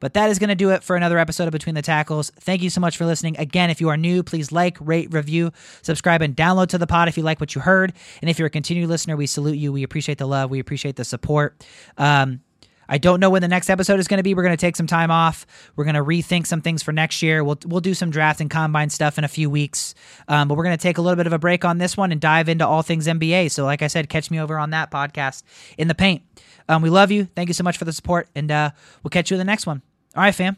But 0.00 0.14
that 0.14 0.30
is 0.30 0.40
going 0.40 0.48
to 0.48 0.56
do 0.56 0.70
it 0.70 0.82
for 0.82 0.96
another 0.96 1.16
episode 1.16 1.46
of 1.46 1.52
Between 1.52 1.76
the 1.76 1.82
Tackles. 1.82 2.30
Thank 2.40 2.60
you 2.62 2.70
so 2.70 2.80
much 2.80 2.96
for 2.96 3.06
listening. 3.06 3.38
Again, 3.38 3.70
if 3.70 3.80
you 3.80 3.88
are 3.88 3.96
new, 3.96 4.24
please 4.24 4.50
like, 4.50 4.76
rate, 4.80 5.12
review, 5.12 5.52
subscribe, 5.82 6.22
and 6.22 6.36
download 6.36 6.70
to 6.70 6.78
the 6.78 6.88
pod 6.88 7.06
if 7.06 7.16
you 7.16 7.22
like 7.22 7.38
what 7.38 7.54
you 7.54 7.60
heard. 7.60 7.92
And 8.20 8.28
if 8.28 8.36
you're 8.36 8.46
a 8.46 8.50
continued 8.50 8.88
listener, 8.88 9.16
we 9.16 9.28
salute 9.28 9.58
you. 9.58 9.70
We 9.70 9.84
appreciate 9.84 10.18
the 10.18 10.26
love. 10.26 10.50
We 10.50 10.58
appreciate 10.58 10.96
the 10.96 11.04
support. 11.04 11.64
Um, 11.98 12.40
I 12.88 12.98
don't 12.98 13.20
know 13.20 13.30
when 13.30 13.42
the 13.42 13.48
next 13.48 13.70
episode 13.70 14.00
is 14.00 14.08
going 14.08 14.18
to 14.18 14.22
be. 14.22 14.34
We're 14.34 14.42
going 14.42 14.56
to 14.56 14.60
take 14.60 14.76
some 14.76 14.86
time 14.86 15.10
off. 15.10 15.46
We're 15.76 15.84
going 15.84 15.94
to 15.94 16.04
rethink 16.04 16.46
some 16.46 16.60
things 16.60 16.82
for 16.82 16.92
next 16.92 17.22
year. 17.22 17.42
We'll 17.44 17.58
we'll 17.66 17.80
do 17.80 17.94
some 17.94 18.10
draft 18.10 18.40
and 18.40 18.50
combine 18.50 18.90
stuff 18.90 19.18
in 19.18 19.24
a 19.24 19.28
few 19.28 19.48
weeks. 19.48 19.94
Um, 20.28 20.48
but 20.48 20.56
we're 20.56 20.64
going 20.64 20.76
to 20.76 20.82
take 20.82 20.98
a 20.98 21.02
little 21.02 21.16
bit 21.16 21.26
of 21.26 21.32
a 21.32 21.38
break 21.38 21.64
on 21.64 21.78
this 21.78 21.96
one 21.96 22.12
and 22.12 22.20
dive 22.20 22.48
into 22.48 22.66
all 22.66 22.82
things 22.82 23.06
NBA. 23.06 23.50
So, 23.50 23.64
like 23.64 23.82
I 23.82 23.86
said, 23.86 24.08
catch 24.08 24.30
me 24.30 24.40
over 24.40 24.58
on 24.58 24.70
that 24.70 24.90
podcast 24.90 25.42
in 25.78 25.88
the 25.88 25.94
paint. 25.94 26.22
Um, 26.68 26.82
we 26.82 26.90
love 26.90 27.10
you. 27.10 27.26
Thank 27.34 27.48
you 27.48 27.54
so 27.54 27.64
much 27.64 27.78
for 27.78 27.84
the 27.84 27.92
support, 27.92 28.28
and 28.34 28.50
uh, 28.50 28.70
we'll 29.02 29.10
catch 29.10 29.30
you 29.30 29.34
in 29.34 29.38
the 29.38 29.44
next 29.44 29.66
one. 29.66 29.82
All 30.14 30.22
right, 30.22 30.34
fam. 30.34 30.56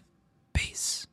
Peace. 0.53 1.07